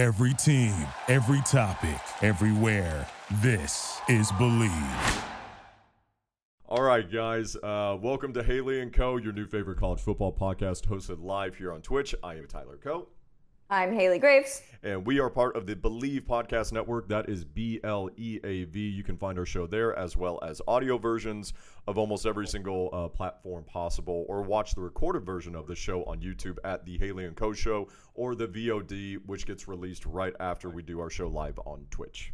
Every 0.00 0.32
team, 0.32 0.72
every 1.08 1.42
topic, 1.42 2.00
everywhere. 2.22 3.06
This 3.42 4.00
is 4.08 4.32
Bleav. 4.32 5.24
All 6.66 6.80
right, 6.80 7.12
guys. 7.12 7.54
Uh, 7.56 7.98
welcome 8.00 8.32
to 8.32 8.42
Haley 8.42 8.80
and 8.80 8.94
Coe., 8.94 9.18
your 9.18 9.34
new 9.34 9.44
favorite 9.44 9.76
college 9.76 10.00
football 10.00 10.32
podcast, 10.32 10.86
hosted 10.86 11.22
live 11.22 11.56
here 11.56 11.70
on 11.70 11.82
Twitch. 11.82 12.14
I 12.22 12.36
am 12.36 12.46
Tyler 12.46 12.78
Coe. 12.82 13.08
I'm 13.72 13.92
Haley 13.92 14.18
Graves. 14.18 14.62
And 14.82 15.06
we 15.06 15.20
are 15.20 15.30
part 15.30 15.54
of 15.54 15.64
the 15.64 15.76
Bleav 15.76 16.22
Podcast 16.22 16.72
Network. 16.72 17.06
That 17.06 17.28
is 17.28 17.44
B 17.44 17.78
L 17.84 18.10
E 18.16 18.40
A 18.42 18.64
V. 18.64 18.80
You 18.80 19.04
can 19.04 19.16
find 19.16 19.38
our 19.38 19.46
show 19.46 19.68
there 19.68 19.96
as 19.96 20.16
well 20.16 20.40
as 20.42 20.60
audio 20.66 20.98
versions 20.98 21.52
of 21.86 21.96
almost 21.96 22.26
every 22.26 22.48
single 22.48 22.90
uh, 22.92 23.06
platform 23.06 23.62
possible, 23.62 24.26
or 24.28 24.42
watch 24.42 24.74
the 24.74 24.80
recorded 24.80 25.24
version 25.24 25.54
of 25.54 25.68
the 25.68 25.76
show 25.76 26.02
on 26.02 26.18
YouTube 26.20 26.58
at 26.64 26.84
the 26.84 26.98
Haley 26.98 27.26
and 27.26 27.36
Coe. 27.36 27.52
Show 27.52 27.86
or 28.14 28.34
the 28.34 28.48
VOD, 28.48 29.18
which 29.26 29.46
gets 29.46 29.68
released 29.68 30.04
right 30.04 30.34
after 30.40 30.68
we 30.68 30.82
do 30.82 30.98
our 30.98 31.10
show 31.10 31.28
live 31.28 31.60
on 31.64 31.86
Twitch. 31.92 32.32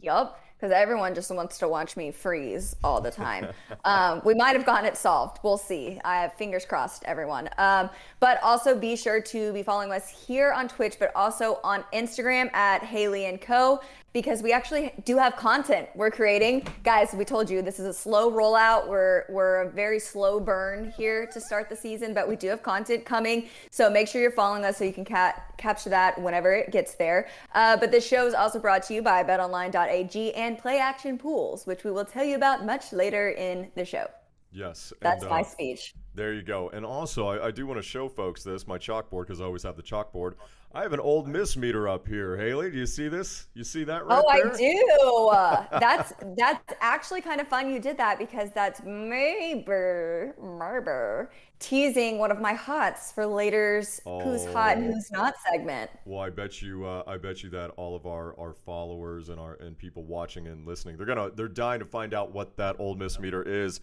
Yup, 0.00 0.40
because 0.62 0.72
everyone 0.72 1.12
just 1.12 1.28
wants 1.34 1.58
to 1.58 1.66
watch 1.66 1.96
me 1.96 2.12
freeze 2.12 2.76
all 2.84 3.00
the 3.00 3.10
time. 3.10 3.48
um, 3.84 4.22
we 4.24 4.32
might 4.32 4.54
have 4.54 4.64
gotten 4.64 4.84
it 4.84 4.96
solved. 4.96 5.40
We'll 5.42 5.58
see. 5.58 5.98
I 6.04 6.22
have 6.22 6.34
fingers 6.34 6.64
crossed, 6.64 7.02
everyone. 7.04 7.50
Um, 7.58 7.90
but 8.20 8.40
also 8.44 8.78
be 8.78 8.94
sure 8.94 9.20
to 9.20 9.52
be 9.52 9.64
following 9.64 9.90
us 9.90 10.08
here 10.08 10.52
on 10.52 10.68
Twitch, 10.68 11.00
but 11.00 11.10
also 11.16 11.58
on 11.64 11.82
Instagram 11.92 12.54
at 12.54 12.84
Haley 12.84 13.24
and 13.24 13.40
Coe 13.40 13.80
because 14.12 14.42
we 14.42 14.52
actually 14.52 14.92
do 15.04 15.16
have 15.16 15.36
content 15.36 15.88
we're 15.94 16.10
creating. 16.10 16.66
Guys, 16.84 17.14
we 17.14 17.24
told 17.24 17.48
you 17.48 17.62
this 17.62 17.80
is 17.80 17.86
a 17.86 17.94
slow 17.94 18.30
rollout. 18.30 18.86
We're 18.86 19.24
we're 19.28 19.62
a 19.62 19.70
very 19.70 19.98
slow 19.98 20.38
burn 20.38 20.92
here 20.96 21.26
to 21.26 21.40
start 21.40 21.68
the 21.68 21.76
season, 21.76 22.12
but 22.12 22.28
we 22.28 22.36
do 22.36 22.48
have 22.48 22.62
content 22.62 23.04
coming. 23.04 23.48
So 23.70 23.88
make 23.88 24.08
sure 24.08 24.20
you're 24.20 24.30
following 24.30 24.64
us 24.64 24.76
so 24.76 24.84
you 24.84 24.92
can 24.92 25.04
ca- 25.04 25.34
capture 25.56 25.90
that 25.90 26.20
whenever 26.20 26.52
it 26.52 26.70
gets 26.70 26.94
there. 26.94 27.28
Uh, 27.54 27.76
but 27.76 27.90
this 27.90 28.06
show 28.06 28.26
is 28.26 28.34
also 28.34 28.58
brought 28.58 28.82
to 28.84 28.94
you 28.94 29.02
by 29.02 29.24
BetOnline.ag 29.24 30.34
and 30.34 30.51
Play 30.56 30.78
Action 30.78 31.18
Pools, 31.18 31.66
which 31.66 31.84
we 31.84 31.90
will 31.90 32.04
tell 32.04 32.24
you 32.24 32.36
about 32.36 32.64
much 32.64 32.92
later 32.92 33.30
in 33.30 33.70
the 33.74 33.84
show. 33.84 34.06
Yes, 34.52 34.92
that's 35.00 35.22
and, 35.22 35.32
uh, 35.32 35.34
my 35.34 35.42
speech. 35.42 35.94
There 36.14 36.34
you 36.34 36.42
go. 36.42 36.68
And 36.70 36.84
also, 36.84 37.26
I, 37.26 37.46
I 37.46 37.50
do 37.50 37.66
want 37.66 37.78
to 37.78 37.82
show 37.82 38.08
folks 38.08 38.42
this 38.42 38.66
my 38.66 38.76
chalkboard 38.76 39.22
because 39.22 39.40
I 39.40 39.44
always 39.44 39.62
have 39.62 39.76
the 39.76 39.82
chalkboard. 39.82 40.34
I 40.74 40.82
have 40.82 40.94
an 40.94 41.00
Ole 41.00 41.24
Miss 41.26 41.54
meter 41.54 41.86
up 41.86 42.08
here. 42.08 42.34
Haley, 42.36 42.70
do 42.70 42.78
you 42.78 42.86
see 42.86 43.08
this? 43.08 43.46
You 43.52 43.62
see 43.62 43.84
that 43.84 44.06
right 44.06 44.22
Oh, 44.24 44.32
there? 44.32 44.52
I 44.52 44.56
do. 44.56 45.28
Uh, 45.28 45.66
that's 45.80 46.14
that's 46.34 46.74
actually 46.80 47.20
kind 47.20 47.42
of 47.42 47.48
fun 47.48 47.70
you 47.70 47.78
did 47.78 47.98
that 47.98 48.18
because 48.18 48.50
that's 48.54 48.80
Marber, 48.80 50.34
Marber 50.38 51.28
teasing 51.58 52.18
one 52.18 52.32
of 52.32 52.40
my 52.40 52.54
hots 52.54 53.12
for 53.12 53.24
later's 53.24 54.00
oh. 54.06 54.20
who's 54.20 54.44
hot 54.46 54.78
and 54.78 54.86
who's 54.86 55.10
not 55.12 55.34
segment. 55.50 55.90
Well, 56.06 56.20
I 56.20 56.30
bet 56.30 56.62
you 56.62 56.86
uh, 56.86 57.02
I 57.06 57.18
bet 57.18 57.42
you 57.42 57.50
that 57.50 57.70
all 57.76 57.94
of 57.94 58.06
our, 58.06 58.38
our 58.40 58.54
followers 58.54 59.28
and 59.28 59.38
our 59.38 59.54
and 59.56 59.76
people 59.76 60.04
watching 60.04 60.46
and 60.46 60.66
listening, 60.66 60.96
they're 60.96 61.06
gonna 61.06 61.30
they're 61.30 61.48
dying 61.48 61.80
to 61.80 61.86
find 61.86 62.14
out 62.14 62.32
what 62.32 62.56
that 62.56 62.76
Ole 62.78 62.94
Miss 62.94 63.18
meter 63.20 63.42
is 63.42 63.80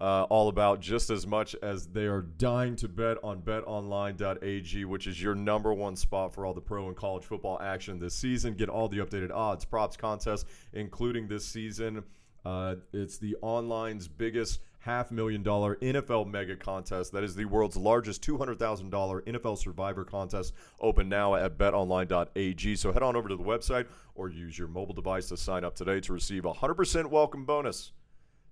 uh, 0.00 0.22
all 0.24 0.48
about 0.48 0.80
just 0.80 1.10
as 1.10 1.26
much 1.26 1.54
as 1.62 1.86
they 1.88 2.06
are 2.06 2.22
dying 2.22 2.74
to 2.76 2.88
bet 2.88 3.18
on 3.22 3.42
betonline.ag, 3.42 4.84
which 4.86 5.06
is 5.06 5.22
your 5.22 5.34
number 5.34 5.74
one 5.74 5.94
spot 5.94 6.34
for 6.34 6.46
all 6.46 6.54
the 6.54 6.60
pro 6.60 6.88
and 6.88 6.96
college 6.96 7.24
football 7.24 7.60
action 7.60 7.98
this 7.98 8.14
season. 8.14 8.54
Get 8.54 8.68
all 8.68 8.88
the 8.88 8.98
updated 8.98 9.30
odds, 9.30 9.64
props, 9.64 9.96
contests, 9.96 10.46
including 10.72 11.28
this 11.28 11.44
season. 11.44 12.02
Uh, 12.44 12.76
it's 12.94 13.18
the 13.18 13.36
online's 13.42 14.08
biggest 14.08 14.60
half 14.78 15.10
million 15.10 15.42
dollar 15.42 15.76
NFL 15.76 16.26
mega 16.30 16.56
contest. 16.56 17.12
That 17.12 17.22
is 17.22 17.34
the 17.34 17.44
world's 17.44 17.76
largest 17.76 18.22
$200,000 18.22 18.88
NFL 18.88 19.58
survivor 19.58 20.04
contest. 20.04 20.54
Open 20.80 21.10
now 21.10 21.34
at 21.34 21.58
betonline.ag. 21.58 22.76
So 22.76 22.92
head 22.92 23.02
on 23.02 23.16
over 23.16 23.28
to 23.28 23.36
the 23.36 23.44
website 23.44 23.86
or 24.14 24.30
use 24.30 24.58
your 24.58 24.68
mobile 24.68 24.94
device 24.94 25.28
to 25.28 25.36
sign 25.36 25.64
up 25.64 25.74
today 25.74 26.00
to 26.00 26.12
receive 26.14 26.46
a 26.46 26.54
100% 26.54 27.06
welcome 27.06 27.44
bonus. 27.44 27.92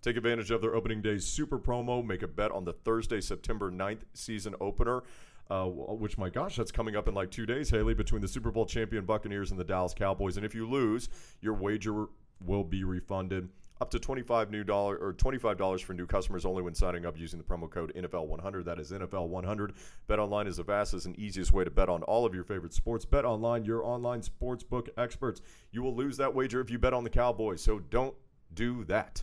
Take 0.02 0.16
advantage 0.16 0.50
of 0.50 0.60
their 0.60 0.74
opening 0.74 1.02
day 1.02 1.18
super 1.18 1.58
promo. 1.58 2.05
Make 2.05 2.23
a 2.23 2.28
bet 2.28 2.52
on 2.52 2.64
the 2.64 2.73
Thursday, 2.73 3.20
September 3.20 3.70
9th 3.70 4.02
season 4.14 4.55
opener. 4.61 5.02
Uh, 5.50 5.64
which 5.64 6.18
my 6.18 6.28
gosh, 6.28 6.56
that's 6.56 6.70
coming 6.70 6.95
up 6.95 7.08
in 7.08 7.14
like 7.14 7.30
two 7.30 7.46
days, 7.46 7.70
Haley, 7.70 7.95
between 7.95 8.20
the 8.20 8.28
Super 8.28 8.50
Bowl 8.50 8.67
champion 8.67 9.06
Buccaneers 9.06 9.50
and 9.50 9.58
the 9.58 9.64
Dallas 9.64 9.95
Cowboys. 9.95 10.36
And 10.36 10.45
if 10.45 10.55
you 10.55 10.68
lose, 10.68 11.08
your 11.40 11.55
wager 11.55 12.06
will 12.45 12.64
be 12.64 12.84
refunded 12.84 13.48
up 13.80 13.90
to 13.90 13.98
twenty-five 13.98 14.50
new 14.50 14.62
dollar 14.62 14.96
or 14.96 15.12
twenty-five 15.14 15.56
dollars 15.56 15.80
for 15.80 15.95
new 15.95 16.06
customers 16.06 16.44
only 16.44 16.62
when 16.62 16.74
signing 16.74 17.06
up 17.06 17.18
using 17.18 17.39
the 17.39 17.44
promo 17.44 17.70
code 17.70 17.92
NFL100. 17.96 18.64
That 18.64 18.78
is 18.78 18.92
NFL100. 18.92 19.70
Bet 20.06 20.18
online 20.18 20.46
is 20.46 20.58
the 20.58 20.64
fastest 20.64 21.06
and 21.06 21.18
easiest 21.18 21.52
way 21.52 21.64
to 21.64 21.70
bet 21.70 21.89
on 21.89 22.02
all 22.02 22.27
of 22.27 22.34
your 22.34 22.44
favorite 22.44 22.74
sports. 22.74 23.05
Bet 23.05 23.24
online, 23.24 23.64
your 23.64 23.84
online 23.84 24.23
sports 24.23 24.62
book 24.62 24.90
experts. 24.98 25.40
You 25.70 25.83
will 25.83 25.94
lose 25.94 26.17
that 26.18 26.34
wager 26.34 26.61
if 26.61 26.70
you 26.70 26.78
bet 26.78 26.92
on 26.92 27.05
the 27.05 27.11
Cowboys, 27.11 27.62
so 27.62 27.78
don't 27.78 28.14
do 28.52 28.84
that. 28.84 29.23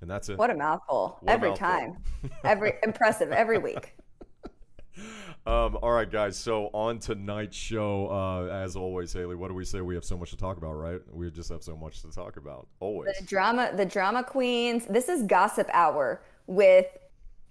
And 0.00 0.10
that's 0.10 0.28
it. 0.28 0.38
What 0.38 0.50
a 0.50 0.54
mouthful. 0.54 1.18
What 1.20 1.32
every 1.32 1.48
a 1.48 1.52
mouthful. 1.52 1.68
time. 1.68 1.96
every 2.44 2.72
impressive 2.82 3.32
every 3.32 3.58
week. 3.58 3.94
Um, 5.46 5.78
all 5.82 5.92
right, 5.92 6.10
guys. 6.10 6.36
So 6.36 6.68
on 6.74 6.98
tonight's 6.98 7.56
show, 7.56 8.08
uh, 8.10 8.52
as 8.52 8.76
always, 8.76 9.12
Haley, 9.12 9.36
what 9.36 9.48
do 9.48 9.54
we 9.54 9.64
say? 9.64 9.80
We 9.80 9.94
have 9.94 10.04
so 10.04 10.16
much 10.16 10.30
to 10.30 10.36
talk 10.36 10.58
about, 10.58 10.74
right? 10.74 11.00
We 11.10 11.30
just 11.30 11.48
have 11.48 11.62
so 11.62 11.74
much 11.76 12.02
to 12.02 12.10
talk 12.10 12.36
about. 12.36 12.68
Always. 12.78 13.16
The 13.18 13.24
drama, 13.24 13.70
the 13.74 13.86
drama 13.86 14.22
queens. 14.22 14.84
This 14.86 15.08
is 15.08 15.22
gossip 15.22 15.68
hour 15.72 16.22
with 16.46 16.86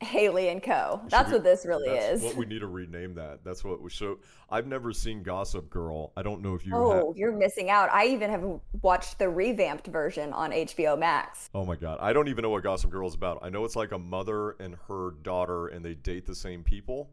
Haley 0.02 0.50
and 0.50 0.64
Coe. 0.64 1.02
That's 1.10 1.28
we, 1.28 1.36
what 1.36 1.44
this 1.44 1.66
really 1.66 1.90
is. 1.90 2.22
What 2.22 2.36
we 2.36 2.46
need 2.46 2.60
to 2.60 2.68
rename 2.68 3.16
that. 3.16 3.44
That's 3.44 3.64
what 3.64 3.82
we 3.82 3.90
show. 3.90 4.18
I've 4.50 4.66
never 4.66 4.94
seen 4.94 5.24
Gossip 5.24 5.70
Girl. 5.70 6.14
I 6.16 6.22
don't 6.22 6.42
know 6.42 6.56
if 6.56 6.66
you. 6.66 6.74
Oh, 6.74 7.08
have. 7.10 7.18
you're 7.18 7.36
missing 7.36 7.70
out. 7.70 7.90
I 7.92 8.08
even 8.08 8.30
have 8.30 8.46
watched 8.82 9.20
the 9.20 9.30
revamped 9.30 9.88
version 9.88 10.32
on 10.32 10.52
HBO 10.52 10.98
Max. 10.98 11.50
Oh 11.54 11.66
my 11.66 11.76
god, 11.76 12.00
I 12.02 12.14
don't 12.14 12.30
even 12.30 12.44
know 12.44 12.50
what 12.50 12.64
Gossip 12.64 12.92
Girl 12.92 13.08
is 13.08 13.16
about. 13.16 13.40
I 13.42 13.50
know 13.50 13.66
it's 13.66 13.76
like 13.76 13.92
a 13.92 14.00
mother 14.00 14.52
and 14.52 14.76
her 14.88 15.12
daughter, 15.22 15.68
and 15.68 15.84
they 15.84 15.96
date 15.96 16.26
the 16.26 16.36
same 16.36 16.64
people. 16.64 17.10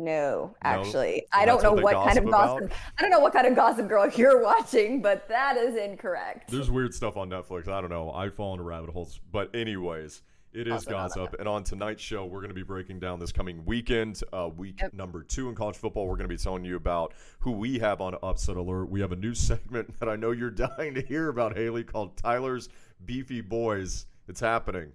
No, 0.00 0.54
actually, 0.62 1.26
no? 1.34 1.40
I 1.40 1.44
don't 1.44 1.62
know 1.62 1.72
what, 1.72 1.82
what 1.82 2.06
kind 2.06 2.18
of 2.18 2.30
gossip. 2.30 2.66
About? 2.66 2.76
I 2.98 3.02
don't 3.02 3.10
know 3.10 3.18
what 3.18 3.32
kind 3.32 3.48
of 3.48 3.56
Gossip 3.56 3.88
Girl 3.88 4.08
you're 4.16 4.40
watching, 4.42 5.02
but 5.02 5.28
that 5.28 5.56
is 5.56 5.74
incorrect. 5.74 6.50
There's 6.50 6.70
weird 6.70 6.94
stuff 6.94 7.16
on 7.16 7.28
Netflix. 7.28 7.66
I 7.66 7.80
don't 7.80 7.90
know. 7.90 8.12
I 8.12 8.28
fall 8.28 8.52
into 8.52 8.62
rabbit 8.62 8.90
holes, 8.90 9.20
but 9.32 9.54
anyways. 9.54 10.22
It 10.52 10.66
is 10.66 10.86
also 10.86 10.90
gossip. 10.90 11.36
And 11.38 11.48
on 11.48 11.62
tonight's 11.62 12.02
show, 12.02 12.24
we're 12.24 12.40
going 12.40 12.48
to 12.50 12.54
be 12.54 12.62
breaking 12.62 13.00
down 13.00 13.20
this 13.20 13.32
coming 13.32 13.64
weekend, 13.64 14.20
uh, 14.32 14.48
week 14.54 14.80
yep. 14.80 14.94
number 14.94 15.22
two 15.22 15.48
in 15.48 15.54
college 15.54 15.76
football. 15.76 16.06
We're 16.06 16.16
going 16.16 16.28
to 16.28 16.34
be 16.34 16.38
telling 16.38 16.64
you 16.64 16.76
about 16.76 17.12
who 17.40 17.52
we 17.52 17.78
have 17.80 18.00
on 18.00 18.16
Upset 18.22 18.56
Alert. 18.56 18.86
We 18.88 19.00
have 19.00 19.12
a 19.12 19.16
new 19.16 19.34
segment 19.34 19.98
that 20.00 20.08
I 20.08 20.16
know 20.16 20.30
you're 20.30 20.50
dying 20.50 20.94
to 20.94 21.02
hear 21.02 21.28
about, 21.28 21.56
Haley, 21.56 21.84
called 21.84 22.16
Tyler's 22.16 22.68
Beefy 23.04 23.42
Boys. 23.42 24.06
It's 24.26 24.40
happening. 24.40 24.92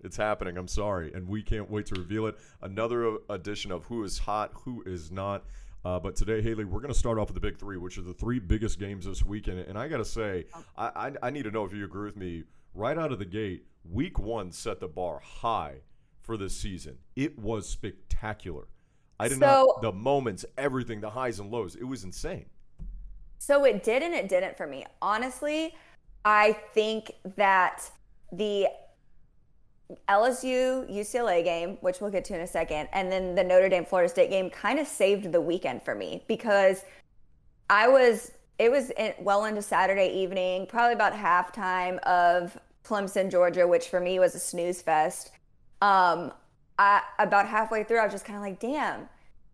It's 0.00 0.16
happening. 0.16 0.56
I'm 0.56 0.68
sorry. 0.68 1.12
And 1.12 1.28
we 1.28 1.42
can't 1.42 1.70
wait 1.70 1.86
to 1.86 1.96
reveal 1.96 2.26
it. 2.26 2.36
Another 2.62 3.18
edition 3.28 3.72
of 3.72 3.84
Who 3.84 4.04
is 4.04 4.18
Hot, 4.18 4.52
Who 4.64 4.82
is 4.86 5.10
Not. 5.10 5.44
Uh, 5.84 5.98
but 5.98 6.16
today, 6.16 6.42
Haley, 6.42 6.64
we're 6.64 6.80
going 6.80 6.92
to 6.92 6.98
start 6.98 7.18
off 7.18 7.28
with 7.28 7.34
the 7.34 7.40
big 7.40 7.58
three, 7.58 7.76
which 7.76 7.98
are 7.98 8.02
the 8.02 8.14
three 8.14 8.38
biggest 8.38 8.78
games 8.78 9.06
this 9.06 9.24
weekend. 9.24 9.60
And 9.60 9.78
I 9.78 9.88
got 9.88 9.98
to 9.98 10.04
say, 10.04 10.46
oh. 10.54 10.64
I, 10.76 10.86
I, 10.86 11.12
I 11.24 11.30
need 11.30 11.44
to 11.44 11.50
know 11.50 11.64
if 11.64 11.72
you 11.72 11.84
agree 11.84 12.06
with 12.06 12.16
me 12.16 12.44
right 12.74 12.98
out 12.98 13.12
of 13.12 13.18
the 13.18 13.24
gate 13.24 13.64
week 13.90 14.18
one 14.18 14.52
set 14.52 14.80
the 14.80 14.88
bar 14.88 15.20
high 15.20 15.76
for 16.20 16.36
this 16.36 16.56
season. 16.56 16.98
It 17.16 17.38
was 17.38 17.68
spectacular. 17.68 18.68
I 19.20 19.28
did 19.28 19.38
so, 19.38 19.72
not 19.74 19.82
the 19.82 19.92
moments, 19.92 20.44
everything, 20.56 21.00
the 21.00 21.10
highs 21.10 21.40
and 21.40 21.50
lows. 21.50 21.74
It 21.74 21.84
was 21.84 22.04
insane. 22.04 22.46
So 23.38 23.64
it 23.64 23.82
did 23.82 24.02
and 24.02 24.14
it 24.14 24.28
didn't 24.28 24.56
for 24.56 24.66
me. 24.66 24.84
Honestly, 25.00 25.74
I 26.24 26.52
think 26.74 27.12
that 27.36 27.90
the 28.32 28.68
LSU 30.08 30.88
UCLA 30.90 31.42
game, 31.42 31.78
which 31.80 32.00
we'll 32.00 32.10
get 32.10 32.24
to 32.26 32.34
in 32.34 32.42
a 32.42 32.46
second, 32.46 32.88
and 32.92 33.10
then 33.10 33.34
the 33.34 33.42
Notre 33.42 33.68
Dame 33.68 33.86
Florida 33.86 34.08
State 34.08 34.30
game 34.30 34.50
kind 34.50 34.78
of 34.78 34.86
saved 34.86 35.32
the 35.32 35.40
weekend 35.40 35.82
for 35.82 35.94
me 35.94 36.24
because 36.28 36.84
I 37.70 37.88
was 37.88 38.32
it 38.58 38.70
was 38.70 38.90
in, 38.90 39.14
well 39.20 39.44
into 39.44 39.62
Saturday 39.62 40.08
evening, 40.08 40.66
probably 40.66 40.94
about 40.94 41.12
halftime 41.12 41.98
of 42.00 42.58
Clemson, 42.84 43.30
Georgia, 43.30 43.66
which 43.66 43.88
for 43.88 44.00
me 44.00 44.18
was 44.18 44.34
a 44.34 44.38
snooze 44.38 44.82
fest. 44.82 45.30
Um, 45.80 46.32
I, 46.78 47.02
about 47.18 47.46
halfway 47.46 47.84
through, 47.84 47.98
I 47.98 48.04
was 48.04 48.12
just 48.12 48.24
kind 48.24 48.36
of 48.36 48.42
like, 48.42 48.58
damn, 48.60 49.08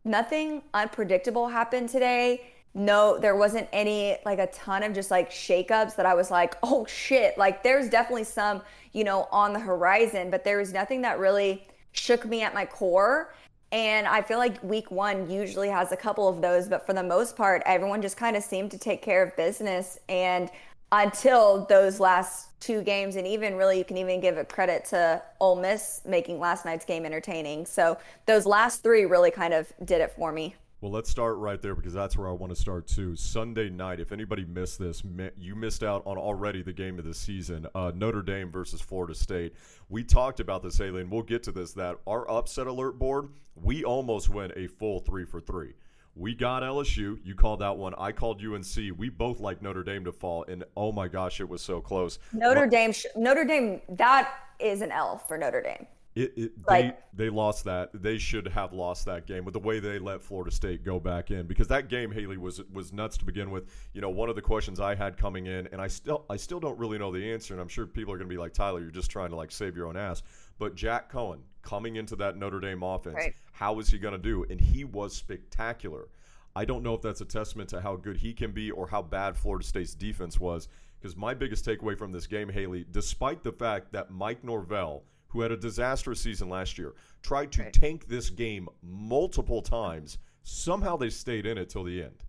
nothing 0.04 0.62
unpredictable 0.72 1.48
happened 1.48 1.88
today. 1.88 2.50
No, 2.74 3.18
there 3.18 3.36
wasn't 3.36 3.68
any, 3.72 4.16
like 4.24 4.38
a 4.38 4.48
ton 4.48 4.82
of 4.82 4.92
just 4.92 5.10
like 5.10 5.30
shakeups 5.30 5.96
that 5.96 6.06
I 6.06 6.14
was 6.14 6.30
like, 6.30 6.56
oh 6.62 6.86
shit. 6.86 7.38
Like 7.38 7.62
there's 7.62 7.88
definitely 7.88 8.24
some, 8.24 8.62
you 8.92 9.04
know, 9.04 9.28
on 9.30 9.52
the 9.52 9.60
horizon, 9.60 10.30
but 10.30 10.44
there 10.44 10.58
was 10.58 10.72
nothing 10.72 11.02
that 11.02 11.18
really 11.18 11.66
shook 11.92 12.24
me 12.26 12.42
at 12.42 12.54
my 12.54 12.64
core. 12.64 13.34
And 13.74 14.06
I 14.06 14.22
feel 14.22 14.38
like 14.38 14.62
week 14.62 14.92
one 14.92 15.28
usually 15.28 15.68
has 15.68 15.90
a 15.90 15.96
couple 15.96 16.28
of 16.28 16.40
those, 16.40 16.68
but 16.68 16.86
for 16.86 16.92
the 16.92 17.02
most 17.02 17.34
part, 17.34 17.60
everyone 17.66 18.02
just 18.02 18.16
kind 18.16 18.36
of 18.36 18.44
seemed 18.44 18.70
to 18.70 18.78
take 18.78 19.02
care 19.02 19.20
of 19.20 19.36
business. 19.36 19.98
And 20.08 20.48
until 20.92 21.66
those 21.66 21.98
last 21.98 22.50
two 22.60 22.82
games, 22.82 23.16
and 23.16 23.26
even 23.26 23.56
really, 23.56 23.76
you 23.76 23.84
can 23.84 23.96
even 23.96 24.20
give 24.20 24.38
a 24.38 24.44
credit 24.44 24.84
to 24.90 25.20
Ole 25.40 25.56
Miss 25.56 26.02
making 26.06 26.38
last 26.38 26.64
night's 26.64 26.84
game 26.84 27.04
entertaining. 27.04 27.66
So 27.66 27.98
those 28.26 28.46
last 28.46 28.84
three 28.84 29.06
really 29.06 29.32
kind 29.32 29.52
of 29.52 29.72
did 29.84 30.00
it 30.00 30.12
for 30.12 30.30
me. 30.30 30.54
Well, 30.84 30.92
let's 30.92 31.08
start 31.08 31.38
right 31.38 31.62
there 31.62 31.74
because 31.74 31.94
that's 31.94 32.14
where 32.14 32.28
I 32.28 32.32
want 32.32 32.54
to 32.54 32.60
start 32.60 32.86
too. 32.86 33.16
Sunday 33.16 33.70
night, 33.70 34.00
if 34.00 34.12
anybody 34.12 34.44
missed 34.44 34.78
this, 34.78 35.02
you 35.38 35.54
missed 35.54 35.82
out 35.82 36.02
on 36.04 36.18
already 36.18 36.60
the 36.60 36.74
game 36.74 36.98
of 36.98 37.06
the 37.06 37.14
season 37.14 37.66
uh, 37.74 37.92
Notre 37.94 38.20
Dame 38.20 38.50
versus 38.50 38.82
Florida 38.82 39.14
State. 39.14 39.54
We 39.88 40.04
talked 40.04 40.40
about 40.40 40.62
this, 40.62 40.76
Haley, 40.76 41.00
and 41.00 41.10
we'll 41.10 41.22
get 41.22 41.42
to 41.44 41.52
this 41.52 41.72
that 41.72 41.96
our 42.06 42.30
upset 42.30 42.66
alert 42.66 42.98
board, 42.98 43.30
we 43.54 43.82
almost 43.82 44.28
went 44.28 44.52
a 44.56 44.66
full 44.66 45.00
three 45.00 45.24
for 45.24 45.40
three. 45.40 45.72
We 46.14 46.34
got 46.34 46.62
LSU. 46.62 47.18
You 47.24 47.34
called 47.34 47.60
that 47.60 47.78
one. 47.78 47.94
I 47.96 48.12
called 48.12 48.42
UNC. 48.44 48.76
We 48.98 49.08
both 49.08 49.40
like 49.40 49.62
Notre 49.62 49.84
Dame 49.84 50.04
to 50.04 50.12
fall, 50.12 50.44
and 50.48 50.64
oh 50.76 50.92
my 50.92 51.08
gosh, 51.08 51.40
it 51.40 51.48
was 51.48 51.62
so 51.62 51.80
close. 51.80 52.18
Notre 52.34 52.66
Dame. 52.66 52.92
Notre 53.16 53.46
Dame. 53.46 53.80
That 53.88 54.34
is 54.58 54.82
an 54.82 54.92
L 54.92 55.16
for 55.16 55.38
Notre 55.38 55.62
Dame. 55.62 55.86
It, 56.14 56.32
it 56.36 56.52
like, 56.68 57.10
they 57.12 57.24
they 57.24 57.30
lost 57.30 57.64
that. 57.64 57.90
They 57.92 58.18
should 58.18 58.46
have 58.46 58.72
lost 58.72 59.04
that 59.06 59.26
game 59.26 59.44
with 59.44 59.52
the 59.52 59.60
way 59.60 59.80
they 59.80 59.98
let 59.98 60.22
Florida 60.22 60.52
State 60.52 60.84
go 60.84 61.00
back 61.00 61.32
in 61.32 61.46
because 61.46 61.66
that 61.68 61.88
game 61.88 62.12
Haley 62.12 62.36
was 62.36 62.62
was 62.72 62.92
nuts 62.92 63.16
to 63.18 63.24
begin 63.24 63.50
with. 63.50 63.68
You 63.94 64.00
know, 64.00 64.10
one 64.10 64.28
of 64.28 64.36
the 64.36 64.42
questions 64.42 64.78
I 64.78 64.94
had 64.94 65.16
coming 65.16 65.46
in, 65.46 65.66
and 65.72 65.80
I 65.80 65.88
still 65.88 66.24
I 66.30 66.36
still 66.36 66.60
don't 66.60 66.78
really 66.78 66.98
know 66.98 67.10
the 67.10 67.32
answer, 67.32 67.52
and 67.52 67.60
I'm 67.60 67.68
sure 67.68 67.86
people 67.86 68.14
are 68.14 68.16
going 68.16 68.28
to 68.28 68.32
be 68.32 68.38
like 68.38 68.52
Tyler, 68.52 68.80
you're 68.80 68.90
just 68.90 69.10
trying 69.10 69.30
to 69.30 69.36
like 69.36 69.50
save 69.50 69.76
your 69.76 69.88
own 69.88 69.96
ass. 69.96 70.22
But 70.58 70.76
Jack 70.76 71.10
Coan 71.10 71.40
coming 71.62 71.96
into 71.96 72.14
that 72.16 72.36
Notre 72.36 72.60
Dame 72.60 72.84
offense, 72.84 73.16
right. 73.16 73.34
how 73.50 73.80
is 73.80 73.88
he 73.90 73.98
going 73.98 74.12
to 74.12 74.18
do? 74.18 74.44
And 74.48 74.60
he 74.60 74.84
was 74.84 75.16
spectacular. 75.16 76.08
I 76.54 76.64
don't 76.64 76.84
know 76.84 76.94
if 76.94 77.02
that's 77.02 77.22
a 77.22 77.24
testament 77.24 77.70
to 77.70 77.80
how 77.80 77.96
good 77.96 78.18
he 78.18 78.32
can 78.32 78.52
be 78.52 78.70
or 78.70 78.86
how 78.86 79.02
bad 79.02 79.36
Florida 79.36 79.64
State's 79.64 79.94
defense 79.94 80.38
was. 80.38 80.68
Because 81.00 81.16
my 81.16 81.34
biggest 81.34 81.66
takeaway 81.66 81.98
from 81.98 82.12
this 82.12 82.26
game, 82.28 82.48
Haley, 82.48 82.86
despite 82.90 83.42
the 83.42 83.52
fact 83.52 83.92
that 83.92 84.10
Mike 84.10 84.44
Norvell 84.44 85.02
who 85.34 85.40
had 85.40 85.50
a 85.50 85.56
disastrous 85.56 86.20
season 86.20 86.48
last 86.48 86.78
year, 86.78 86.94
tried 87.22 87.50
to 87.52 87.62
right. 87.62 87.72
tank 87.72 88.06
this 88.08 88.30
game 88.30 88.68
multiple 88.82 89.60
times. 89.60 90.18
Somehow 90.44 90.96
they 90.96 91.10
stayed 91.10 91.44
in 91.44 91.58
it 91.58 91.68
till 91.68 91.82
the 91.82 92.02
end. 92.04 92.22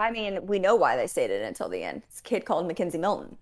I 0.00 0.10
mean, 0.10 0.46
we 0.46 0.58
know 0.58 0.74
why 0.74 0.96
they 0.96 1.06
stayed 1.06 1.30
in 1.30 1.42
it 1.42 1.44
until 1.44 1.68
the 1.68 1.82
end. 1.82 2.02
This 2.08 2.20
kid 2.20 2.44
called 2.44 2.66
McKenzie 2.66 2.98
Milton. 2.98 3.36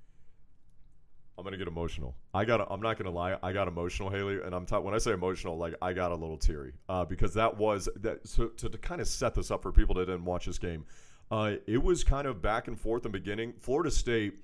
I'm 1.38 1.44
gonna 1.44 1.58
get 1.58 1.68
emotional. 1.68 2.16
I 2.34 2.44
got. 2.46 2.66
I'm 2.70 2.80
not 2.80 2.98
gonna 2.98 3.10
lie. 3.10 3.36
I 3.42 3.52
got 3.52 3.68
emotional, 3.68 4.08
Haley, 4.08 4.40
and 4.42 4.54
I'm 4.54 4.64
ta- 4.64 4.80
when 4.80 4.94
I 4.94 4.98
say 4.98 5.12
emotional, 5.12 5.58
like 5.58 5.74
I 5.82 5.92
got 5.92 6.10
a 6.10 6.14
little 6.14 6.38
teary 6.38 6.72
uh, 6.88 7.04
because 7.04 7.34
that 7.34 7.56
was 7.56 7.90
that. 7.96 8.26
So 8.26 8.46
to, 8.46 8.70
to 8.70 8.78
kind 8.78 9.02
of 9.02 9.06
set 9.06 9.34
this 9.34 9.50
up 9.50 9.62
for 9.62 9.70
people 9.70 9.94
that 9.96 10.06
didn't 10.06 10.24
watch 10.24 10.46
this 10.46 10.58
game, 10.58 10.86
uh, 11.30 11.56
it 11.66 11.82
was 11.82 12.02
kind 12.02 12.26
of 12.26 12.40
back 12.40 12.68
and 12.68 12.80
forth 12.80 13.04
in 13.04 13.12
the 13.12 13.18
beginning. 13.18 13.52
Florida 13.60 13.90
State, 13.90 14.38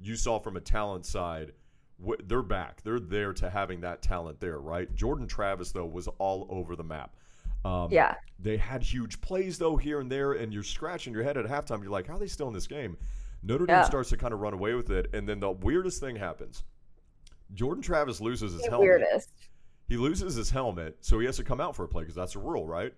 you 0.00 0.16
saw 0.16 0.40
from 0.40 0.56
a 0.56 0.60
talent 0.60 1.06
side, 1.06 1.52
they're 2.24 2.42
back. 2.42 2.82
They're 2.82 3.00
there 3.00 3.32
to 3.34 3.50
having 3.50 3.80
that 3.82 4.02
talent 4.02 4.40
there, 4.40 4.58
right? 4.58 4.92
Jordan 4.94 5.26
Travis 5.26 5.72
though 5.72 5.86
was 5.86 6.08
all 6.18 6.46
over 6.50 6.76
the 6.76 6.84
map. 6.84 7.16
Um, 7.64 7.88
yeah, 7.92 8.14
they 8.38 8.56
had 8.56 8.82
huge 8.82 9.20
plays 9.20 9.58
though 9.58 9.76
here 9.76 10.00
and 10.00 10.10
there, 10.10 10.32
and 10.32 10.52
you're 10.52 10.62
scratching 10.62 11.12
your 11.12 11.22
head 11.22 11.36
at 11.36 11.46
halftime. 11.46 11.82
You're 11.82 11.92
like, 11.92 12.08
how 12.08 12.16
are 12.16 12.18
they 12.18 12.26
still 12.26 12.48
in 12.48 12.54
this 12.54 12.66
game? 12.66 12.96
Notre 13.42 13.66
Dame 13.66 13.76
yeah. 13.76 13.84
starts 13.84 14.08
to 14.10 14.16
kind 14.16 14.32
of 14.32 14.40
run 14.40 14.54
away 14.54 14.74
with 14.74 14.90
it, 14.90 15.08
and 15.12 15.28
then 15.28 15.40
the 15.40 15.50
weirdest 15.50 16.00
thing 16.00 16.16
happens. 16.16 16.64
Jordan 17.54 17.82
Travis 17.82 18.20
loses 18.20 18.52
his 18.52 18.62
the 18.62 18.70
helmet. 18.70 18.88
Weirdest. 18.88 19.30
He 19.88 19.96
loses 19.96 20.34
his 20.34 20.50
helmet, 20.50 20.96
so 21.00 21.18
he 21.18 21.26
has 21.26 21.36
to 21.36 21.44
come 21.44 21.60
out 21.60 21.76
for 21.76 21.84
a 21.84 21.88
play 21.88 22.02
because 22.02 22.14
that's 22.14 22.34
a 22.34 22.38
rule, 22.38 22.66
right? 22.66 22.94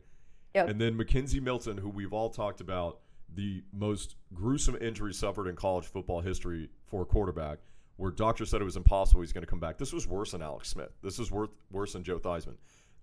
Yep. 0.54 0.68
And 0.68 0.80
then 0.80 0.96
McKenzie 0.96 1.42
Milton, 1.42 1.76
who 1.76 1.88
we've 1.88 2.12
all 2.12 2.30
talked 2.30 2.60
about, 2.60 3.00
the 3.34 3.62
most 3.72 4.16
gruesome 4.32 4.76
injury 4.80 5.12
suffered 5.12 5.48
in 5.48 5.56
college 5.56 5.86
football 5.86 6.20
history 6.20 6.68
for 6.86 7.02
a 7.02 7.04
quarterback 7.04 7.58
where 7.96 8.10
doctor 8.10 8.44
said 8.44 8.60
it 8.60 8.64
was 8.64 8.76
impossible 8.76 9.20
he's 9.20 9.32
going 9.32 9.44
to 9.44 9.50
come 9.50 9.60
back. 9.60 9.78
This 9.78 9.92
was 9.92 10.06
worse 10.06 10.32
than 10.32 10.42
Alex 10.42 10.68
Smith. 10.68 10.90
This 11.02 11.18
is 11.18 11.30
worth, 11.30 11.50
worse 11.70 11.92
than 11.92 12.02
Joe 12.02 12.18
Theismann. 12.18 12.56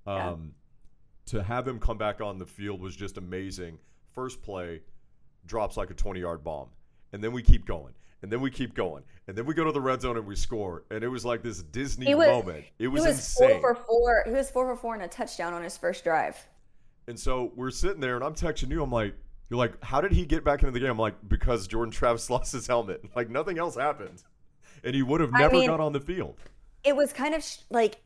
Um, 0.05 0.15
yeah. 0.15 0.35
To 1.27 1.43
have 1.43 1.67
him 1.67 1.79
come 1.79 1.97
back 1.97 2.19
on 2.19 2.37
the 2.37 2.45
field 2.45 2.81
was 2.81 2.95
just 2.95 3.17
amazing. 3.17 3.77
First 4.13 4.41
play 4.41 4.81
drops 5.45 5.77
like 5.77 5.89
a 5.89 5.93
20 5.93 6.19
yard 6.19 6.43
bomb. 6.43 6.67
And 7.13 7.23
then 7.23 7.31
we 7.31 7.41
keep 7.41 7.65
going. 7.65 7.93
And 8.21 8.31
then 8.31 8.41
we 8.41 8.51
keep 8.51 8.73
going. 8.73 9.03
And 9.27 9.35
then 9.35 9.45
we 9.45 9.53
go 9.53 9.63
to 9.63 9.71
the 9.71 9.81
red 9.81 10.01
zone 10.01 10.17
and 10.17 10.27
we 10.27 10.35
score. 10.35 10.83
And 10.91 11.03
it 11.03 11.07
was 11.07 11.25
like 11.25 11.41
this 11.41 11.63
Disney 11.63 12.13
was, 12.13 12.27
moment. 12.27 12.65
It 12.77 12.87
was, 12.87 13.03
was 13.03 13.15
insane. 13.15 13.61
Four 13.61 13.75
for 13.75 13.81
four. 13.83 14.23
He 14.25 14.31
was 14.31 14.51
four 14.51 14.67
for 14.67 14.75
four 14.75 14.93
and 14.93 15.03
a 15.03 15.07
touchdown 15.07 15.53
on 15.53 15.63
his 15.63 15.77
first 15.77 16.03
drive. 16.03 16.37
And 17.07 17.19
so 17.19 17.51
we're 17.55 17.71
sitting 17.71 17.99
there 17.99 18.15
and 18.15 18.23
I'm 18.23 18.35
texting 18.35 18.69
you. 18.69 18.83
I'm 18.83 18.91
like, 18.91 19.15
you're 19.49 19.57
like, 19.57 19.83
how 19.83 20.01
did 20.01 20.11
he 20.11 20.25
get 20.25 20.43
back 20.43 20.61
into 20.61 20.71
the 20.71 20.79
game? 20.79 20.91
I'm 20.91 20.99
like, 20.99 21.15
because 21.27 21.67
Jordan 21.67 21.91
Travis 21.91 22.29
lost 22.29 22.51
his 22.51 22.67
helmet. 22.67 23.03
Like 23.15 23.29
nothing 23.29 23.57
else 23.57 23.75
happened 23.75 24.23
and 24.83 24.95
he 24.95 25.01
would 25.03 25.21
have 25.21 25.31
never 25.31 25.55
I 25.55 25.59
mean, 25.59 25.69
got 25.69 25.79
on 25.79 25.93
the 25.93 25.99
field. 25.99 26.35
It 26.83 26.95
was 26.95 27.13
kind 27.13 27.33
of 27.33 27.43
sh- 27.43 27.57
like 27.69 27.99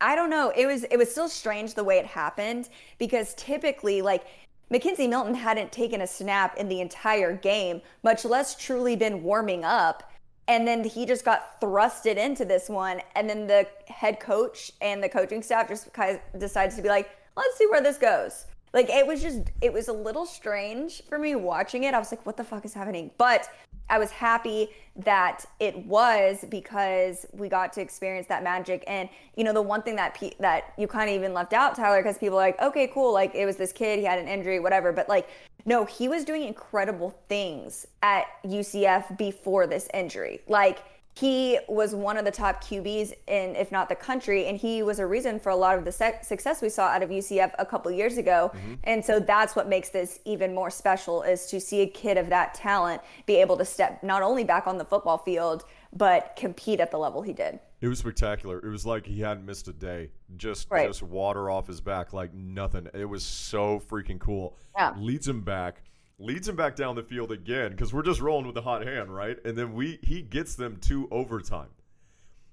I 0.00 0.14
don't 0.14 0.30
know. 0.30 0.52
It 0.56 0.66
was 0.66 0.84
it 0.84 0.96
was 0.96 1.10
still 1.10 1.28
strange 1.28 1.74
the 1.74 1.84
way 1.84 1.98
it 1.98 2.06
happened 2.06 2.68
because 2.98 3.34
typically 3.34 4.02
like 4.02 4.24
McKenzie 4.72 5.08
Milton 5.08 5.34
hadn't 5.34 5.72
taken 5.72 6.00
a 6.00 6.06
snap 6.06 6.56
in 6.56 6.68
the 6.68 6.80
entire 6.80 7.34
game, 7.34 7.82
much 8.04 8.24
less 8.24 8.54
truly 8.54 8.94
been 8.94 9.22
warming 9.22 9.64
up. 9.64 10.12
And 10.46 10.66
then 10.66 10.84
he 10.84 11.06
just 11.06 11.24
got 11.24 11.60
thrusted 11.60 12.16
into 12.16 12.44
this 12.44 12.68
one. 12.68 13.00
And 13.16 13.28
then 13.28 13.46
the 13.46 13.66
head 13.88 14.20
coach 14.20 14.70
and 14.80 15.02
the 15.02 15.08
coaching 15.08 15.42
staff 15.42 15.68
just 15.68 15.92
kind 15.92 16.18
of 16.34 16.40
decides 16.40 16.76
to 16.76 16.82
be 16.82 16.88
like, 16.88 17.10
let's 17.36 17.56
see 17.58 17.66
where 17.66 17.82
this 17.82 17.98
goes. 17.98 18.46
Like 18.72 18.88
it 18.90 19.04
was 19.04 19.22
just, 19.22 19.50
it 19.60 19.72
was 19.72 19.88
a 19.88 19.92
little 19.92 20.26
strange 20.26 21.02
for 21.08 21.18
me 21.18 21.34
watching 21.34 21.84
it. 21.84 21.94
I 21.94 21.98
was 21.98 22.12
like, 22.12 22.24
what 22.24 22.36
the 22.36 22.44
fuck 22.44 22.64
is 22.64 22.72
happening? 22.72 23.10
But 23.18 23.48
I 23.90 23.98
was 23.98 24.10
happy 24.10 24.70
that 24.96 25.44
it 25.58 25.76
was 25.86 26.44
because 26.48 27.26
we 27.32 27.48
got 27.48 27.72
to 27.74 27.80
experience 27.80 28.26
that 28.28 28.42
magic. 28.42 28.84
And 28.86 29.08
you 29.36 29.44
know, 29.44 29.52
the 29.52 29.62
one 29.62 29.82
thing 29.82 29.96
that 29.96 30.14
pe- 30.14 30.34
that 30.40 30.72
you 30.78 30.86
kind 30.86 31.10
of 31.10 31.16
even 31.16 31.34
left 31.34 31.52
out, 31.52 31.74
Tyler, 31.74 32.02
because 32.02 32.18
people 32.18 32.38
are 32.38 32.42
like, 32.42 32.60
okay, 32.62 32.86
cool, 32.88 33.12
like 33.12 33.34
it 33.34 33.46
was 33.46 33.56
this 33.56 33.72
kid, 33.72 33.98
he 33.98 34.04
had 34.04 34.18
an 34.18 34.28
injury, 34.28 34.60
whatever. 34.60 34.92
But 34.92 35.08
like, 35.08 35.28
no, 35.66 35.84
he 35.84 36.08
was 36.08 36.24
doing 36.24 36.42
incredible 36.42 37.18
things 37.28 37.86
at 38.02 38.26
UCF 38.44 39.18
before 39.18 39.66
this 39.66 39.88
injury. 39.92 40.40
Like 40.48 40.82
he 41.20 41.58
was 41.68 41.94
one 41.94 42.16
of 42.16 42.24
the 42.24 42.30
top 42.30 42.64
QBs 42.64 43.12
in, 43.26 43.54
if 43.54 43.70
not 43.70 43.90
the 43.90 43.94
country, 43.94 44.46
and 44.46 44.56
he 44.56 44.82
was 44.82 44.98
a 44.98 45.06
reason 45.06 45.38
for 45.38 45.50
a 45.50 45.56
lot 45.56 45.76
of 45.76 45.84
the 45.84 45.92
success 45.92 46.62
we 46.62 46.70
saw 46.70 46.86
out 46.86 47.02
of 47.02 47.10
UCF 47.10 47.52
a 47.58 47.66
couple 47.66 47.92
years 47.92 48.16
ago. 48.16 48.50
Mm-hmm. 48.54 48.74
And 48.84 49.04
so 49.04 49.20
that's 49.20 49.54
what 49.54 49.68
makes 49.68 49.90
this 49.90 50.20
even 50.24 50.54
more 50.54 50.70
special 50.70 51.22
is 51.22 51.46
to 51.48 51.60
see 51.60 51.82
a 51.82 51.86
kid 51.86 52.16
of 52.16 52.30
that 52.30 52.54
talent 52.54 53.02
be 53.26 53.36
able 53.36 53.58
to 53.58 53.66
step 53.66 54.02
not 54.02 54.22
only 54.22 54.44
back 54.44 54.66
on 54.66 54.78
the 54.78 54.84
football 54.84 55.18
field 55.18 55.64
but 55.92 56.36
compete 56.36 56.80
at 56.80 56.90
the 56.90 56.96
level 56.96 57.20
he 57.20 57.32
did. 57.32 57.58
It 57.80 57.88
was 57.88 57.98
spectacular. 57.98 58.58
It 58.58 58.70
was 58.70 58.86
like 58.86 59.04
he 59.04 59.20
hadn't 59.20 59.44
missed 59.44 59.66
a 59.68 59.72
day. 59.72 60.10
Just 60.36 60.70
right. 60.70 60.86
just 60.86 61.02
water 61.02 61.50
off 61.50 61.66
his 61.66 61.80
back 61.80 62.12
like 62.12 62.32
nothing. 62.32 62.88
It 62.94 63.06
was 63.06 63.24
so 63.24 63.82
freaking 63.90 64.20
cool. 64.20 64.56
Yeah. 64.76 64.94
Leads 64.96 65.26
him 65.26 65.40
back 65.40 65.82
leads 66.20 66.48
him 66.48 66.54
back 66.54 66.76
down 66.76 66.94
the 66.94 67.02
field 67.02 67.32
again 67.32 67.70
because 67.70 67.92
we're 67.92 68.02
just 68.02 68.20
rolling 68.20 68.46
with 68.46 68.54
the 68.54 68.62
hot 68.62 68.86
hand, 68.86 69.14
right? 69.14 69.38
And 69.44 69.56
then 69.56 69.72
we 69.72 69.98
he 70.02 70.22
gets 70.22 70.54
them 70.54 70.76
to 70.82 71.08
overtime, 71.10 71.70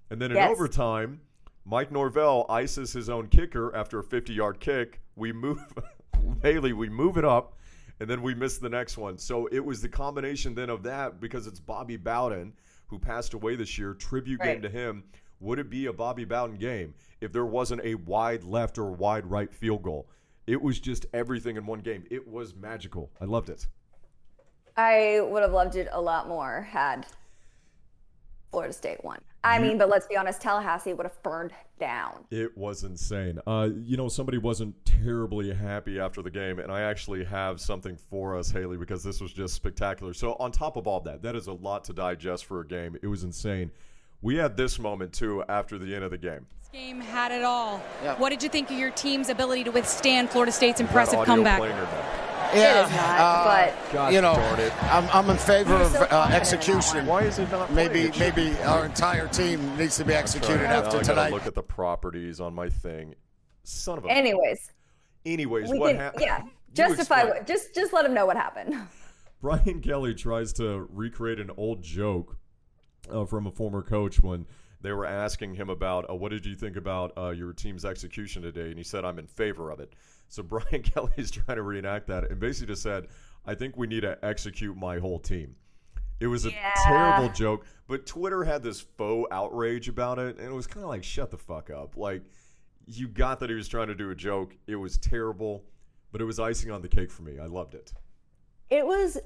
and 0.09 0.21
then 0.21 0.31
in 0.31 0.37
yes. 0.37 0.49
overtime, 0.49 1.21
Mike 1.65 1.91
Norvell 1.91 2.45
ices 2.49 2.93
his 2.93 3.09
own 3.09 3.27
kicker 3.27 3.75
after 3.75 3.99
a 3.99 4.03
50-yard 4.03 4.59
kick. 4.59 5.01
We 5.15 5.33
move 5.33 5.61
Haley, 6.41 6.73
we 6.73 6.89
move 6.89 7.17
it 7.17 7.25
up, 7.25 7.57
and 7.99 8.09
then 8.09 8.21
we 8.21 8.33
miss 8.33 8.57
the 8.57 8.69
next 8.69 8.97
one. 8.97 9.17
So 9.17 9.47
it 9.51 9.59
was 9.59 9.81
the 9.81 9.89
combination 9.89 10.55
then 10.55 10.69
of 10.69 10.83
that 10.83 11.19
because 11.19 11.45
it's 11.45 11.59
Bobby 11.59 11.97
Bowden 11.97 12.53
who 12.87 12.97
passed 12.97 13.33
away 13.33 13.55
this 13.55 13.77
year. 13.77 13.93
Tribute 13.93 14.39
right. 14.39 14.53
game 14.53 14.61
to 14.61 14.69
him. 14.69 15.03
Would 15.39 15.59
it 15.59 15.69
be 15.69 15.85
a 15.85 15.93
Bobby 15.93 16.25
Bowden 16.25 16.57
game 16.57 16.95
if 17.21 17.31
there 17.31 17.45
wasn't 17.45 17.81
a 17.83 17.95
wide 17.95 18.43
left 18.43 18.77
or 18.77 18.91
wide 18.91 19.25
right 19.29 19.53
field 19.53 19.83
goal? 19.83 20.09
It 20.47 20.61
was 20.61 20.79
just 20.79 21.05
everything 21.13 21.57
in 21.57 21.65
one 21.65 21.81
game. 21.81 22.05
It 22.09 22.27
was 22.27 22.55
magical. 22.55 23.11
I 23.21 23.25
loved 23.25 23.49
it. 23.49 23.67
I 24.77 25.19
would 25.21 25.43
have 25.43 25.51
loved 25.51 25.75
it 25.75 25.89
a 25.91 25.99
lot 25.99 26.27
more 26.27 26.61
had 26.61 27.05
Florida 28.51 28.73
State 28.73 29.03
won. 29.03 29.19
I 29.43 29.59
mean, 29.59 29.77
but 29.77 29.87
let's 29.87 30.07
be 30.07 30.17
honest, 30.17 30.41
Tallahassee 30.41 30.93
would 30.93 31.05
have 31.05 31.21
burned 31.23 31.53
down. 31.79 32.25
It 32.31 32.57
was 32.57 32.83
insane. 32.83 33.39
Uh, 33.47 33.69
you 33.75 33.95
know, 33.95 34.09
somebody 34.09 34.37
wasn't 34.37 34.75
terribly 34.85 35.53
happy 35.53 35.99
after 35.99 36.21
the 36.21 36.29
game, 36.29 36.59
and 36.59 36.71
I 36.71 36.81
actually 36.81 37.23
have 37.23 37.61
something 37.61 37.97
for 38.09 38.37
us, 38.37 38.51
Haley, 38.51 38.77
because 38.77 39.03
this 39.03 39.21
was 39.21 39.31
just 39.31 39.53
spectacular. 39.53 40.13
So, 40.13 40.33
on 40.33 40.51
top 40.51 40.75
of 40.75 40.85
all 40.85 40.99
that, 41.01 41.21
that 41.21 41.35
is 41.35 41.47
a 41.47 41.53
lot 41.53 41.85
to 41.85 41.93
digest 41.93 42.45
for 42.45 42.59
a 42.61 42.67
game. 42.67 42.97
It 43.01 43.07
was 43.07 43.23
insane. 43.23 43.71
We 44.21 44.35
had 44.35 44.57
this 44.57 44.79
moment 44.79 45.13
too 45.13 45.43
after 45.47 45.77
the 45.77 45.93
end 45.93 46.03
of 46.03 46.11
the 46.11 46.17
game. 46.17 46.47
This 46.59 46.69
game 46.69 46.99
had 46.99 47.31
it 47.31 47.43
all. 47.43 47.81
Yeah. 48.03 48.17
What 48.17 48.29
did 48.29 48.41
you 48.41 48.49
think 48.49 48.71
of 48.71 48.77
your 48.77 48.91
team's 48.91 49.29
ability 49.29 49.63
to 49.65 49.71
withstand 49.71 50.29
Florida 50.29 50.51
State's 50.51 50.79
impressive 50.79 51.23
comeback? 51.25 51.61
Yeah, 52.53 52.87
uh, 53.19 53.43
but 53.43 53.93
God 53.93 54.13
you 54.13 54.21
know, 54.21 54.33
I'm, 54.83 55.09
I'm 55.11 55.29
in 55.29 55.37
favor 55.37 55.75
of 55.75 55.95
uh, 55.95 56.29
execution. 56.31 57.05
Why 57.05 57.23
is 57.23 57.39
it 57.39 57.51
not? 57.51 57.73
Maybe 57.73 58.09
maybe 58.17 58.53
our 58.59 58.85
entire 58.85 59.27
team 59.27 59.77
needs 59.77 59.97
to 59.97 60.05
be 60.05 60.13
executed 60.13 60.63
right. 60.63 60.71
after 60.71 61.03
tonight. 61.03 61.33
Look 61.33 61.45
at 61.45 61.55
the 61.55 61.63
properties 61.63 62.39
on 62.39 62.53
my 62.53 62.69
thing. 62.69 63.15
Son 63.63 63.97
of 63.97 64.05
a. 64.05 64.09
Anyways. 64.09 64.71
Anyways, 65.25 65.69
what 65.71 65.97
happened? 65.97 66.23
Yeah, 66.25 66.43
justify. 66.73 67.25
What, 67.25 67.45
just 67.45 67.75
just 67.75 67.91
let 67.91 68.05
him 68.05 68.13
know 68.13 68.25
what 68.25 68.37
happened. 68.37 68.75
Brian 69.41 69.81
Kelly 69.81 70.13
tries 70.15 70.53
to 70.53 70.87
recreate 70.89 71.39
an 71.39 71.51
old 71.57 71.83
joke 71.83 72.37
uh, 73.11 73.25
from 73.25 73.47
a 73.47 73.51
former 73.51 73.81
coach 73.81 74.21
when 74.21 74.45
they 74.81 74.91
were 74.91 75.05
asking 75.05 75.55
him 75.55 75.69
about 75.69 76.09
uh, 76.09 76.15
what 76.15 76.31
did 76.31 76.45
you 76.45 76.55
think 76.55 76.75
about 76.75 77.11
uh, 77.17 77.29
your 77.29 77.53
team's 77.53 77.85
execution 77.85 78.41
today, 78.41 78.69
and 78.69 78.77
he 78.77 78.83
said, 78.83 79.05
"I'm 79.05 79.19
in 79.19 79.27
favor 79.27 79.71
of 79.71 79.79
it." 79.79 79.93
So 80.29 80.43
Brian 80.43 80.81
Kelly's 80.83 81.31
trying 81.31 81.55
to 81.55 81.61
reenact 81.61 82.07
that 82.07 82.29
and 82.29 82.37
basically 82.37 82.73
just 82.73 82.83
said, 82.83 83.07
I 83.45 83.55
think 83.55 83.77
we 83.77 83.87
need 83.87 84.01
to 84.01 84.17
execute 84.23 84.75
my 84.75 84.99
whole 84.99 85.19
team. 85.19 85.55
It 86.19 86.27
was 86.27 86.45
a 86.45 86.51
yeah. 86.51 86.73
terrible 86.83 87.33
joke, 87.33 87.65
but 87.87 88.05
Twitter 88.05 88.43
had 88.43 88.61
this 88.61 88.81
faux 88.81 89.29
outrage 89.31 89.87
about 89.87 90.19
it, 90.19 90.37
and 90.37 90.47
it 90.47 90.53
was 90.53 90.67
kind 90.67 90.83
of 90.83 90.89
like, 90.89 91.03
shut 91.03 91.31
the 91.31 91.37
fuck 91.37 91.69
up. 91.69 91.95
Like, 91.95 92.23
you 92.87 93.07
got 93.07 93.39
that 93.39 93.49
he 93.49 93.55
was 93.55 93.67
trying 93.67 93.87
to 93.87 93.95
do 93.95 94.09
a 94.09 94.15
joke. 94.15 94.55
It 94.67 94.75
was 94.75 94.97
terrible, 94.97 95.63
but 96.11 96.19
it 96.19 96.25
was 96.25 96.39
icing 96.39 96.71
on 96.71 96.81
the 96.81 96.87
cake 96.89 97.11
for 97.11 97.21
me. 97.21 97.39
I 97.39 97.45
loved 97.45 97.75
it. 97.75 97.93
It 98.69 98.85
was 98.85 99.17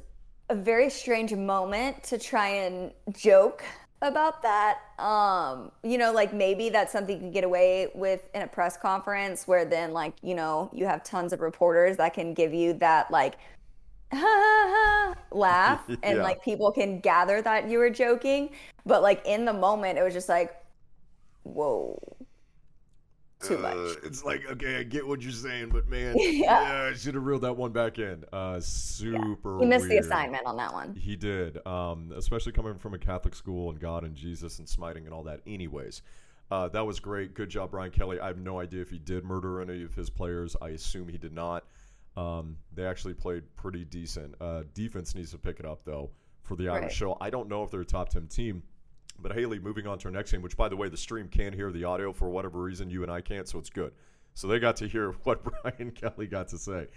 a 0.51 0.55
very 0.55 0.89
strange 0.89 1.33
moment 1.33 2.03
to 2.03 2.17
try 2.17 2.49
and 2.49 2.91
joke 3.13 3.63
about 4.01 4.41
that. 4.41 4.79
Um, 4.99 5.71
you 5.81 5.97
know, 5.97 6.11
like 6.11 6.33
maybe 6.33 6.67
that's 6.67 6.91
something 6.91 7.15
you 7.15 7.21
can 7.21 7.31
get 7.31 7.45
away 7.45 7.87
with 7.95 8.21
in 8.35 8.41
a 8.41 8.47
press 8.47 8.75
conference 8.75 9.47
where 9.47 9.63
then 9.63 9.93
like, 9.93 10.13
you 10.21 10.35
know, 10.35 10.69
you 10.73 10.85
have 10.85 11.05
tons 11.05 11.31
of 11.31 11.39
reporters 11.39 11.95
that 11.97 12.13
can 12.13 12.33
give 12.33 12.53
you 12.53 12.73
that 12.73 13.09
like 13.09 13.35
laugh 15.31 15.87
and 15.87 16.17
yeah. 16.17 16.21
like 16.21 16.43
people 16.43 16.69
can 16.69 16.99
gather 16.99 17.41
that 17.41 17.69
you 17.69 17.77
were 17.77 17.89
joking. 17.89 18.49
But 18.85 19.01
like 19.01 19.25
in 19.25 19.45
the 19.45 19.53
moment 19.53 19.97
it 19.97 20.03
was 20.03 20.13
just 20.13 20.27
like, 20.27 20.53
whoa 21.43 21.97
too 23.41 23.57
much. 23.57 23.75
Uh, 23.75 23.95
it's 24.03 24.23
like, 24.23 24.45
okay, 24.51 24.77
I 24.77 24.83
get 24.83 25.05
what 25.07 25.21
you're 25.21 25.31
saying, 25.31 25.69
but 25.69 25.87
man, 25.87 26.15
yeah, 26.19 26.29
yeah 26.85 26.89
I 26.91 26.93
should 26.93 27.15
have 27.15 27.23
reeled 27.23 27.41
that 27.41 27.55
one 27.55 27.71
back 27.71 27.99
in. 27.99 28.23
Uh, 28.31 28.59
super. 28.59 29.55
Yeah. 29.55 29.59
He 29.59 29.65
missed 29.65 29.87
weird. 29.87 30.03
the 30.03 30.07
assignment 30.07 30.45
on 30.45 30.57
that 30.57 30.73
one. 30.73 30.95
He 30.95 31.15
did, 31.15 31.65
um, 31.65 32.11
especially 32.15 32.51
coming 32.51 32.77
from 32.77 32.93
a 32.93 32.99
Catholic 32.99 33.35
school 33.35 33.69
and 33.69 33.79
God 33.79 34.03
and 34.03 34.15
Jesus 34.15 34.59
and 34.59 34.67
smiting 34.67 35.05
and 35.05 35.13
all 35.13 35.23
that. 35.23 35.41
Anyways, 35.45 36.01
uh, 36.49 36.67
that 36.69 36.85
was 36.85 36.99
great. 36.99 37.33
Good 37.33 37.49
job, 37.49 37.71
Brian 37.71 37.91
Kelly. 37.91 38.19
I 38.19 38.27
have 38.27 38.37
no 38.37 38.59
idea 38.59 38.81
if 38.81 38.89
he 38.89 38.99
did 38.99 39.23
murder 39.23 39.61
any 39.61 39.83
of 39.83 39.93
his 39.93 40.09
players. 40.09 40.55
I 40.61 40.69
assume 40.69 41.07
he 41.07 41.17
did 41.17 41.33
not. 41.33 41.65
Um, 42.17 42.57
they 42.73 42.85
actually 42.85 43.13
played 43.13 43.43
pretty 43.55 43.85
decent. 43.85 44.35
Uh, 44.41 44.63
defense 44.73 45.15
needs 45.15 45.31
to 45.31 45.37
pick 45.37 45.59
it 45.59 45.65
up 45.65 45.83
though 45.85 46.09
for 46.43 46.55
the 46.55 46.67
Irish 46.67 46.83
right. 46.83 46.91
show. 46.91 47.17
I 47.21 47.29
don't 47.29 47.47
know 47.47 47.63
if 47.63 47.71
they're 47.71 47.81
a 47.81 47.85
top 47.85 48.09
ten 48.09 48.27
team. 48.27 48.63
But 49.21 49.33
Haley, 49.33 49.59
moving 49.59 49.87
on 49.87 49.97
to 49.99 50.07
our 50.07 50.11
next 50.11 50.31
game, 50.31 50.41
which 50.41 50.57
by 50.57 50.69
the 50.69 50.75
way, 50.75 50.89
the 50.89 50.97
stream 50.97 51.27
can't 51.27 51.55
hear 51.55 51.71
the 51.71 51.83
audio 51.83 52.11
for 52.11 52.29
whatever 52.29 52.59
reason 52.61 52.89
you 52.89 53.03
and 53.03 53.11
I 53.11 53.21
can't, 53.21 53.47
so 53.47 53.59
it's 53.59 53.69
good. 53.69 53.93
So 54.33 54.47
they 54.47 54.59
got 54.59 54.75
to 54.77 54.87
hear 54.87 55.11
what 55.23 55.43
Brian 55.43 55.91
Kelly 55.95 56.27
got 56.27 56.47
to 56.49 56.57
say. 56.57 56.87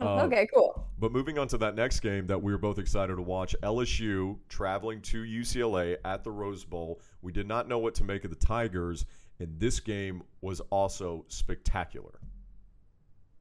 Oh, 0.00 0.18
um, 0.18 0.26
okay, 0.26 0.48
cool. 0.52 0.86
But 0.98 1.12
moving 1.12 1.38
on 1.38 1.48
to 1.48 1.58
that 1.58 1.74
next 1.74 2.00
game 2.00 2.26
that 2.26 2.42
we 2.42 2.52
were 2.52 2.58
both 2.58 2.78
excited 2.78 3.16
to 3.16 3.22
watch, 3.22 3.54
LSU 3.62 4.38
traveling 4.48 5.00
to 5.02 5.22
UCLA 5.22 5.96
at 6.04 6.24
the 6.24 6.30
Rose 6.30 6.64
Bowl. 6.64 7.00
We 7.20 7.32
did 7.32 7.46
not 7.46 7.68
know 7.68 7.78
what 7.78 7.94
to 7.96 8.04
make 8.04 8.24
of 8.24 8.30
the 8.30 8.36
Tigers, 8.36 9.04
and 9.38 9.58
this 9.60 9.80
game 9.80 10.22
was 10.40 10.60
also 10.70 11.24
spectacular. 11.28 12.20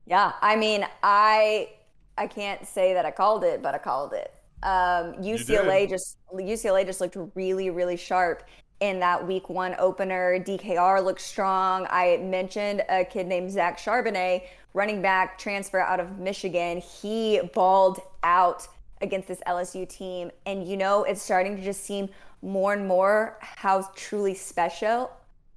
Yeah, 0.05 0.33
I 0.41 0.55
mean, 0.55 0.85
I 1.03 1.69
I 2.17 2.27
can't 2.27 2.65
say 2.67 2.93
that 2.93 3.05
I 3.05 3.11
called 3.11 3.43
it, 3.43 3.61
but 3.61 3.73
I 3.73 3.77
called 3.77 4.13
it. 4.13 4.33
Um, 4.63 5.15
UCLA 5.15 5.89
just 5.89 6.17
UCLA 6.33 6.85
just 6.85 7.01
looked 7.01 7.17
really 7.35 7.69
really 7.69 7.97
sharp 7.97 8.43
in 8.81 8.99
that 8.99 9.25
week 9.25 9.49
one 9.49 9.75
opener. 9.79 10.39
DTR 10.39 11.03
looked 11.03 11.21
strong. 11.21 11.87
I 11.89 12.17
mentioned 12.17 12.83
a 12.89 13.05
kid 13.05 13.27
named 13.27 13.51
Zach 13.51 13.77
Charbonnet, 13.77 14.43
running 14.73 15.01
back 15.01 15.37
transfer 15.37 15.79
out 15.79 15.99
of 15.99 16.17
Michigan. 16.19 16.81
He 16.81 17.39
balled 17.53 18.01
out 18.23 18.67
against 19.01 19.27
this 19.27 19.39
LSU 19.47 19.87
team, 19.87 20.31
and 20.45 20.67
you 20.67 20.77
know 20.77 21.03
it's 21.03 21.21
starting 21.21 21.55
to 21.55 21.63
just 21.63 21.83
seem 21.83 22.09
more 22.41 22.73
and 22.73 22.87
more 22.87 23.37
how 23.39 23.87
truly 23.95 24.33
special. 24.33 25.11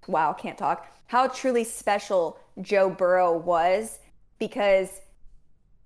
Wow, 0.07 0.35
can't 0.35 0.59
talk. 0.59 0.87
How 1.07 1.29
truly 1.29 1.65
special 1.65 2.39
Joe 2.61 2.91
Burrow 2.91 3.37
was 3.37 3.99
because 4.39 5.01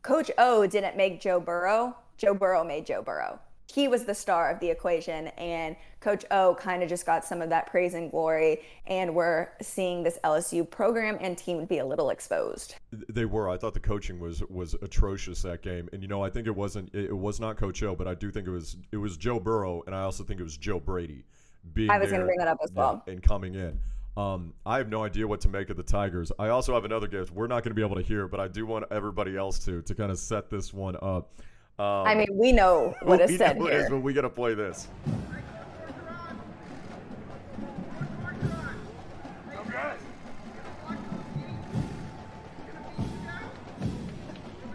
Coach 0.02 0.30
O 0.38 0.66
didn't 0.66 0.96
make 0.96 1.20
Joe 1.20 1.40
Burrow 1.40 1.96
Joe 2.18 2.34
Burrow 2.34 2.64
made 2.64 2.84
Joe 2.84 3.00
Burrow. 3.00 3.40
He 3.72 3.86
was 3.86 4.04
the 4.04 4.14
star 4.14 4.50
of 4.50 4.60
the 4.60 4.70
equation, 4.70 5.28
and 5.28 5.76
Coach 6.00 6.24
O 6.30 6.56
kind 6.58 6.82
of 6.82 6.88
just 6.88 7.04
got 7.04 7.22
some 7.22 7.42
of 7.42 7.50
that 7.50 7.66
praise 7.66 7.92
and 7.92 8.10
glory. 8.10 8.62
And 8.86 9.14
we're 9.14 9.48
seeing 9.60 10.02
this 10.02 10.18
LSU 10.24 10.68
program 10.68 11.18
and 11.20 11.36
team 11.36 11.64
be 11.66 11.78
a 11.78 11.84
little 11.84 12.08
exposed. 12.08 12.76
They 13.10 13.26
were. 13.26 13.50
I 13.50 13.58
thought 13.58 13.74
the 13.74 13.80
coaching 13.80 14.18
was 14.18 14.42
was 14.48 14.74
atrocious 14.80 15.42
that 15.42 15.62
game, 15.62 15.88
and 15.92 16.00
you 16.00 16.08
know 16.08 16.24
I 16.24 16.30
think 16.30 16.46
it 16.46 16.56
wasn't. 16.56 16.94
It 16.94 17.16
was 17.16 17.40
not 17.40 17.58
Coach 17.58 17.82
O, 17.82 17.94
but 17.94 18.08
I 18.08 18.14
do 18.14 18.30
think 18.30 18.46
it 18.46 18.50
was. 18.50 18.76
It 18.90 18.96
was 18.96 19.18
Joe 19.18 19.38
Burrow, 19.38 19.82
and 19.86 19.94
I 19.94 20.00
also 20.00 20.24
think 20.24 20.40
it 20.40 20.44
was 20.44 20.56
Joe 20.56 20.80
Brady. 20.80 21.24
Being 21.74 21.90
I 21.90 21.98
was 21.98 22.08
going 22.08 22.20
to 22.20 22.26
bring 22.26 22.38
that 22.38 22.48
up 22.48 22.58
as 22.64 22.72
well. 22.72 23.04
And 23.06 23.22
coming 23.22 23.54
in. 23.54 23.78
Um, 24.16 24.54
I 24.66 24.78
have 24.78 24.88
no 24.88 25.04
idea 25.04 25.28
what 25.28 25.40
to 25.42 25.48
make 25.48 25.70
of 25.70 25.76
the 25.76 25.82
Tigers. 25.82 26.32
I 26.40 26.48
also 26.48 26.74
have 26.74 26.84
another 26.84 27.06
gift. 27.06 27.32
We're 27.32 27.46
not 27.46 27.62
going 27.62 27.70
to 27.70 27.74
be 27.74 27.82
able 27.82 27.94
to 27.94 28.02
hear, 28.02 28.26
but 28.26 28.40
I 28.40 28.48
do 28.48 28.66
want 28.66 28.86
everybody 28.90 29.36
else 29.36 29.58
to 29.66 29.82
to 29.82 29.94
kind 29.94 30.10
of 30.10 30.18
set 30.18 30.48
this 30.48 30.72
one 30.72 30.96
up. 31.02 31.34
Um, 31.80 32.08
I 32.08 32.14
mean, 32.16 32.26
we 32.32 32.50
know 32.50 32.96
what 33.02 33.20
is 33.20 33.38
said 33.38 33.56
here. 33.56 33.70
Is, 33.70 33.88
but 33.88 33.98
we 33.98 34.12
got 34.12 34.22
to 34.22 34.28
play 34.28 34.52
this. 34.54 34.88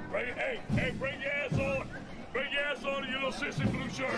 Bring, 0.09 0.25
hey, 0.35 0.59
hey, 0.75 0.91
bring 0.91 1.19
your 1.19 1.31
ass 1.31 1.53
on. 1.53 1.87
Bring 2.31 2.53
your 2.53 2.61
ass 2.61 2.85
on, 2.85 3.03
you 3.03 3.15
little 3.15 3.31
sissy 3.33 3.69
blue 3.69 3.89
shirt. 3.89 4.15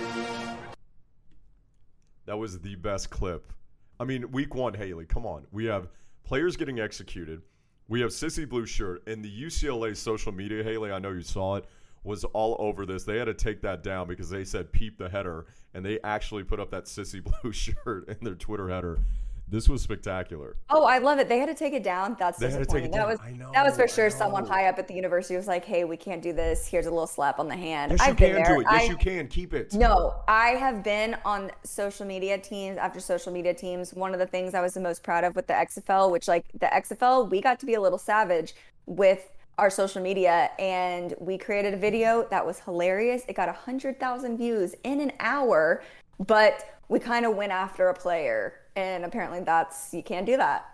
That 2.27 2.38
was 2.38 2.60
the 2.60 2.75
best 2.75 3.10
clip. 3.10 3.51
I 4.00 4.04
mean, 4.04 4.32
week 4.32 4.54
one, 4.54 4.75
Haley, 4.75 5.06
come 5.06 5.25
on. 5.25 5.48
We 5.51 5.65
have 5.65 5.88
players 6.24 6.56
getting 6.56 6.80
executed. 6.80 7.42
We 7.88 8.01
have 8.01 8.10
Sissy 8.10 8.50
Blue 8.50 8.65
Shirt. 8.65 9.08
And 9.08 9.24
the 9.24 9.44
UCLA 9.44 9.96
social 9.96 10.32
media, 10.32 10.63
Haley, 10.63 10.92
I 10.92 11.00
know 11.00 11.12
you 11.12 11.22
saw 11.22 11.56
it 11.56 11.65
was 12.05 12.24
all 12.25 12.55
over 12.59 12.85
this. 12.85 13.03
They 13.03 13.17
had 13.17 13.25
to 13.25 13.33
take 13.33 13.62
that 13.62 13.83
down 13.83 14.07
because 14.07 14.29
they 14.29 14.43
said 14.43 14.71
peep 14.71 14.97
the 14.97 15.09
header, 15.09 15.47
and 15.74 15.85
they 15.85 16.00
actually 16.03 16.43
put 16.43 16.59
up 16.59 16.71
that 16.71 16.85
sissy 16.85 17.24
blue 17.41 17.51
shirt 17.51 18.07
in 18.07 18.17
their 18.21 18.35
Twitter 18.35 18.69
header. 18.69 19.00
This 19.47 19.69
was 19.69 19.83
spectacular. 19.83 20.55
Oh, 20.71 20.85
I 20.85 20.97
love 20.97 21.19
it. 21.19 21.29
They 21.29 21.38
had 21.38 21.45
to 21.45 21.53
take 21.53 21.74
it 21.74 21.83
down. 21.83 22.15
That's 22.17 22.39
they 22.39 22.47
disappointing. 22.47 22.89
That 22.89 23.07
was 23.07 23.19
know, 23.38 23.51
that 23.53 23.63
was 23.63 23.75
for 23.75 23.88
sure. 23.88 24.09
Someone 24.09 24.43
high 24.43 24.67
up 24.67 24.79
at 24.79 24.88
the 24.88 24.95
university 24.95 25.35
was 25.35 25.45
like, 25.45 25.63
"Hey, 25.63 25.83
we 25.83 25.97
can't 25.97 26.21
do 26.21 26.33
this. 26.33 26.65
Here's 26.65 26.88
a 26.88 26.89
little 26.89 27.05
slap 27.05 27.38
on 27.38 27.47
the 27.47 27.55
hand." 27.55 27.91
Yes, 27.91 28.01
I've 28.01 28.19
you 28.19 28.27
can 28.27 28.43
do 28.43 28.62
it. 28.62 28.67
Yes, 28.71 28.81
I, 28.81 28.83
you 28.85 28.97
can. 28.97 29.27
Keep 29.27 29.53
it. 29.53 29.74
No, 29.75 30.15
I 30.27 30.50
have 30.51 30.83
been 30.83 31.15
on 31.25 31.51
social 31.63 32.07
media 32.07 32.39
teams 32.39 32.77
after 32.79 33.00
social 33.00 33.31
media 33.31 33.53
teams. 33.53 33.93
One 33.93 34.13
of 34.13 34.19
the 34.19 34.25
things 34.25 34.55
I 34.55 34.62
was 34.62 34.74
the 34.74 34.79
most 34.79 35.03
proud 35.03 35.24
of 35.24 35.35
with 35.35 35.45
the 35.45 35.53
XFL, 35.53 36.12
which 36.12 36.27
like 36.27 36.45
the 36.53 36.67
XFL, 36.67 37.29
we 37.29 37.39
got 37.39 37.59
to 37.59 37.67
be 37.67 37.75
a 37.75 37.81
little 37.81 38.00
savage 38.00 38.55
with 38.88 39.29
our 39.57 39.69
social 39.69 40.01
media 40.01 40.50
and 40.59 41.13
we 41.19 41.38
created 41.38 41.74
a 41.74 41.77
video 41.77 42.27
that 42.29 42.45
was 42.45 42.59
hilarious. 42.59 43.24
It 43.27 43.35
got 43.35 43.47
100,000 43.47 44.38
views 44.38 44.75
in 44.83 45.00
an 45.00 45.13
hour, 45.19 45.83
but 46.25 46.79
we 46.89 47.00
kind 47.00 47.25
of 47.25 47.35
went 47.35 47.51
after 47.51 47.88
a 47.89 47.93
player 47.93 48.53
and 48.75 49.05
apparently 49.05 49.39
that's 49.39 49.93
you 49.93 50.03
can't 50.03 50.25
do 50.25 50.38
that. 50.38 50.69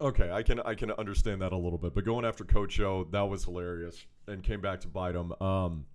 Okay, 0.00 0.30
I 0.30 0.42
can 0.42 0.60
I 0.60 0.74
can 0.74 0.90
understand 0.92 1.40
that 1.40 1.52
a 1.52 1.56
little 1.56 1.78
bit, 1.78 1.94
but 1.94 2.04
going 2.04 2.24
after 2.24 2.44
Coach 2.44 2.78
O, 2.80 3.04
that 3.12 3.22
was 3.22 3.44
hilarious 3.44 4.04
and 4.26 4.42
came 4.42 4.60
back 4.60 4.80
to 4.80 4.88
bite 4.88 5.14
him. 5.14 5.32
Um, 5.40 5.86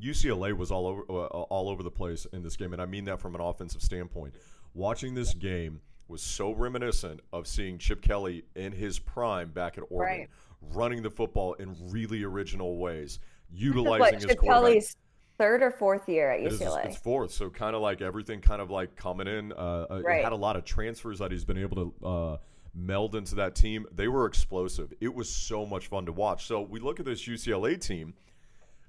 UCLA 0.00 0.56
was 0.56 0.70
all 0.70 0.86
over 0.86 1.02
uh, 1.08 1.26
all 1.26 1.68
over 1.68 1.82
the 1.82 1.90
place 1.90 2.26
in 2.32 2.42
this 2.42 2.56
game, 2.56 2.72
and 2.72 2.80
I 2.80 2.86
mean 2.86 3.06
that 3.06 3.20
from 3.20 3.34
an 3.34 3.40
offensive 3.40 3.82
standpoint. 3.82 4.34
Watching 4.74 5.14
this 5.14 5.34
game 5.34 5.80
was 6.08 6.22
so 6.22 6.52
reminiscent 6.52 7.20
of 7.32 7.46
seeing 7.46 7.78
Chip 7.78 8.02
Kelly 8.02 8.44
in 8.54 8.72
his 8.72 8.98
prime 8.98 9.50
back 9.50 9.78
at 9.78 9.84
Oregon. 9.90 10.20
Right 10.20 10.28
running 10.74 11.02
the 11.02 11.10
football 11.10 11.54
in 11.54 11.76
really 11.88 12.24
original 12.24 12.78
ways, 12.78 13.18
utilizing 13.52 14.14
his 14.14 14.24
Chip 14.26 14.40
Kelly's 14.40 14.96
third 15.38 15.62
or 15.62 15.70
fourth 15.70 16.08
year 16.08 16.30
at 16.30 16.40
UCLA. 16.40 16.46
It 16.46 16.52
is, 16.52 16.76
it's 16.84 16.96
fourth, 16.96 17.32
so 17.32 17.50
kind 17.50 17.74
of 17.74 17.82
like 17.82 18.00
everything, 18.00 18.40
kind 18.40 18.62
of 18.62 18.70
like 18.70 18.96
coming 18.96 19.26
in. 19.26 19.52
Uh, 19.52 19.86
uh 19.90 20.02
right. 20.04 20.22
Had 20.22 20.32
a 20.32 20.36
lot 20.36 20.56
of 20.56 20.64
transfers 20.64 21.18
that 21.18 21.32
he's 21.32 21.44
been 21.44 21.58
able 21.58 21.76
to. 21.76 22.06
Uh, 22.06 22.36
meld 22.74 23.14
into 23.14 23.34
that 23.34 23.54
team. 23.54 23.86
They 23.94 24.08
were 24.08 24.26
explosive. 24.26 24.92
It 25.00 25.14
was 25.14 25.28
so 25.28 25.66
much 25.66 25.88
fun 25.88 26.06
to 26.06 26.12
watch. 26.12 26.46
So 26.46 26.62
we 26.62 26.80
look 26.80 27.00
at 27.00 27.06
this 27.06 27.26
UCLA 27.26 27.78
team, 27.78 28.14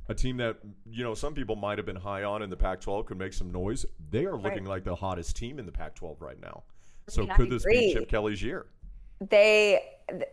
a 0.08 0.14
team 0.14 0.38
that 0.38 0.58
you 0.90 1.04
know 1.04 1.14
some 1.14 1.34
people 1.34 1.56
might 1.56 1.78
have 1.78 1.86
been 1.86 1.98
high 1.98 2.24
on 2.24 2.42
in 2.42 2.50
the 2.50 2.58
Pac-12 2.58 3.06
could 3.06 3.18
make 3.18 3.34
some 3.34 3.52
noise. 3.52 3.86
They 4.10 4.26
are 4.26 4.38
looking 4.38 4.64
right. 4.64 4.76
like 4.76 4.84
the 4.84 4.96
hottest 4.96 5.36
team 5.36 5.60
in 5.60 5.66
the 5.66 5.72
Pac-12 5.72 6.22
right 6.22 6.40
now. 6.42 6.64
So 7.10 7.28
could 7.28 7.50
this 7.50 7.66
be 7.66 7.94
Chip 7.94 8.08
Kelly's 8.08 8.42
year? 8.42 8.68
They 9.30 9.82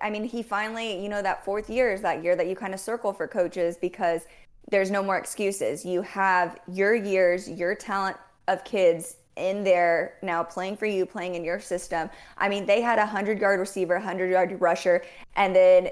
I 0.00 0.10
mean, 0.10 0.24
he 0.24 0.42
finally, 0.42 1.00
you 1.00 1.08
know, 1.08 1.22
that 1.22 1.44
fourth 1.44 1.70
year 1.70 1.92
is 1.92 2.00
that 2.02 2.24
year 2.24 2.34
that 2.34 2.48
you 2.48 2.56
kind 2.56 2.74
of 2.74 2.80
circle 2.80 3.12
for 3.12 3.28
coaches 3.28 3.76
because 3.80 4.22
there's 4.70 4.90
no 4.90 5.02
more 5.02 5.16
excuses. 5.16 5.84
You 5.84 6.02
have 6.02 6.58
your 6.68 6.94
years, 6.94 7.48
your 7.48 7.74
talent 7.74 8.16
of 8.48 8.64
kids 8.64 9.16
in 9.36 9.64
there 9.64 10.14
now 10.22 10.42
playing 10.42 10.76
for 10.76 10.86
you, 10.86 11.06
playing 11.06 11.34
in 11.34 11.44
your 11.44 11.60
system. 11.60 12.10
I 12.36 12.48
mean, 12.48 12.66
they 12.66 12.80
had 12.80 12.98
a 12.98 13.02
100 13.02 13.40
yard 13.40 13.60
receiver, 13.60 13.94
a 13.94 13.98
100 13.98 14.30
yard 14.30 14.60
rusher, 14.60 15.02
and 15.36 15.54
then 15.54 15.90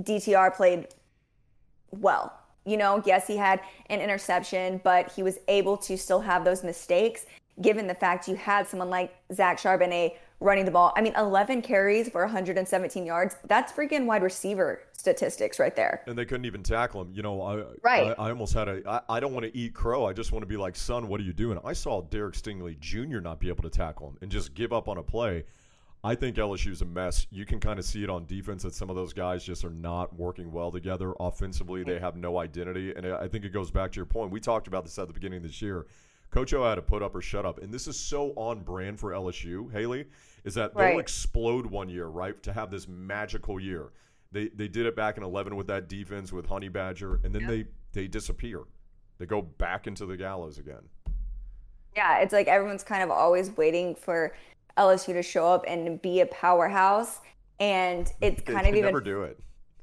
DTR 0.00 0.54
played 0.54 0.88
well. 1.90 2.38
You 2.66 2.76
know, 2.76 3.02
yes, 3.04 3.26
he 3.26 3.36
had 3.36 3.60
an 3.90 4.00
interception, 4.00 4.80
but 4.84 5.12
he 5.12 5.22
was 5.22 5.38
able 5.48 5.76
to 5.78 5.96
still 5.98 6.20
have 6.20 6.44
those 6.44 6.62
mistakes 6.64 7.26
given 7.60 7.86
the 7.86 7.94
fact 7.94 8.26
you 8.26 8.34
had 8.34 8.66
someone 8.66 8.90
like 8.90 9.14
Zach 9.32 9.58
Charbonnet 9.58 10.16
running 10.40 10.64
the 10.64 10.70
ball. 10.70 10.92
I 10.96 11.00
mean, 11.00 11.14
11 11.16 11.62
carries 11.62 12.08
for 12.08 12.22
117 12.22 13.06
yards. 13.06 13.36
That's 13.46 13.72
freaking 13.72 14.06
wide 14.06 14.22
receiver 14.22 14.82
statistics 14.92 15.58
right 15.58 15.74
there. 15.74 16.02
And 16.06 16.16
they 16.16 16.24
couldn't 16.24 16.44
even 16.44 16.62
tackle 16.62 17.02
him. 17.02 17.12
You 17.12 17.22
know, 17.22 17.40
I 17.40 17.64
right. 17.82 18.14
I, 18.18 18.26
I 18.26 18.30
almost 18.30 18.54
had 18.54 18.68
a. 18.68 18.82
I, 18.88 19.16
I 19.16 19.20
don't 19.20 19.32
want 19.32 19.44
to 19.44 19.56
eat 19.56 19.74
crow. 19.74 20.06
I 20.06 20.12
just 20.12 20.32
want 20.32 20.42
to 20.42 20.46
be 20.46 20.56
like, 20.56 20.76
son, 20.76 21.08
what 21.08 21.20
are 21.20 21.24
you 21.24 21.32
doing? 21.32 21.58
I 21.64 21.72
saw 21.72 22.02
Derek 22.02 22.34
Stingley 22.34 22.78
Jr. 22.80 23.20
not 23.20 23.40
be 23.40 23.48
able 23.48 23.62
to 23.62 23.70
tackle 23.70 24.08
him 24.08 24.18
and 24.22 24.30
just 24.30 24.54
give 24.54 24.72
up 24.72 24.88
on 24.88 24.98
a 24.98 25.02
play. 25.02 25.44
I 26.04 26.14
think 26.14 26.36
LSU's 26.36 26.82
a 26.82 26.84
mess. 26.84 27.26
You 27.30 27.46
can 27.46 27.58
kind 27.58 27.78
of 27.78 27.84
see 27.86 28.04
it 28.04 28.10
on 28.10 28.26
defense 28.26 28.62
that 28.64 28.74
some 28.74 28.90
of 28.90 28.96
those 28.96 29.14
guys 29.14 29.42
just 29.42 29.64
are 29.64 29.70
not 29.70 30.14
working 30.14 30.52
well 30.52 30.70
together. 30.70 31.14
Offensively, 31.18 31.82
they 31.82 31.96
mm. 31.96 32.00
have 32.00 32.14
no 32.14 32.38
identity. 32.38 32.92
And 32.94 33.06
I 33.06 33.26
think 33.26 33.46
it 33.46 33.54
goes 33.54 33.70
back 33.70 33.90
to 33.92 33.96
your 33.96 34.04
point. 34.04 34.30
We 34.30 34.38
talked 34.38 34.66
about 34.66 34.84
this 34.84 34.98
at 34.98 35.08
the 35.08 35.14
beginning 35.14 35.38
of 35.38 35.44
this 35.44 35.62
year. 35.62 35.86
Coach 36.34 36.52
O 36.52 36.68
had 36.68 36.74
to 36.74 36.82
put 36.82 37.00
up 37.00 37.14
or 37.14 37.22
shut 37.22 37.46
up. 37.46 37.62
And 37.62 37.72
this 37.72 37.86
is 37.86 37.96
so 37.96 38.32
on 38.34 38.60
brand 38.60 38.98
for 38.98 39.12
LSU, 39.12 39.70
Haley, 39.70 40.06
is 40.42 40.54
that 40.54 40.74
they'll 40.74 40.98
explode 40.98 41.64
one 41.64 41.88
year, 41.88 42.06
right? 42.06 42.42
To 42.42 42.52
have 42.52 42.72
this 42.72 42.88
magical 42.88 43.60
year. 43.60 43.92
They, 44.32 44.48
they 44.48 44.66
did 44.66 44.84
it 44.86 44.96
back 44.96 45.16
in 45.16 45.22
11 45.22 45.54
with 45.54 45.68
that 45.68 45.88
defense 45.88 46.32
with 46.32 46.46
Honey 46.46 46.68
Badger, 46.68 47.20
and 47.22 47.32
then 47.32 47.42
yep. 47.42 47.50
they, 47.50 47.64
they 47.92 48.08
disappear. 48.08 48.62
They 49.18 49.26
go 49.26 49.42
back 49.42 49.86
into 49.86 50.06
the 50.06 50.16
gallows 50.16 50.58
again. 50.58 50.82
Yeah, 51.94 52.18
it's 52.18 52.32
like 52.32 52.48
everyone's 52.48 52.82
kind 52.82 53.04
of 53.04 53.12
always 53.12 53.56
waiting 53.56 53.94
for 53.94 54.34
LSU 54.76 55.12
to 55.12 55.22
show 55.22 55.46
up 55.46 55.64
and 55.68 56.02
be 56.02 56.20
a 56.20 56.26
powerhouse. 56.26 57.20
And 57.60 58.12
it's 58.20 58.42
kind 58.42 58.64
they 58.64 58.70
of 58.70 58.74
even 58.74 58.86
never 58.86 59.00
do 59.00 59.22
it. 59.22 59.38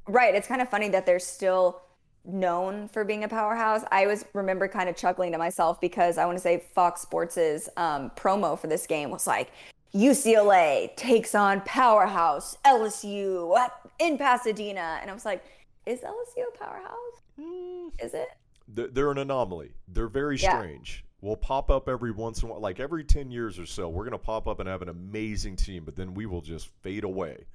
Right. 0.06 0.36
It's 0.36 0.50
kind 0.50 0.62
of 0.62 0.68
funny 0.68 0.90
that 0.90 1.06
they're 1.06 1.18
still 1.18 1.82
known 2.26 2.88
for 2.88 3.04
being 3.04 3.24
a 3.24 3.28
powerhouse. 3.28 3.84
I 3.92 4.04
always 4.04 4.26
remember 4.34 4.68
kind 4.68 4.90
of 4.90 4.96
chuckling 4.96 5.32
to 5.32 5.38
myself 5.38 5.82
because 5.82 6.18
I 6.18 6.26
want 6.26 6.38
to 6.38 6.42
say 6.42 6.64
Fox 6.74 7.02
Sports's 7.02 7.70
um, 7.78 8.12
promo 8.16 8.58
for 8.58 8.68
this 8.68 8.86
game 8.86 9.10
was 9.10 9.28
like 9.28 9.52
UCLA 9.94 10.96
takes 10.96 11.36
on 11.36 11.62
powerhouse 11.62 12.58
LSU 12.66 13.58
in 14.00 14.18
Pasadena, 14.18 15.00
and 15.02 15.10
I 15.10 15.14
was 15.14 15.26
like, 15.26 15.44
is 15.86 16.00
LSU 16.00 16.44
a 16.54 16.58
powerhouse? 16.58 17.22
Mm. 17.40 17.92
Is 18.02 18.14
it? 18.14 18.30
They're 18.68 19.12
an 19.12 19.18
anomaly. 19.18 19.72
They're 19.90 20.08
very 20.08 20.38
strange. 20.38 21.04
Yeah. 21.04 21.28
We'll 21.28 21.36
pop 21.36 21.70
up 21.70 21.90
every 21.90 22.12
once 22.12 22.42
in 22.42 22.48
a 22.48 22.52
while, 22.52 22.62
like 22.62 22.80
every 22.80 23.04
ten 23.04 23.32
years 23.32 23.60
or 23.60 23.66
so. 23.66 23.90
We're 23.90 24.06
gonna 24.06 24.18
pop 24.18 24.48
up 24.48 24.60
and 24.60 24.70
have 24.70 24.82
an 24.82 24.90
amazing 24.90 25.56
team, 25.58 25.84
but 25.84 25.96
then 25.96 26.14
we 26.14 26.26
will 26.26 26.42
just 26.42 26.68
fade 26.82 27.04
away. 27.04 27.46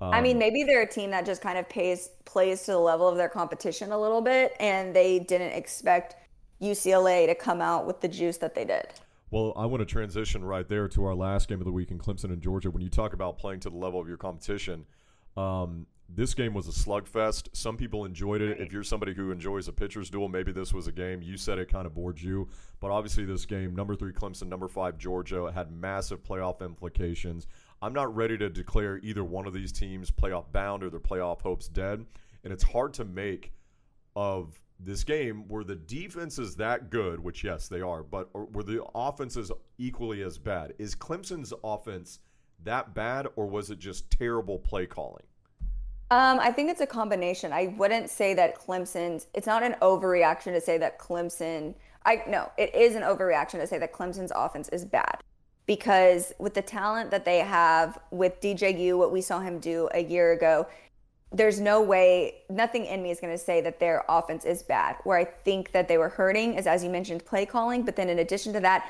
Um, 0.00 0.12
I 0.12 0.20
mean, 0.20 0.36
um, 0.36 0.38
maybe 0.40 0.62
they're 0.64 0.82
a 0.82 0.88
team 0.88 1.10
that 1.10 1.24
just 1.24 1.40
kind 1.40 1.58
of 1.58 1.68
pays 1.68 2.10
plays 2.24 2.64
to 2.64 2.72
the 2.72 2.78
level 2.78 3.08
of 3.08 3.16
their 3.16 3.28
competition 3.28 3.92
a 3.92 3.98
little 3.98 4.20
bit, 4.20 4.54
and 4.60 4.94
they 4.94 5.18
didn't 5.18 5.52
expect 5.52 6.16
UCLA 6.60 7.26
to 7.26 7.34
come 7.34 7.60
out 7.60 7.86
with 7.86 8.00
the 8.00 8.08
juice 8.08 8.36
that 8.38 8.54
they 8.54 8.64
did. 8.64 8.86
Well, 9.30 9.52
I 9.56 9.66
want 9.66 9.80
to 9.80 9.86
transition 9.86 10.44
right 10.44 10.68
there 10.68 10.86
to 10.88 11.04
our 11.04 11.14
last 11.14 11.48
game 11.48 11.60
of 11.60 11.64
the 11.64 11.72
week 11.72 11.90
in 11.90 11.98
Clemson 11.98 12.24
and 12.24 12.40
Georgia. 12.40 12.70
When 12.70 12.82
you 12.82 12.88
talk 12.88 13.12
about 13.12 13.38
playing 13.38 13.60
to 13.60 13.70
the 13.70 13.76
level 13.76 14.00
of 14.00 14.06
your 14.06 14.16
competition, 14.16 14.86
um, 15.36 15.86
this 16.08 16.34
game 16.34 16.54
was 16.54 16.68
a 16.68 16.70
slugfest. 16.70 17.48
Some 17.52 17.76
people 17.76 18.04
enjoyed 18.04 18.40
it. 18.40 18.60
If 18.60 18.72
you're 18.72 18.84
somebody 18.84 19.12
who 19.12 19.32
enjoys 19.32 19.66
a 19.66 19.72
pitcher's 19.72 20.10
duel, 20.10 20.28
maybe 20.28 20.52
this 20.52 20.72
was 20.72 20.86
a 20.86 20.92
game. 20.92 21.22
You 21.22 21.36
said 21.36 21.58
it 21.58 21.70
kind 21.70 21.86
of 21.86 21.94
bored 21.94 22.20
you, 22.20 22.48
but 22.80 22.90
obviously 22.90 23.24
this 23.24 23.44
game, 23.44 23.74
number 23.74 23.96
three 23.96 24.12
Clemson, 24.12 24.46
number 24.46 24.68
five 24.68 24.98
Georgia, 24.98 25.50
had 25.52 25.72
massive 25.72 26.22
playoff 26.22 26.60
implications. 26.60 27.48
I'm 27.82 27.92
not 27.92 28.14
ready 28.14 28.38
to 28.38 28.48
declare 28.48 28.98
either 29.02 29.22
one 29.22 29.46
of 29.46 29.52
these 29.52 29.72
teams 29.72 30.10
playoff 30.10 30.50
bound 30.52 30.82
or 30.82 30.90
their 30.90 31.00
playoff 31.00 31.42
hopes 31.42 31.68
dead. 31.68 32.04
And 32.44 32.52
it's 32.52 32.64
hard 32.64 32.94
to 32.94 33.04
make 33.04 33.52
of 34.14 34.58
this 34.80 35.04
game 35.04 35.48
where 35.48 35.64
the 35.64 35.76
defense 35.76 36.38
is 36.38 36.56
that 36.56 36.90
good, 36.90 37.20
which 37.20 37.44
yes, 37.44 37.68
they 37.68 37.80
are, 37.80 38.02
but 38.02 38.28
were 38.54 38.62
the 38.62 38.82
offense 38.94 39.36
is 39.36 39.50
equally 39.78 40.22
as 40.22 40.38
bad? 40.38 40.74
Is 40.78 40.94
Clemson's 40.94 41.52
offense 41.64 42.20
that 42.64 42.94
bad, 42.94 43.26
or 43.36 43.46
was 43.46 43.70
it 43.70 43.78
just 43.78 44.10
terrible 44.10 44.58
play 44.58 44.86
calling? 44.86 45.24
Um, 46.10 46.38
I 46.38 46.52
think 46.52 46.70
it's 46.70 46.80
a 46.80 46.86
combination. 46.86 47.52
I 47.52 47.74
wouldn't 47.76 48.10
say 48.10 48.32
that 48.34 48.58
Clemson's. 48.58 49.26
It's 49.34 49.46
not 49.46 49.62
an 49.62 49.76
overreaction 49.82 50.52
to 50.54 50.60
say 50.60 50.78
that 50.78 50.98
Clemson. 50.98 51.74
I 52.04 52.22
no, 52.28 52.50
it 52.56 52.74
is 52.74 52.94
an 52.94 53.02
overreaction 53.02 53.60
to 53.60 53.66
say 53.66 53.78
that 53.78 53.92
Clemson's 53.92 54.32
offense 54.34 54.68
is 54.70 54.84
bad 54.84 55.18
because 55.66 56.32
with 56.38 56.54
the 56.54 56.62
talent 56.62 57.10
that 57.10 57.24
they 57.24 57.38
have 57.38 57.98
with 58.10 58.40
DJU, 58.40 58.96
what 58.96 59.12
we 59.12 59.20
saw 59.20 59.40
him 59.40 59.58
do 59.58 59.88
a 59.92 60.02
year 60.02 60.32
ago, 60.32 60.66
there's 61.32 61.60
no 61.60 61.82
way, 61.82 62.36
nothing 62.48 62.86
in 62.86 63.02
me 63.02 63.10
is 63.10 63.20
going 63.20 63.32
to 63.32 63.38
say 63.38 63.60
that 63.60 63.80
their 63.80 64.04
offense 64.08 64.44
is 64.44 64.62
bad. 64.62 64.96
Where 65.02 65.18
I 65.18 65.24
think 65.24 65.72
that 65.72 65.88
they 65.88 65.98
were 65.98 66.08
hurting 66.08 66.54
is, 66.54 66.66
as 66.66 66.84
you 66.84 66.90
mentioned, 66.90 67.24
play 67.24 67.44
calling. 67.44 67.84
But 67.84 67.96
then 67.96 68.08
in 68.08 68.20
addition 68.20 68.52
to 68.52 68.60
that, 68.60 68.88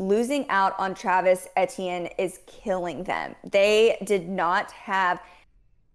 losing 0.00 0.48
out 0.48 0.74
on 0.78 0.94
Travis 0.94 1.48
Etienne 1.56 2.08
is 2.18 2.40
killing 2.46 3.04
them. 3.04 3.36
They 3.50 3.98
did 4.04 4.28
not 4.28 4.72
have 4.72 5.20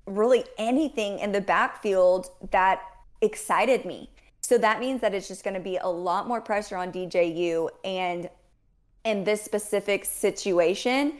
really 0.06 0.46
anything 0.58 1.20
in 1.20 1.32
the 1.32 1.42
backfield 1.42 2.28
that 2.52 2.82
excited 3.22 3.86
me. 3.86 4.10
So 4.42 4.58
that 4.58 4.80
means 4.80 5.02
that 5.02 5.14
it's 5.14 5.28
just 5.28 5.44
going 5.44 5.54
to 5.54 5.60
be 5.60 5.78
a 5.78 5.88
lot 5.88 6.28
more 6.28 6.42
pressure 6.42 6.76
on 6.76 6.92
DJU. 6.92 7.70
And 7.86 8.30
in 9.04 9.24
this 9.24 9.42
specific 9.42 10.06
situation, 10.06 11.20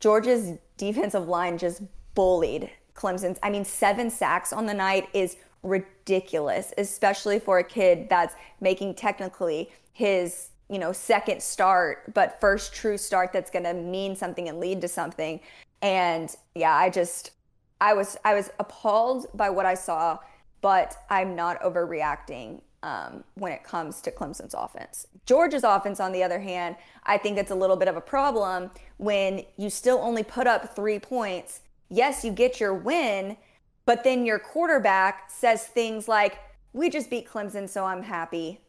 Georgia's 0.00 0.58
defensive 0.76 1.28
line 1.28 1.58
just 1.58 1.82
bullied 2.14 2.70
Clemson's. 2.94 3.38
I 3.42 3.50
mean, 3.50 3.64
seven 3.64 4.10
sacks 4.10 4.52
on 4.52 4.66
the 4.66 4.74
night 4.74 5.08
is 5.12 5.36
ridiculous, 5.62 6.72
especially 6.78 7.38
for 7.38 7.58
a 7.58 7.64
kid 7.64 8.08
that's 8.08 8.34
making 8.60 8.94
technically 8.94 9.70
his, 9.92 10.50
you 10.68 10.78
know, 10.78 10.92
second 10.92 11.42
start, 11.42 12.14
but 12.14 12.40
first 12.40 12.72
true 12.74 12.96
start 12.96 13.32
that's 13.32 13.50
going 13.50 13.64
to 13.64 13.74
mean 13.74 14.14
something 14.14 14.48
and 14.48 14.60
lead 14.60 14.80
to 14.82 14.88
something. 14.88 15.40
And 15.82 16.34
yeah, 16.54 16.74
I 16.74 16.90
just 16.90 17.32
I 17.80 17.92
was 17.92 18.16
I 18.24 18.34
was 18.34 18.50
appalled 18.58 19.26
by 19.34 19.50
what 19.50 19.66
I 19.66 19.74
saw, 19.74 20.18
but 20.60 20.96
I'm 21.10 21.34
not 21.34 21.60
overreacting 21.60 22.60
um, 22.86 23.24
when 23.34 23.50
it 23.50 23.64
comes 23.64 24.00
to 24.02 24.12
Clemson's 24.12 24.54
offense. 24.56 25.08
Georgia's 25.26 25.64
offense, 25.64 25.98
on 25.98 26.12
the 26.12 26.22
other 26.22 26.38
hand, 26.38 26.76
I 27.02 27.18
think 27.18 27.36
it's 27.36 27.50
a 27.50 27.54
little 27.54 27.74
bit 27.74 27.88
of 27.88 27.96
a 27.96 28.00
problem 28.00 28.70
when 28.96 29.42
you 29.56 29.70
still 29.70 29.98
only 29.98 30.22
put 30.22 30.46
up 30.46 30.76
three 30.76 31.00
points. 31.00 31.62
Yes, 31.90 32.24
you 32.24 32.30
get 32.30 32.60
your 32.60 32.72
win, 32.72 33.36
but 33.86 34.04
then 34.04 34.24
your 34.24 34.38
quarterback 34.38 35.32
says 35.32 35.66
things 35.66 36.06
like, 36.06 36.38
We 36.72 36.88
just 36.88 37.10
beat 37.10 37.28
Clemson, 37.28 37.68
so 37.68 37.84
I'm 37.84 38.04
happy. 38.04 38.60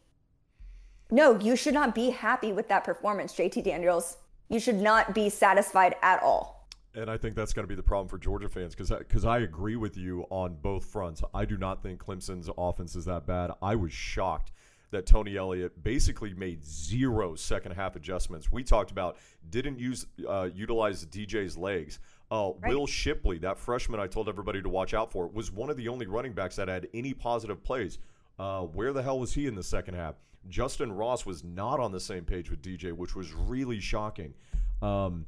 No, 1.12 1.38
you 1.38 1.54
should 1.54 1.74
not 1.74 1.94
be 1.94 2.10
happy 2.10 2.52
with 2.52 2.68
that 2.68 2.82
performance, 2.82 3.32
JT 3.34 3.62
Daniels. 3.62 4.16
You 4.48 4.58
should 4.58 4.80
not 4.80 5.14
be 5.14 5.30
satisfied 5.30 5.94
at 6.02 6.20
all 6.24 6.57
and 6.94 7.10
I 7.10 7.16
think 7.16 7.36
that's 7.36 7.52
going 7.52 7.64
to 7.64 7.68
be 7.68 7.74
the 7.74 7.82
problem 7.82 8.08
for 8.08 8.18
Georgia 8.18 8.48
fans 8.48 8.74
because 8.74 8.90
because 8.90 9.24
I, 9.24 9.36
I, 9.36 9.38
agree 9.40 9.76
with 9.76 9.96
you 9.96 10.26
on 10.30 10.56
both 10.60 10.84
fronts. 10.84 11.22
I 11.34 11.44
do 11.44 11.56
not 11.56 11.82
think 11.82 12.02
Clemson's 12.02 12.50
offense 12.56 12.96
is 12.96 13.04
that 13.04 13.26
bad. 13.26 13.52
I 13.62 13.74
was 13.76 13.92
shocked 13.92 14.52
that 14.90 15.06
Tony 15.06 15.36
Elliott 15.36 15.82
basically 15.82 16.32
made 16.34 16.64
zero 16.64 17.34
second 17.34 17.72
half 17.72 17.94
adjustments. 17.96 18.50
We 18.50 18.64
talked 18.64 18.90
about 18.90 19.18
didn't 19.50 19.78
use 19.78 20.06
uh, 20.26 20.48
utilize 20.54 21.04
DJ's 21.06 21.56
legs. 21.56 21.98
Uh, 22.30 22.52
right. 22.60 22.72
Will 22.72 22.86
Shipley, 22.86 23.38
that 23.38 23.58
freshman 23.58 24.00
I 24.00 24.06
told 24.06 24.28
everybody 24.28 24.62
to 24.62 24.68
watch 24.68 24.92
out 24.94 25.10
for, 25.10 25.26
was 25.28 25.50
one 25.50 25.70
of 25.70 25.76
the 25.76 25.88
only 25.88 26.06
running 26.06 26.32
backs 26.32 26.56
that 26.56 26.68
had 26.68 26.88
any 26.92 27.14
positive 27.14 27.62
plays. 27.62 27.98
Uh, 28.38 28.62
where 28.62 28.92
the 28.92 29.02
hell 29.02 29.18
was 29.18 29.32
he 29.32 29.46
in 29.46 29.54
the 29.54 29.62
second 29.62 29.94
half? 29.94 30.14
Justin 30.48 30.92
Ross 30.92 31.26
was 31.26 31.42
not 31.42 31.80
on 31.80 31.90
the 31.90 32.00
same 32.00 32.24
page 32.24 32.50
with 32.50 32.62
DJ, 32.62 32.92
which 32.92 33.16
was 33.16 33.32
really 33.32 33.80
shocking. 33.80 34.32
Um, 34.80 35.26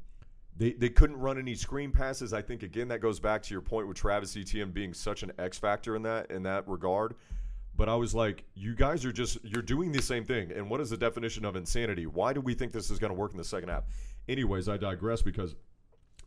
they, 0.57 0.73
they 0.73 0.89
couldn't 0.89 1.17
run 1.17 1.37
any 1.37 1.55
screen 1.55 1.91
passes. 1.91 2.33
I 2.33 2.41
think 2.41 2.63
again 2.63 2.87
that 2.89 2.99
goes 2.99 3.19
back 3.19 3.41
to 3.43 3.53
your 3.53 3.61
point 3.61 3.87
with 3.87 3.97
Travis 3.97 4.35
Etienne 4.35 4.71
being 4.71 4.93
such 4.93 5.23
an 5.23 5.31
X 5.39 5.57
factor 5.57 5.95
in 5.95 6.03
that 6.03 6.29
in 6.31 6.43
that 6.43 6.67
regard. 6.67 7.15
But 7.75 7.87
I 7.89 7.95
was 7.95 8.13
like, 8.13 8.43
you 8.53 8.75
guys 8.75 9.05
are 9.05 9.11
just 9.11 9.37
you're 9.43 9.61
doing 9.61 9.91
the 9.91 10.01
same 10.01 10.25
thing. 10.25 10.51
And 10.51 10.69
what 10.69 10.81
is 10.81 10.89
the 10.89 10.97
definition 10.97 11.45
of 11.45 11.55
insanity? 11.55 12.05
Why 12.05 12.33
do 12.33 12.41
we 12.41 12.53
think 12.53 12.73
this 12.73 12.89
is 12.89 12.99
going 12.99 13.11
to 13.11 13.17
work 13.17 13.31
in 13.31 13.37
the 13.37 13.43
second 13.43 13.69
half? 13.69 13.85
Anyways, 14.27 14.67
I 14.67 14.77
digress 14.77 15.21
because 15.21 15.55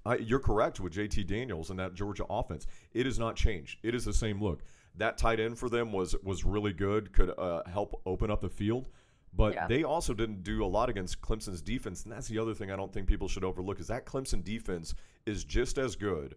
I, 0.06 0.16
you're 0.16 0.40
correct 0.40 0.80
with 0.80 0.94
JT 0.94 1.26
Daniels 1.26 1.70
and 1.70 1.78
that 1.78 1.94
Georgia 1.94 2.24
offense. 2.28 2.66
It 2.92 3.06
has 3.06 3.18
not 3.18 3.36
changed. 3.36 3.78
It 3.82 3.94
is 3.94 4.04
the 4.04 4.12
same 4.12 4.42
look. 4.42 4.62
That 4.96 5.18
tight 5.18 5.40
end 5.40 5.58
for 5.58 5.68
them 5.68 5.92
was 5.92 6.14
was 6.22 6.44
really 6.44 6.72
good. 6.72 7.12
Could 7.12 7.32
uh, 7.38 7.62
help 7.70 8.00
open 8.06 8.30
up 8.30 8.40
the 8.40 8.48
field. 8.48 8.88
But 9.36 9.54
yeah. 9.54 9.66
they 9.66 9.82
also 9.82 10.14
didn't 10.14 10.44
do 10.44 10.64
a 10.64 10.66
lot 10.66 10.88
against 10.88 11.20
Clemson's 11.20 11.60
defense, 11.60 12.04
and 12.04 12.12
that's 12.12 12.28
the 12.28 12.38
other 12.38 12.54
thing 12.54 12.70
I 12.70 12.76
don't 12.76 12.92
think 12.92 13.08
people 13.08 13.26
should 13.26 13.44
overlook 13.44 13.80
is 13.80 13.88
that 13.88 14.06
Clemson 14.06 14.44
defense 14.44 14.94
is 15.26 15.44
just 15.44 15.76
as 15.76 15.96
good. 15.96 16.36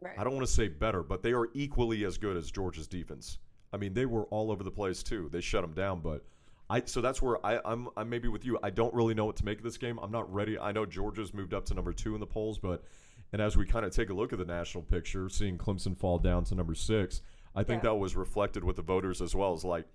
Right. 0.00 0.14
I 0.16 0.24
don't 0.24 0.34
want 0.34 0.46
to 0.46 0.52
say 0.52 0.68
better, 0.68 1.02
but 1.02 1.22
they 1.22 1.32
are 1.32 1.48
equally 1.54 2.04
as 2.04 2.18
good 2.18 2.36
as 2.36 2.50
Georgia's 2.50 2.86
defense. 2.86 3.38
I 3.72 3.76
mean, 3.76 3.94
they 3.94 4.06
were 4.06 4.24
all 4.24 4.50
over 4.50 4.62
the 4.62 4.70
place 4.70 5.02
too. 5.02 5.28
They 5.32 5.40
shut 5.40 5.62
them 5.62 5.74
down, 5.74 6.00
but 6.00 6.24
I 6.68 6.82
so 6.84 7.00
that's 7.00 7.20
where 7.20 7.44
I, 7.44 7.60
I'm 7.64 7.88
I'm 7.96 8.08
maybe 8.08 8.28
with 8.28 8.44
you. 8.44 8.58
I 8.62 8.70
don't 8.70 8.94
really 8.94 9.14
know 9.14 9.24
what 9.24 9.36
to 9.36 9.44
make 9.44 9.58
of 9.58 9.64
this 9.64 9.76
game. 9.76 9.98
I'm 9.98 10.12
not 10.12 10.32
ready. 10.32 10.58
I 10.58 10.72
know 10.72 10.86
Georgia's 10.86 11.34
moved 11.34 11.52
up 11.52 11.66
to 11.66 11.74
number 11.74 11.92
two 11.92 12.14
in 12.14 12.20
the 12.20 12.26
polls, 12.26 12.58
but 12.58 12.84
and 13.32 13.42
as 13.42 13.56
we 13.56 13.66
kind 13.66 13.84
of 13.84 13.92
take 13.92 14.10
a 14.10 14.14
look 14.14 14.32
at 14.32 14.38
the 14.38 14.44
national 14.44 14.84
picture, 14.84 15.28
seeing 15.28 15.58
Clemson 15.58 15.96
fall 15.96 16.18
down 16.18 16.44
to 16.44 16.54
number 16.54 16.74
six, 16.74 17.22
I 17.54 17.64
think 17.64 17.82
yeah. 17.82 17.90
that 17.90 17.96
was 17.96 18.16
reflected 18.16 18.64
with 18.64 18.76
the 18.76 18.82
voters 18.82 19.20
as 19.20 19.34
well 19.34 19.52
as 19.52 19.64
like, 19.64 19.86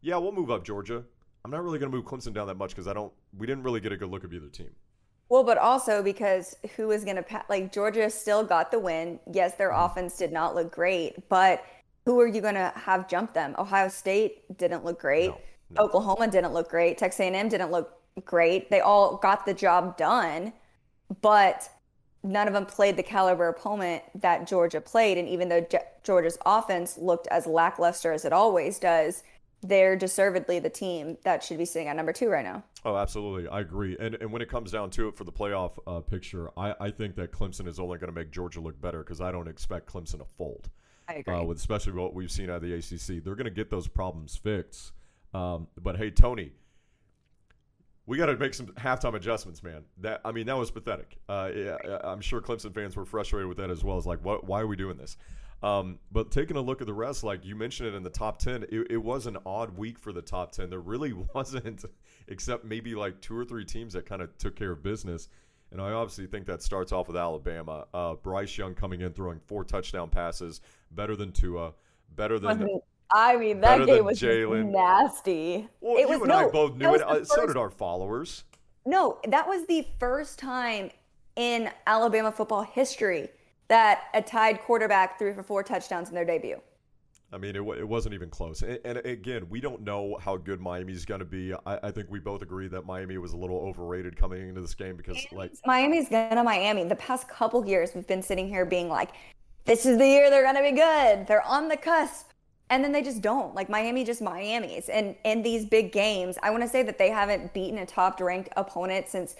yeah, 0.00 0.16
we'll 0.16 0.32
move 0.32 0.50
up 0.50 0.64
Georgia. 0.64 1.04
I'm 1.44 1.50
not 1.50 1.62
really 1.62 1.78
going 1.78 1.90
to 1.90 1.96
move 1.96 2.06
Clemson 2.06 2.32
down 2.32 2.46
that 2.46 2.56
much 2.56 2.70
because 2.70 2.86
I 2.86 2.92
don't. 2.92 3.12
We 3.36 3.46
didn't 3.46 3.64
really 3.64 3.80
get 3.80 3.92
a 3.92 3.96
good 3.96 4.10
look 4.10 4.24
of 4.24 4.32
either 4.32 4.48
team. 4.48 4.70
Well, 5.28 5.44
but 5.44 5.58
also 5.58 6.02
because 6.02 6.56
who 6.76 6.90
is 6.90 7.04
going 7.04 7.16
to 7.16 7.22
pa- 7.22 7.44
like 7.48 7.72
Georgia 7.72 8.08
still 8.10 8.44
got 8.44 8.70
the 8.70 8.78
win. 8.78 9.18
Yes, 9.32 9.54
their 9.54 9.70
mm-hmm. 9.70 9.84
offense 9.84 10.16
did 10.16 10.32
not 10.32 10.54
look 10.54 10.72
great, 10.72 11.28
but 11.28 11.64
who 12.04 12.20
are 12.20 12.26
you 12.26 12.40
going 12.40 12.54
to 12.54 12.72
have 12.76 13.08
jump 13.08 13.32
them? 13.32 13.54
Ohio 13.58 13.88
State 13.88 14.56
didn't 14.58 14.84
look 14.84 15.00
great. 15.00 15.30
No, 15.30 15.40
no. 15.70 15.82
Oklahoma 15.84 16.28
didn't 16.28 16.52
look 16.52 16.68
great. 16.68 16.98
Texas 16.98 17.20
A&M 17.20 17.48
didn't 17.48 17.70
look 17.70 17.98
great. 18.24 18.70
They 18.70 18.80
all 18.80 19.16
got 19.16 19.46
the 19.46 19.54
job 19.54 19.96
done, 19.96 20.52
but 21.22 21.68
none 22.22 22.46
of 22.46 22.54
them 22.54 22.66
played 22.66 22.96
the 22.96 23.02
caliber 23.02 23.48
opponent 23.48 24.02
that 24.20 24.46
Georgia 24.46 24.80
played. 24.80 25.18
And 25.18 25.28
even 25.28 25.48
though 25.48 25.66
Georgia's 26.04 26.38
offense 26.44 26.98
looked 26.98 27.26
as 27.28 27.46
lackluster 27.46 28.12
as 28.12 28.24
it 28.24 28.32
always 28.32 28.78
does, 28.78 29.22
they're 29.62 29.96
deservedly 29.96 30.58
the 30.58 30.70
team 30.70 31.16
that 31.24 31.42
should 31.42 31.58
be 31.58 31.64
sitting 31.64 31.88
at 31.88 31.96
number 31.96 32.12
two 32.12 32.28
right 32.28 32.44
now. 32.44 32.64
Oh, 32.84 32.96
absolutely. 32.96 33.48
I 33.48 33.60
agree. 33.60 33.96
And 33.98 34.16
and 34.16 34.32
when 34.32 34.42
it 34.42 34.48
comes 34.48 34.72
down 34.72 34.90
to 34.90 35.08
it 35.08 35.16
for 35.16 35.24
the 35.24 35.32
playoff 35.32 35.78
uh, 35.86 36.00
picture, 36.00 36.50
I, 36.56 36.74
I 36.80 36.90
think 36.90 37.14
that 37.16 37.32
Clemson 37.32 37.68
is 37.68 37.78
only 37.78 37.98
going 37.98 38.12
to 38.12 38.18
make 38.18 38.30
Georgia 38.30 38.60
look 38.60 38.80
better 38.80 38.98
because 38.98 39.20
I 39.20 39.30
don't 39.30 39.48
expect 39.48 39.92
Clemson 39.92 40.18
to 40.18 40.24
fold. 40.24 40.68
I 41.08 41.14
agree. 41.14 41.34
Uh, 41.34 41.42
with 41.44 41.58
especially 41.58 41.92
what 41.92 42.14
we've 42.14 42.30
seen 42.30 42.50
out 42.50 42.56
of 42.56 42.62
the 42.62 42.74
ACC. 42.74 43.22
They're 43.22 43.34
going 43.34 43.44
to 43.44 43.50
get 43.50 43.70
those 43.70 43.86
problems 43.86 44.36
fixed. 44.36 44.92
Um, 45.34 45.68
but 45.80 45.96
hey, 45.96 46.10
Tony, 46.10 46.52
we 48.06 48.16
got 48.16 48.26
to 48.26 48.36
make 48.36 48.54
some 48.54 48.66
halftime 48.66 49.14
adjustments, 49.14 49.62
man. 49.62 49.84
That 49.98 50.20
I 50.24 50.32
mean, 50.32 50.46
that 50.46 50.56
was 50.56 50.70
pathetic. 50.70 51.16
Uh, 51.28 51.50
yeah, 51.54 51.76
I'm 52.02 52.20
sure 52.20 52.40
Clemson 52.40 52.74
fans 52.74 52.96
were 52.96 53.04
frustrated 53.04 53.48
with 53.48 53.58
that 53.58 53.70
as 53.70 53.84
well. 53.84 53.96
As 53.96 54.06
like, 54.06 54.24
what? 54.24 54.44
Why 54.44 54.60
are 54.60 54.66
we 54.66 54.76
doing 54.76 54.96
this? 54.96 55.16
Um, 55.62 55.98
but 56.10 56.32
taking 56.32 56.56
a 56.56 56.60
look 56.60 56.80
at 56.80 56.88
the 56.88 56.92
rest, 56.92 57.22
like 57.22 57.44
you 57.44 57.54
mentioned 57.54 57.88
it 57.88 57.94
in 57.94 58.02
the 58.02 58.10
top 58.10 58.38
10, 58.38 58.64
it, 58.64 58.90
it, 58.90 58.96
was 58.96 59.26
an 59.26 59.38
odd 59.46 59.76
week 59.78 59.96
for 59.96 60.12
the 60.12 60.22
top 60.22 60.50
10. 60.50 60.70
There 60.70 60.80
really 60.80 61.12
wasn't, 61.34 61.84
except 62.26 62.64
maybe 62.64 62.94
like 62.94 63.20
two 63.20 63.38
or 63.38 63.44
three 63.44 63.64
teams 63.64 63.92
that 63.92 64.04
kind 64.04 64.22
of 64.22 64.36
took 64.38 64.56
care 64.56 64.72
of 64.72 64.82
business. 64.82 65.28
And 65.70 65.80
I 65.80 65.92
obviously 65.92 66.26
think 66.26 66.46
that 66.46 66.62
starts 66.62 66.90
off 66.92 67.06
with 67.06 67.16
Alabama. 67.16 67.86
Uh, 67.94 68.14
Bryce 68.14 68.58
Young 68.58 68.74
coming 68.74 69.00
in, 69.02 69.12
throwing 69.12 69.40
four 69.46 69.64
touchdown 69.64 70.10
passes, 70.10 70.60
better 70.90 71.16
than 71.16 71.32
Tua, 71.32 71.72
better 72.16 72.38
than. 72.38 72.68
I 73.14 73.36
mean, 73.36 73.60
that 73.60 73.86
game 73.86 74.04
was 74.04 74.20
nasty. 74.20 75.68
Well, 75.80 75.96
it 75.96 76.00
you 76.00 76.08
was, 76.08 76.20
and 76.20 76.28
no, 76.28 76.48
I 76.48 76.50
both 76.50 76.76
knew 76.76 76.94
it. 76.94 77.02
Uh, 77.02 77.16
first, 77.16 77.32
so 77.32 77.46
did 77.46 77.56
our 77.56 77.70
followers. 77.70 78.44
No, 78.84 79.18
that 79.28 79.46
was 79.46 79.66
the 79.66 79.86
first 79.98 80.38
time 80.38 80.90
in 81.36 81.70
Alabama 81.86 82.32
football 82.32 82.62
history 82.62 83.28
that 83.72 84.08
a 84.12 84.20
Tide 84.20 84.60
quarterback 84.60 85.18
threw 85.18 85.32
for 85.32 85.42
four 85.42 85.62
touchdowns 85.62 86.10
in 86.10 86.14
their 86.14 86.26
debut. 86.26 86.60
I 87.32 87.38
mean, 87.38 87.56
it, 87.56 87.62
it 87.62 87.88
wasn't 87.88 88.14
even 88.14 88.28
close. 88.28 88.60
And, 88.60 88.78
and 88.84 88.98
again, 88.98 89.46
we 89.48 89.62
don't 89.62 89.80
know 89.80 90.18
how 90.20 90.36
good 90.36 90.60
Miami's 90.60 91.06
going 91.06 91.20
to 91.20 91.24
be. 91.24 91.54
I, 91.64 91.78
I, 91.84 91.90
think 91.90 92.10
we 92.10 92.18
both 92.18 92.42
agree 92.42 92.68
that 92.68 92.84
Miami 92.84 93.16
was 93.16 93.32
a 93.32 93.36
little 93.38 93.56
overrated 93.56 94.14
coming 94.14 94.46
into 94.46 94.60
this 94.60 94.74
game 94.74 94.94
because, 94.96 95.16
like, 95.32 95.52
Miami's 95.64 96.10
going 96.10 96.36
to 96.36 96.44
Miami. 96.44 96.84
The 96.84 96.96
past 96.96 97.30
couple 97.30 97.66
years, 97.66 97.92
we've 97.94 98.06
been 98.06 98.22
sitting 98.22 98.46
here 98.46 98.66
being 98.66 98.90
like, 98.90 99.12
this 99.64 99.86
is 99.86 99.96
the 99.96 100.06
year 100.06 100.28
they're 100.28 100.42
going 100.42 100.56
to 100.56 100.62
be 100.62 100.76
good. 100.76 101.26
They're 101.26 101.46
on 101.46 101.68
the 101.68 101.78
cusp. 101.78 102.28
And 102.68 102.84
then 102.84 102.92
they 102.92 103.02
just 103.02 103.22
don't. 103.22 103.54
Like 103.54 103.70
Miami 103.70 104.04
just 104.04 104.20
Miami's. 104.20 104.90
And 104.90 105.16
in 105.24 105.42
these 105.42 105.64
big 105.64 105.92
games, 105.92 106.36
I 106.42 106.50
want 106.50 106.62
to 106.62 106.68
say 106.68 106.82
that 106.82 106.98
they 106.98 107.08
haven't 107.08 107.54
beaten 107.54 107.78
a 107.78 107.86
top 107.86 108.20
ranked 108.20 108.50
opponent 108.58 109.08
since 109.08 109.34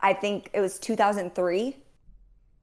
I 0.00 0.14
think 0.14 0.48
it 0.54 0.60
was 0.62 0.78
2003 0.78 1.76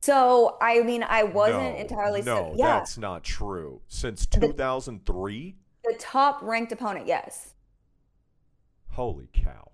so 0.05 0.57
I 0.61 0.81
mean, 0.81 1.03
I 1.03 1.23
wasn't 1.23 1.75
no, 1.75 1.81
entirely. 1.81 2.21
No, 2.21 2.53
yeah. 2.55 2.67
that's 2.67 2.97
not 2.97 3.23
true. 3.23 3.81
Since 3.87 4.27
2003, 4.27 5.55
the, 5.83 5.91
the 5.91 5.97
top 5.97 6.39
ranked 6.43 6.71
opponent, 6.71 7.07
yes. 7.07 7.55
Holy 8.91 9.27
cow! 9.33 9.71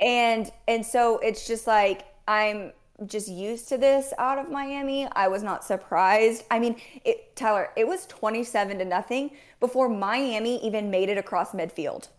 And 0.00 0.50
and 0.66 0.84
so 0.84 1.18
it's 1.18 1.46
just 1.46 1.68
like 1.68 2.04
I'm 2.26 2.72
just 3.06 3.28
used 3.28 3.68
to 3.68 3.78
this 3.78 4.12
out 4.18 4.38
of 4.38 4.50
Miami. 4.50 5.06
I 5.12 5.28
was 5.28 5.44
not 5.44 5.62
surprised. 5.62 6.44
I 6.50 6.58
mean, 6.58 6.76
it, 7.04 7.36
Tyler, 7.36 7.70
it 7.76 7.86
was 7.86 8.06
27 8.06 8.78
to 8.78 8.84
nothing 8.84 9.30
before 9.60 9.88
Miami 9.88 10.64
even 10.66 10.90
made 10.90 11.08
it 11.08 11.18
across 11.18 11.52
midfield. 11.52 12.08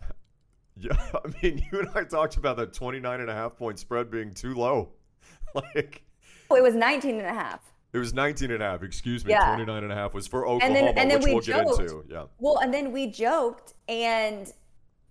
Yeah, 0.78 0.92
I 1.14 1.28
mean, 1.42 1.66
you 1.72 1.80
and 1.80 1.88
I 1.94 2.04
talked 2.04 2.36
about 2.36 2.58
that 2.58 2.74
29 2.74 3.20
and 3.22 3.30
a 3.30 3.32
half 3.32 3.56
point 3.56 3.78
spread 3.78 4.10
being 4.10 4.34
too 4.34 4.54
low. 4.54 4.90
like 5.54 6.02
it 6.50 6.62
was 6.62 6.74
19 6.74 7.18
and 7.18 7.26
a 7.26 7.34
half. 7.34 7.60
It 7.92 7.98
was 7.98 8.12
19 8.12 8.50
and 8.50 8.62
a 8.62 8.66
half, 8.66 8.82
excuse 8.82 9.24
me. 9.24 9.30
Yeah. 9.30 9.54
29 9.54 9.84
and 9.84 9.92
a 9.92 9.94
half 9.94 10.12
was 10.12 10.26
for 10.26 10.46
Oklahoma, 10.46 10.64
and 10.66 10.76
then, 10.76 10.98
and 10.98 11.10
then 11.10 11.18
which 11.18 11.26
we 11.26 11.32
we'll 11.32 11.42
joked, 11.42 11.78
get 11.78 11.90
into. 11.90 12.04
Yeah. 12.08 12.24
Well, 12.38 12.58
and 12.58 12.72
then 12.72 12.92
we 12.92 13.06
joked 13.06 13.74
and 13.88 14.52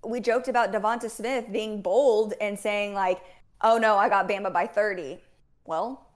we 0.05 0.19
joked 0.19 0.47
about 0.47 0.71
Devonta 0.71 1.09
Smith 1.09 1.51
being 1.51 1.81
bold 1.81 2.35
and 2.39 2.59
saying 2.59 2.93
like, 2.93 3.21
"Oh 3.61 3.77
no, 3.77 3.97
I 3.97 4.07
got 4.07 4.29
Bama 4.29 4.53
by 4.53 4.67
30." 4.67 5.19
Well, 5.65 6.07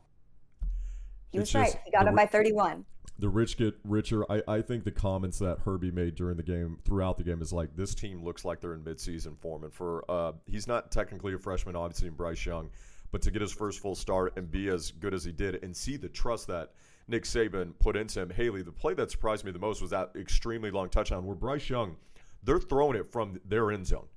he 1.32 1.40
was 1.40 1.54
right. 1.56 1.76
He 1.86 1.92
got 1.92 2.08
him 2.08 2.16
by 2.16 2.26
31. 2.26 2.86
The 3.18 3.30
rich 3.30 3.58
get 3.58 3.76
richer. 3.84 4.24
I, 4.32 4.42
I 4.48 4.62
think 4.62 4.86
the 4.86 4.92
comments 4.92 5.40
that 5.40 5.60
Herbie 5.66 5.92
made 5.92 6.16
during 6.16 6.38
the 6.38 6.44
game, 6.44 6.78
throughout 6.86 7.18
the 7.18 7.24
game, 7.24 7.42
is 7.42 7.52
like 7.52 7.76
this 7.76 7.94
team 7.94 8.24
looks 8.24 8.46
like 8.46 8.62
they're 8.62 8.76
in 8.76 8.84
midseason 8.84 9.38
form. 9.40 9.64
And 9.64 9.74
for 9.74 10.06
uh, 10.10 10.34
he's 10.46 10.68
not 10.68 10.92
technically 10.92 11.34
a 11.34 11.40
freshman, 11.40 11.76
obviously, 11.76 12.08
in 12.08 12.14
Bryce 12.14 12.46
Young 12.46 12.70
but 13.12 13.22
to 13.24 13.32
get 13.32 13.42
his 13.42 13.52
first 13.52 13.80
full 13.80 13.96
start 13.96 14.34
and 14.38 14.52
be 14.52 14.70
as 14.70 14.92
good 14.92 15.14
as 15.14 15.24
he 15.24 15.32
did 15.32 15.64
and 15.64 15.76
see 15.76 15.98
the 15.98 16.10
trust 16.10 16.48
that 16.48 16.72
Nick 17.08 17.24
Saban 17.24 17.74
put 17.80 17.96
into 17.96 18.22
him. 18.22 18.30
Haley, 18.30 18.62
the 18.62 18.72
play 18.72 18.94
that 18.94 19.12
surprised 19.12 19.44
me 19.44 19.52
the 19.52 19.60
most 19.60 19.82
was 19.82 19.92
that 19.92 20.12
extremely 20.16 20.72
long 20.72 20.90
touchdown 20.90 21.26
where 21.26 21.36
Bryce 21.36 21.70
Young, 21.70 21.96
they're 22.44 22.60
throwing 22.60 22.96
it 22.96 23.12
from 23.12 23.40
their 23.46 23.72
end 23.72 23.88
zone. 23.88 24.08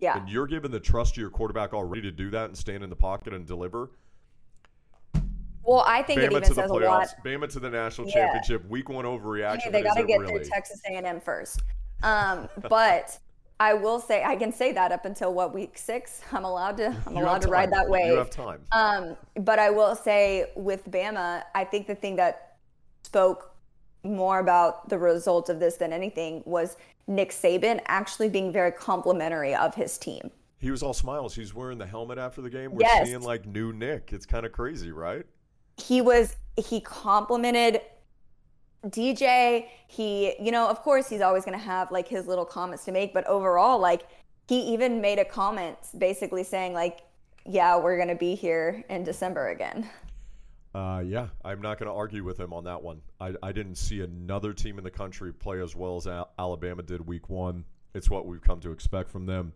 Yeah. 0.00 0.18
And 0.18 0.28
you're 0.28 0.46
giving 0.46 0.70
the 0.70 0.80
trust 0.80 1.14
to 1.14 1.20
your 1.20 1.30
quarterback 1.30 1.72
already 1.72 2.02
to 2.02 2.10
do 2.10 2.30
that 2.30 2.46
and 2.46 2.58
stand 2.58 2.82
in 2.82 2.90
the 2.90 2.96
pocket 2.96 3.32
and 3.32 3.46
deliver. 3.46 3.90
Well, 5.62 5.84
I 5.86 6.02
think 6.02 6.20
Bama 6.20 6.24
it 6.24 6.30
even 6.32 6.42
to 6.42 6.48
the 6.48 6.54
says 6.54 6.70
playoffs, 6.70 6.82
a 6.82 6.88
lot. 6.88 7.08
Bama 7.24 7.48
to 7.48 7.60
the 7.60 7.70
national 7.70 8.08
yeah. 8.08 8.14
championship, 8.14 8.68
week 8.68 8.88
one 8.88 9.04
overreaction. 9.04 9.62
Hey, 9.62 9.70
they 9.70 9.82
got 9.82 9.94
to 9.94 10.04
get 10.04 10.20
really? 10.20 10.40
through 10.40 10.50
Texas 10.50 10.82
A&M 10.86 11.20
first. 11.20 11.62
Um, 12.02 12.48
but 12.68 13.18
I 13.60 13.74
will 13.74 14.00
say 14.00 14.24
I 14.24 14.36
can 14.36 14.52
say 14.52 14.72
that 14.72 14.90
up 14.90 15.04
until 15.04 15.32
what 15.32 15.54
week 15.54 15.78
six. 15.78 16.22
I'm 16.32 16.44
allowed 16.44 16.76
to 16.78 16.96
I'm 17.06 17.16
you 17.16 17.22
allowed 17.22 17.42
to 17.42 17.48
ride 17.48 17.72
that 17.72 17.88
wave. 17.88 18.06
You 18.06 18.18
have 18.18 18.30
time. 18.30 18.60
Um, 18.72 19.16
but 19.40 19.58
I 19.58 19.70
will 19.70 19.94
say 19.94 20.50
with 20.56 20.90
Bama, 20.90 21.44
I 21.54 21.64
think 21.64 21.86
the 21.86 21.94
thing 21.94 22.16
that 22.16 22.56
spoke 23.04 23.54
more 24.02 24.38
about 24.40 24.88
the 24.88 24.98
result 24.98 25.48
of 25.48 25.60
this 25.60 25.76
than 25.76 25.92
anything 25.92 26.42
was 26.44 26.76
Nick 27.06 27.30
Saban 27.30 27.80
actually 27.86 28.28
being 28.28 28.52
very 28.52 28.72
complimentary 28.72 29.54
of 29.54 29.74
his 29.74 29.98
team. 29.98 30.30
He 30.58 30.70
was 30.70 30.82
all 30.82 30.94
smiles. 30.94 31.34
He's 31.34 31.54
wearing 31.54 31.78
the 31.78 31.86
helmet 31.86 32.18
after 32.18 32.40
the 32.40 32.50
game. 32.50 32.72
We're 32.72 32.80
yes. 32.80 33.06
seeing 33.06 33.20
like 33.20 33.46
new 33.46 33.72
Nick. 33.72 34.12
It's 34.12 34.26
kind 34.26 34.46
of 34.46 34.52
crazy, 34.52 34.90
right? 34.92 35.24
He 35.76 36.00
was 36.00 36.36
he 36.56 36.80
complimented 36.80 37.80
DJ, 38.86 39.66
he, 39.86 40.34
you 40.40 40.50
know, 40.50 40.68
of 40.68 40.82
course 40.82 41.08
he's 41.08 41.20
always 41.20 41.44
going 41.44 41.58
to 41.58 41.64
have 41.64 41.90
like 41.90 42.08
his 42.08 42.26
little 42.26 42.44
comments 42.44 42.84
to 42.84 42.92
make, 42.92 43.14
but 43.14 43.26
overall, 43.26 43.78
like 43.78 44.02
he 44.48 44.60
even 44.72 45.00
made 45.00 45.18
a 45.18 45.24
comment 45.24 45.76
basically 45.96 46.44
saying 46.44 46.74
like, 46.74 47.00
yeah, 47.46 47.76
we're 47.76 47.96
going 47.96 48.08
to 48.08 48.14
be 48.14 48.34
here 48.34 48.84
in 48.88 49.04
December 49.04 49.48
again. 49.48 49.88
Uh, 50.74 51.02
yeah, 51.06 51.28
I'm 51.44 51.62
not 51.62 51.78
going 51.78 51.88
to 51.88 51.94
argue 51.94 52.24
with 52.24 52.38
him 52.38 52.52
on 52.52 52.64
that 52.64 52.82
one. 52.82 53.00
I, 53.20 53.34
I 53.42 53.52
didn't 53.52 53.76
see 53.76 54.00
another 54.00 54.52
team 54.52 54.76
in 54.76 54.84
the 54.84 54.90
country 54.90 55.32
play 55.32 55.60
as 55.60 55.76
well 55.76 55.96
as 55.96 56.08
Alabama 56.38 56.82
did 56.82 57.06
week 57.06 57.28
one. 57.28 57.64
It's 57.94 58.10
what 58.10 58.26
we've 58.26 58.42
come 58.42 58.60
to 58.60 58.72
expect 58.72 59.10
from 59.10 59.26
them. 59.26 59.52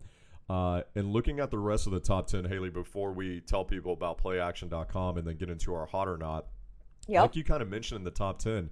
Uh, 0.49 0.81
and 0.95 1.11
looking 1.11 1.39
at 1.39 1.51
the 1.51 1.57
rest 1.59 1.87
of 1.87 1.93
the 1.93 1.99
top 1.99 2.27
10, 2.27 2.45
Haley, 2.45 2.69
before 2.69 3.11
we 3.11 3.41
tell 3.41 3.65
people 3.65 3.93
about 3.93 4.17
playaction.com 4.17 5.17
and 5.17 5.27
then 5.27 5.35
get 5.35 5.49
into 5.49 5.73
our 5.75 5.85
hot 5.85 6.07
or 6.07 6.17
not, 6.17 6.47
yep. 7.07 7.23
like 7.23 7.35
you 7.35 7.43
kind 7.43 7.61
of 7.61 7.69
mentioned 7.69 7.99
in 7.99 8.03
the 8.03 8.11
top 8.11 8.39
10, 8.39 8.69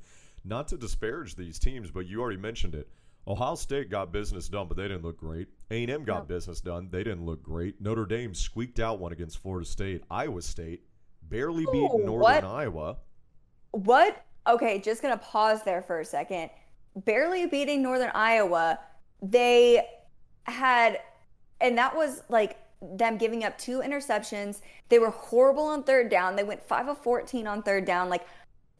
not 0.48 0.68
to 0.70 0.78
disparage 0.78 1.36
these 1.36 1.60
teams, 1.60 1.92
but 1.92 2.08
you 2.08 2.22
already 2.22 2.38
mentioned 2.38 2.76
it. 2.76 2.90
Ohio 3.28 3.56
State 3.56 3.90
got 3.90 4.14
business 4.14 4.48
done, 4.48 4.68
but 4.68 4.78
they 4.78 4.84
didn't 4.84 5.04
look 5.04 5.18
great. 5.18 5.50
A&M 5.70 6.06
got 6.06 6.30
no. 6.30 6.36
business 6.36 6.62
done. 6.62 6.88
They 6.90 7.04
didn't 7.04 7.26
look 7.26 7.44
great. 7.44 7.82
Notre 7.82 8.06
Dame 8.06 8.34
squeaked 8.34 8.80
out 8.80 9.00
one 9.00 9.12
against 9.12 9.40
Florida 9.40 9.68
State. 9.68 10.04
Iowa 10.10 10.42
State 10.42 10.84
barely 11.24 11.64
Ooh, 11.64 11.72
beat 11.72 12.06
Northern 12.06 12.22
what? 12.22 12.44
Iowa. 12.46 12.98
What? 13.72 14.26
Okay, 14.48 14.80
just 14.80 15.02
going 15.02 15.18
to 15.18 15.24
pause 15.24 15.64
there 15.64 15.82
for 15.82 16.00
a 16.00 16.06
second. 16.06 16.50
Barely 16.96 17.46
beating 17.48 17.84
Northern 17.84 18.12
Iowa, 18.14 18.80
they 19.22 19.86
had, 20.44 21.02
and 21.60 21.78
that 21.78 21.96
was 21.96 22.24
like 22.30 22.58
them 22.82 23.18
giving 23.18 23.44
up 23.44 23.58
two 23.58 23.82
interceptions. 23.82 24.62
They 24.88 25.00
were 25.00 25.10
horrible 25.10 25.64
on 25.64 25.84
third 25.84 26.10
down. 26.10 26.38
They 26.38 26.44
went 26.44 26.64
5 26.64 26.88
of 26.88 26.98
14 27.00 27.46
on 27.46 27.62
third 27.62 27.84
down. 27.84 28.08
Like, 28.08 28.26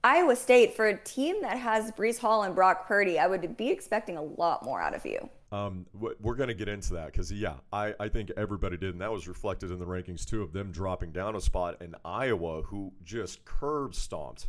Iowa 0.08 0.38
State, 0.38 0.74
for 0.74 0.88
a 0.88 0.96
team 0.96 1.42
that 1.42 1.58
has 1.58 1.92
Breece 1.92 2.18
Hall 2.18 2.44
and 2.44 2.56
Brock 2.56 2.88
Purdy, 2.88 3.20
I 3.20 3.28
would 3.28 3.58
be 3.58 3.70
expecting 3.70 4.16
a 4.16 4.22
lot 4.22 4.64
more 4.64 4.82
out 4.82 4.96
of 4.96 5.06
you. 5.06 5.30
Um, 5.52 5.86
we're 5.94 6.36
going 6.36 6.48
to 6.48 6.54
get 6.54 6.70
into 6.70 6.94
that 6.94 7.08
because, 7.08 7.30
yeah, 7.30 7.56
I, 7.74 7.94
I 8.00 8.08
think 8.08 8.32
everybody 8.38 8.78
did, 8.78 8.92
and 8.92 9.02
that 9.02 9.12
was 9.12 9.28
reflected 9.28 9.70
in 9.70 9.80
the 9.80 9.86
rankings 9.86 10.24
too 10.24 10.42
of 10.44 10.54
them 10.54 10.72
dropping 10.72 11.12
down 11.12 11.36
a 11.36 11.42
spot. 11.42 11.82
And 11.82 11.98
Iowa, 12.06 12.62
who 12.62 12.94
just 13.04 13.44
curb 13.44 13.96
stomped 13.96 14.48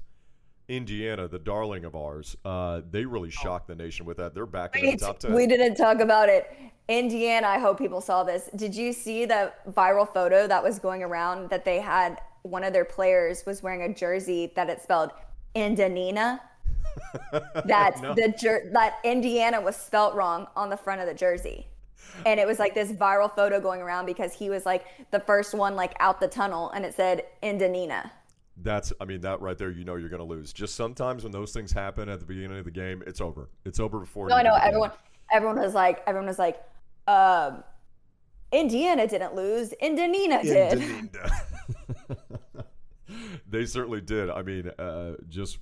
Indiana, 0.68 1.26
the 1.26 1.40
darling 1.40 1.84
of 1.84 1.96
ours, 1.96 2.36
uh, 2.44 2.82
they 2.88 3.04
really 3.04 3.30
shocked 3.30 3.66
the 3.66 3.74
nation 3.74 4.06
with 4.06 4.18
that. 4.18 4.36
They're 4.36 4.46
back 4.46 4.76
in 4.76 4.92
the 4.92 4.96
top 4.96 5.18
10. 5.18 5.34
We 5.34 5.48
didn't 5.48 5.74
talk 5.74 5.98
about 5.98 6.28
it. 6.28 6.54
Indiana, 6.86 7.48
I 7.48 7.58
hope 7.58 7.78
people 7.78 8.00
saw 8.00 8.22
this. 8.22 8.48
Did 8.54 8.76
you 8.76 8.92
see 8.92 9.24
the 9.24 9.52
viral 9.68 10.08
photo 10.12 10.46
that 10.46 10.62
was 10.62 10.78
going 10.78 11.02
around 11.02 11.50
that 11.50 11.64
they 11.64 11.80
had 11.80 12.20
one 12.42 12.62
of 12.62 12.72
their 12.72 12.84
players 12.84 13.44
was 13.44 13.60
wearing 13.60 13.82
a 13.82 13.92
jersey 13.92 14.52
that 14.54 14.70
it 14.70 14.80
spelled 14.80 15.10
Indanina. 15.54 16.40
that 17.32 18.00
no. 18.02 18.14
the 18.14 18.34
jer- 18.38 18.70
that 18.72 18.96
Indiana 19.04 19.60
was 19.60 19.76
spelt 19.76 20.14
wrong 20.14 20.46
on 20.56 20.68
the 20.68 20.76
front 20.76 21.00
of 21.00 21.06
the 21.06 21.14
jersey. 21.14 21.66
And 22.26 22.40
it 22.40 22.46
was 22.46 22.58
like 22.58 22.74
this 22.74 22.90
viral 22.90 23.32
photo 23.32 23.60
going 23.60 23.80
around 23.80 24.06
because 24.06 24.32
he 24.32 24.50
was 24.50 24.66
like 24.66 24.84
the 25.10 25.20
first 25.20 25.54
one 25.54 25.76
like 25.76 25.94
out 26.00 26.20
the 26.20 26.28
tunnel 26.28 26.70
and 26.70 26.84
it 26.84 26.94
said 26.94 27.24
Indanina. 27.42 28.10
That's, 28.60 28.92
I 29.00 29.04
mean, 29.04 29.20
that 29.20 29.40
right 29.40 29.56
there, 29.56 29.70
you 29.70 29.84
know, 29.84 29.94
you're 29.94 30.08
going 30.08 30.18
to 30.18 30.26
lose. 30.26 30.52
Just 30.52 30.74
sometimes 30.74 31.22
when 31.22 31.30
those 31.30 31.52
things 31.52 31.70
happen 31.70 32.08
at 32.08 32.18
the 32.18 32.26
beginning 32.26 32.58
of 32.58 32.64
the 32.64 32.72
game, 32.72 33.04
it's 33.06 33.20
over. 33.20 33.48
It's 33.64 33.78
over 33.78 34.00
before. 34.00 34.28
No, 34.28 34.34
I 34.34 34.42
know. 34.42 34.54
Everyone, 34.54 34.90
everyone 35.30 35.60
was 35.60 35.74
like, 35.74 36.02
everyone 36.08 36.26
was 36.26 36.40
like, 36.40 36.60
um, 37.06 37.62
Indiana 38.50 39.06
didn't 39.06 39.34
lose. 39.34 39.72
Indanina 39.80 40.42
did. 40.42 41.10
they 43.48 43.66
certainly 43.66 44.00
did. 44.00 44.30
I 44.30 44.42
mean, 44.42 44.68
uh, 44.78 45.14
just 45.28 45.58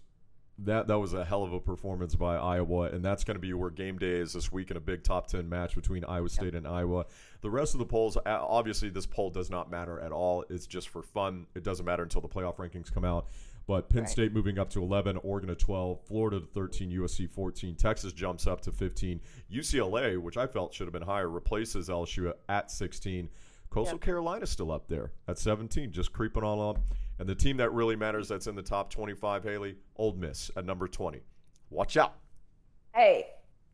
that 0.58 0.86
that 0.86 0.98
was 0.98 1.12
a 1.12 1.24
hell 1.24 1.42
of 1.44 1.52
a 1.52 1.60
performance 1.60 2.14
by 2.14 2.36
Iowa, 2.36 2.84
and 2.84 3.04
that's 3.04 3.24
going 3.24 3.34
to 3.34 3.40
be 3.40 3.52
where 3.52 3.70
game 3.70 3.98
day 3.98 4.12
is 4.12 4.32
this 4.32 4.50
week 4.50 4.70
in 4.70 4.76
a 4.76 4.80
big 4.80 5.02
top 5.02 5.26
ten 5.26 5.48
match 5.48 5.74
between 5.74 6.04
Iowa 6.04 6.28
State 6.28 6.54
and 6.54 6.66
Iowa. 6.66 7.06
The 7.42 7.50
rest 7.50 7.74
of 7.74 7.78
the 7.78 7.86
polls, 7.86 8.16
obviously, 8.26 8.88
this 8.88 9.06
poll 9.06 9.30
does 9.30 9.50
not 9.50 9.70
matter 9.70 10.00
at 10.00 10.12
all. 10.12 10.44
It's 10.48 10.66
just 10.66 10.88
for 10.88 11.02
fun. 11.02 11.46
It 11.54 11.62
doesn't 11.62 11.84
matter 11.84 12.02
until 12.02 12.20
the 12.20 12.28
playoff 12.28 12.56
rankings 12.56 12.92
come 12.92 13.04
out. 13.04 13.26
But 13.66 13.88
Penn 13.88 14.02
right. 14.02 14.08
State 14.08 14.32
moving 14.32 14.58
up 14.58 14.70
to 14.70 14.82
11, 14.82 15.18
Oregon 15.24 15.48
to 15.48 15.56
12, 15.56 16.00
Florida 16.06 16.38
to 16.40 16.46
13, 16.46 16.90
USC 16.92 17.28
14, 17.28 17.74
Texas 17.74 18.12
jumps 18.12 18.46
up 18.46 18.60
to 18.62 18.70
15, 18.70 19.20
UCLA, 19.52 20.18
which 20.18 20.36
I 20.36 20.46
felt 20.46 20.72
should 20.72 20.86
have 20.86 20.92
been 20.92 21.02
higher, 21.02 21.28
replaces 21.28 21.88
LSU 21.88 22.32
at 22.48 22.70
16. 22.70 23.28
Coastal 23.68 23.96
yep. 23.96 24.00
Carolina 24.00 24.46
still 24.46 24.70
up 24.70 24.86
there 24.86 25.10
at 25.26 25.38
17, 25.38 25.90
just 25.90 26.12
creeping 26.12 26.44
on 26.44 26.60
up. 26.76 26.78
And 27.18 27.28
the 27.28 27.34
team 27.34 27.56
that 27.58 27.72
really 27.72 27.96
matters 27.96 28.28
that's 28.28 28.46
in 28.46 28.54
the 28.54 28.62
top 28.62 28.90
25, 28.90 29.44
Haley, 29.44 29.76
Ole 29.96 30.14
Miss 30.14 30.50
at 30.56 30.64
number 30.64 30.86
20. 30.86 31.20
Watch 31.70 31.96
out. 31.96 32.16
Hey, 32.94 33.26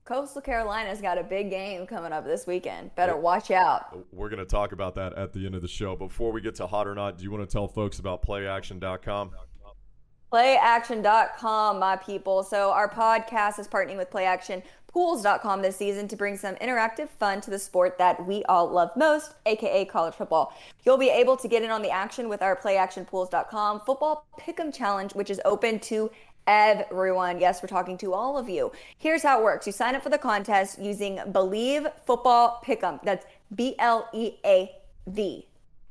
Coastal 0.05 0.42
Carolina's 0.42 1.00
got 1.00 1.16
a 1.16 1.22
big 1.22 1.50
game 1.50 1.87
coming 1.87 2.12
up 2.12 2.24
this 2.24 2.46
weekend. 2.46 2.94
Better 2.96 3.16
watch 3.16 3.50
out. 3.50 3.96
We're 4.12 4.28
going 4.28 4.40
to 4.40 4.44
talk 4.44 4.72
about 4.72 4.94
that 4.96 5.12
at 5.14 5.33
the 5.33 5.46
end 5.46 5.55
of 5.55 5.62
the 5.62 5.68
show. 5.68 5.94
Before 5.94 6.33
we 6.33 6.40
get 6.40 6.57
to 6.57 6.66
hot 6.66 6.88
or 6.88 6.94
not, 6.94 7.18
do 7.18 7.24
you 7.24 7.31
want 7.31 7.48
to 7.48 7.52
tell 7.52 7.68
folks 7.68 7.98
about 8.00 8.24
playaction.com? 8.26 9.31
Playaction.com, 10.33 11.79
my 11.79 11.95
people. 11.97 12.42
So, 12.42 12.71
our 12.71 12.88
podcast 12.88 13.59
is 13.59 13.68
partnering 13.68 13.99
with 13.99 14.11
PlayActionPools.com 14.11 15.61
this 15.61 15.77
season 15.77 16.09
to 16.09 16.16
bring 16.16 16.38
some 16.38 16.55
interactive 16.55 17.11
fun 17.11 17.42
to 17.42 17.51
the 17.51 17.59
sport 17.59 17.99
that 17.99 18.27
we 18.27 18.42
all 18.45 18.66
love 18.66 18.92
most, 18.97 19.35
aka 19.45 19.85
college 19.85 20.14
football. 20.14 20.57
You'll 20.87 20.97
be 20.97 21.11
able 21.11 21.37
to 21.37 21.49
get 21.49 21.62
in 21.62 21.71
on 21.71 21.83
the 21.83 21.90
action 21.90 22.31
with 22.31 22.40
our 22.40 22.57
PlayActionPools.com 22.57 23.81
football 23.81 24.25
pick'em 24.40 24.75
challenge, 24.75 25.14
which 25.14 25.29
is 25.29 25.38
open 25.45 25.79
to 25.81 26.11
everyone. 26.47 27.38
Yes, 27.38 27.62
we're 27.62 27.68
talking 27.68 27.99
to 27.99 28.14
all 28.14 28.38
of 28.38 28.49
you. 28.49 28.73
Here's 28.97 29.23
how 29.23 29.38
it 29.38 29.45
works 29.45 29.66
you 29.66 29.73
sign 29.73 29.95
up 29.95 30.03
for 30.03 30.09
the 30.09 30.16
contest 30.16 30.79
using 30.81 31.18
Bleav 31.18 31.92
Football 32.07 32.62
Pick'em. 32.64 33.03
That's 33.03 33.27
B 33.55 33.75
L 33.79 34.09
E 34.14 34.37
A 34.47 34.75
V. 35.09 35.47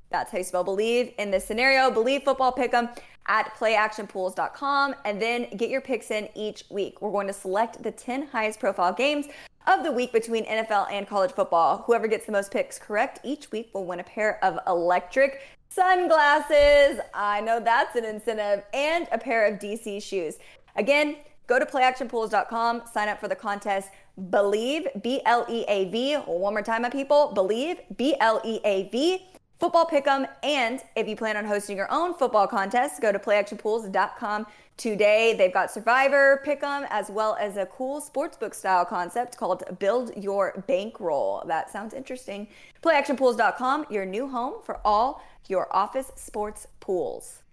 That's 0.09 0.31
how 0.31 0.39
you 0.39 0.43
spell 0.43 0.63
believe 0.63 1.13
in 1.19 1.31
this 1.31 1.45
scenario. 1.45 1.89
Bleav 1.91 2.25
Football 2.25 2.53
Pick'em 2.53 2.93
at 3.27 3.55
playactionpools.com 3.55 4.95
and 5.05 5.21
then 5.21 5.47
get 5.57 5.69
your 5.69 5.81
picks 5.81 6.11
in 6.11 6.29
each 6.35 6.63
week. 6.69 7.01
We're 7.01 7.11
going 7.11 7.27
to 7.27 7.33
select 7.33 7.83
the 7.83 7.91
10 7.91 8.27
highest 8.27 8.59
profile 8.59 8.93
games 8.93 9.27
of 9.67 9.83
the 9.83 9.91
week 9.91 10.11
between 10.11 10.45
NFL 10.45 10.91
and 10.91 11.07
college 11.07 11.31
football. 11.31 11.83
Whoever 11.85 12.07
gets 12.07 12.25
the 12.25 12.31
most 12.31 12.51
picks 12.51 12.79
correct 12.79 13.19
each 13.23 13.51
week 13.51 13.69
will 13.73 13.85
win 13.85 13.99
a 13.99 14.03
pair 14.03 14.43
of 14.43 14.59
electric 14.67 15.41
sunglasses. 15.69 16.99
I 17.13 17.41
know 17.41 17.59
that's 17.59 17.95
an 17.95 18.05
incentive 18.05 18.65
and 18.73 19.07
a 19.11 19.17
pair 19.17 19.45
of 19.45 19.59
DC 19.59 20.01
shoes. 20.03 20.39
Again, 20.75 21.17
go 21.47 21.59
to 21.59 21.65
playactionpools.com, 21.65 22.83
sign 22.91 23.09
up 23.09 23.19
for 23.19 23.27
the 23.27 23.35
contest. 23.35 23.89
Bleav, 24.19 25.01
B 25.01 25.21
L 25.25 25.45
E 25.49 25.63
A 25.67 25.89
V. 25.89 26.15
One 26.15 26.53
more 26.53 26.61
time, 26.61 26.81
my 26.81 26.89
people. 26.89 27.33
Bleav, 27.35 27.79
B 27.95 28.15
L 28.19 28.41
E 28.43 28.59
A 28.65 28.89
V 28.89 29.25
football 29.61 29.85
pick'em. 29.85 30.27
And 30.41 30.81
if 30.95 31.07
you 31.07 31.15
plan 31.15 31.37
on 31.37 31.45
hosting 31.45 31.77
your 31.77 31.89
own 31.91 32.15
football 32.15 32.47
contest, 32.47 32.99
go 32.99 33.11
to 33.11 33.19
playactionpools.com 33.19 34.47
today. 34.75 35.35
They've 35.37 35.53
got 35.53 35.69
Survivor 35.71 36.41
pick'em 36.43 36.87
as 36.89 37.11
well 37.11 37.37
as 37.39 37.57
a 37.57 37.67
cool 37.67 38.01
sportsbook 38.01 38.55
style 38.55 38.83
concept 38.85 39.37
called 39.37 39.63
Build 39.77 40.11
Your 40.17 40.63
Bankroll. 40.67 41.43
That 41.45 41.69
sounds 41.69 41.93
interesting. 41.93 42.47
Playactionpools.com, 42.81 43.85
your 43.91 44.05
new 44.05 44.27
home 44.27 44.55
for 44.63 44.81
all 44.83 45.23
your 45.47 45.73
office 45.75 46.11
sports 46.15 46.65
pools. 46.79 47.43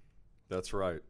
That's 0.48 0.72
right. 0.72 1.00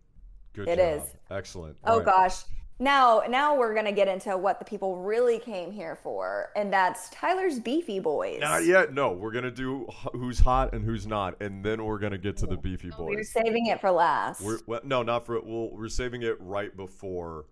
Good 0.53 0.67
It 0.69 0.79
job. 0.79 1.03
is. 1.03 1.15
Excellent. 1.31 1.77
oh 1.85 1.99
right. 1.99 2.05
gosh. 2.07 2.43
Now, 2.81 3.23
now 3.29 3.57
we're 3.57 3.75
gonna 3.75 3.93
get 3.93 4.07
into 4.07 4.37
what 4.37 4.61
the 4.61 4.64
people 4.64 4.99
really 4.99 5.41
came 5.41 5.73
here 5.73 5.97
for, 5.97 6.51
and 6.55 6.73
that's 6.73 7.11
Tyler's 7.11 7.59
Beefy 7.59 7.99
Boys. 7.99 8.41
Not 8.41 8.64
yet. 8.64 8.95
No, 8.95 9.12
we're 9.12 9.33
gonna 9.33 9.51
do 9.51 9.88
who's 10.12 10.38
hot 10.38 10.73
and 10.75 10.85
who's 10.85 11.07
not, 11.07 11.43
and 11.43 11.64
then 11.64 11.85
we're 11.85 11.99
gonna 11.99 12.19
get 12.19 12.37
to 12.38 12.47
the 12.47 12.57
Beefy 12.57 12.91
Boys. 12.91 13.17
We're 13.17 13.25
saving 13.25 13.67
it 13.67 13.81
for 13.81 13.91
last. 13.91 14.41
We're, 14.41 14.61
well, 14.67 14.81
no, 14.85 15.03
not 15.03 15.27
for. 15.27 15.41
We'll, 15.41 15.71
we're 15.73 15.88
saving 15.88 16.23
it 16.23 16.37
right 16.41 16.77
before 16.77 17.47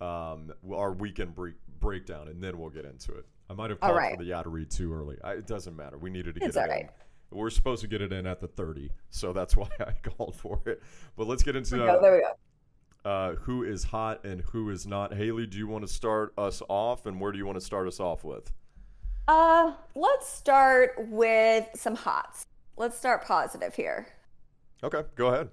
um, 0.00 0.52
our 0.72 0.92
weekend 0.92 1.34
break, 1.34 1.54
breakdown, 1.80 2.28
and 2.28 2.40
then 2.40 2.56
we'll 2.56 2.70
get 2.70 2.84
into 2.84 3.12
it. 3.16 3.26
I 3.50 3.54
might 3.54 3.70
have 3.70 3.80
called 3.80 3.96
right. 3.96 4.16
for 4.16 4.22
the 4.22 4.30
Yattery 4.30 4.68
too 4.68 4.94
early. 4.94 5.16
I, 5.24 5.32
it 5.32 5.46
doesn't 5.48 5.74
matter. 5.74 5.98
We 5.98 6.08
needed 6.08 6.34
to 6.34 6.40
get 6.40 6.50
it's 6.50 6.56
it 6.56 6.64
in. 6.64 6.70
Right. 6.70 6.90
We're 7.32 7.50
supposed 7.50 7.80
to 7.82 7.88
get 7.88 8.00
it 8.00 8.12
in 8.12 8.26
at 8.26 8.40
the 8.40 8.46
30, 8.46 8.90
so 9.10 9.32
that's 9.32 9.56
why 9.56 9.68
I 9.80 9.92
called 10.08 10.36
for 10.36 10.62
it. 10.66 10.80
But 11.16 11.26
let's 11.26 11.42
get 11.42 11.56
into. 11.56 11.82
Uh, 11.82 12.00
there 12.00 12.14
we 12.14 12.20
go 12.20 12.32
uh, 13.04 13.34
who 13.34 13.64
is 13.64 13.84
hot 13.84 14.24
and 14.24 14.40
who 14.52 14.70
is 14.70 14.86
not. 14.86 15.14
Haley, 15.14 15.46
do 15.46 15.58
you 15.58 15.66
want 15.66 15.86
to 15.86 15.92
start 15.92 16.32
us 16.38 16.62
off, 16.68 17.06
and 17.06 17.20
where 17.20 17.32
do 17.32 17.38
you 17.38 17.46
want 17.46 17.56
to 17.56 17.64
start 17.64 17.88
us 17.88 18.00
off 18.00 18.24
with? 18.24 18.52
Uh, 19.28 19.72
let's 19.94 20.28
start 20.28 20.94
with 20.98 21.68
some 21.74 21.94
hots. 21.94 22.46
Let's 22.76 22.96
start 22.96 23.24
positive 23.24 23.74
here. 23.74 24.06
Okay, 24.82 25.02
go 25.14 25.28
ahead. 25.28 25.48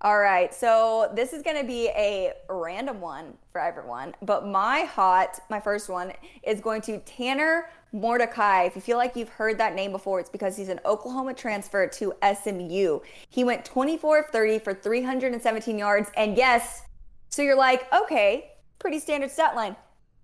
All 0.00 0.20
right, 0.20 0.54
so 0.54 1.10
this 1.12 1.32
is 1.32 1.42
going 1.42 1.56
to 1.56 1.66
be 1.66 1.88
a 1.88 2.32
random 2.48 3.00
one 3.00 3.36
for 3.50 3.60
everyone, 3.60 4.14
but 4.22 4.46
my 4.46 4.82
hot, 4.82 5.40
my 5.50 5.58
first 5.58 5.88
one, 5.88 6.12
is 6.44 6.60
going 6.60 6.82
to 6.82 6.98
Tanner 7.00 7.68
Mordecai. 7.90 8.62
If 8.62 8.76
you 8.76 8.80
feel 8.80 8.96
like 8.96 9.16
you've 9.16 9.28
heard 9.28 9.58
that 9.58 9.74
name 9.74 9.90
before, 9.90 10.20
it's 10.20 10.30
because 10.30 10.56
he's 10.56 10.68
an 10.68 10.78
Oklahoma 10.86 11.34
transfer 11.34 11.88
to 11.88 12.12
SMU. 12.22 13.00
He 13.28 13.42
went 13.42 13.64
24 13.64 14.20
of 14.20 14.26
30 14.26 14.60
for 14.60 14.72
317 14.72 15.76
yards, 15.76 16.10
and 16.16 16.36
yes, 16.36 16.82
so 17.28 17.42
you're 17.42 17.56
like, 17.56 17.92
okay, 17.92 18.52
pretty 18.78 19.00
standard 19.00 19.32
stat 19.32 19.56
line. 19.56 19.74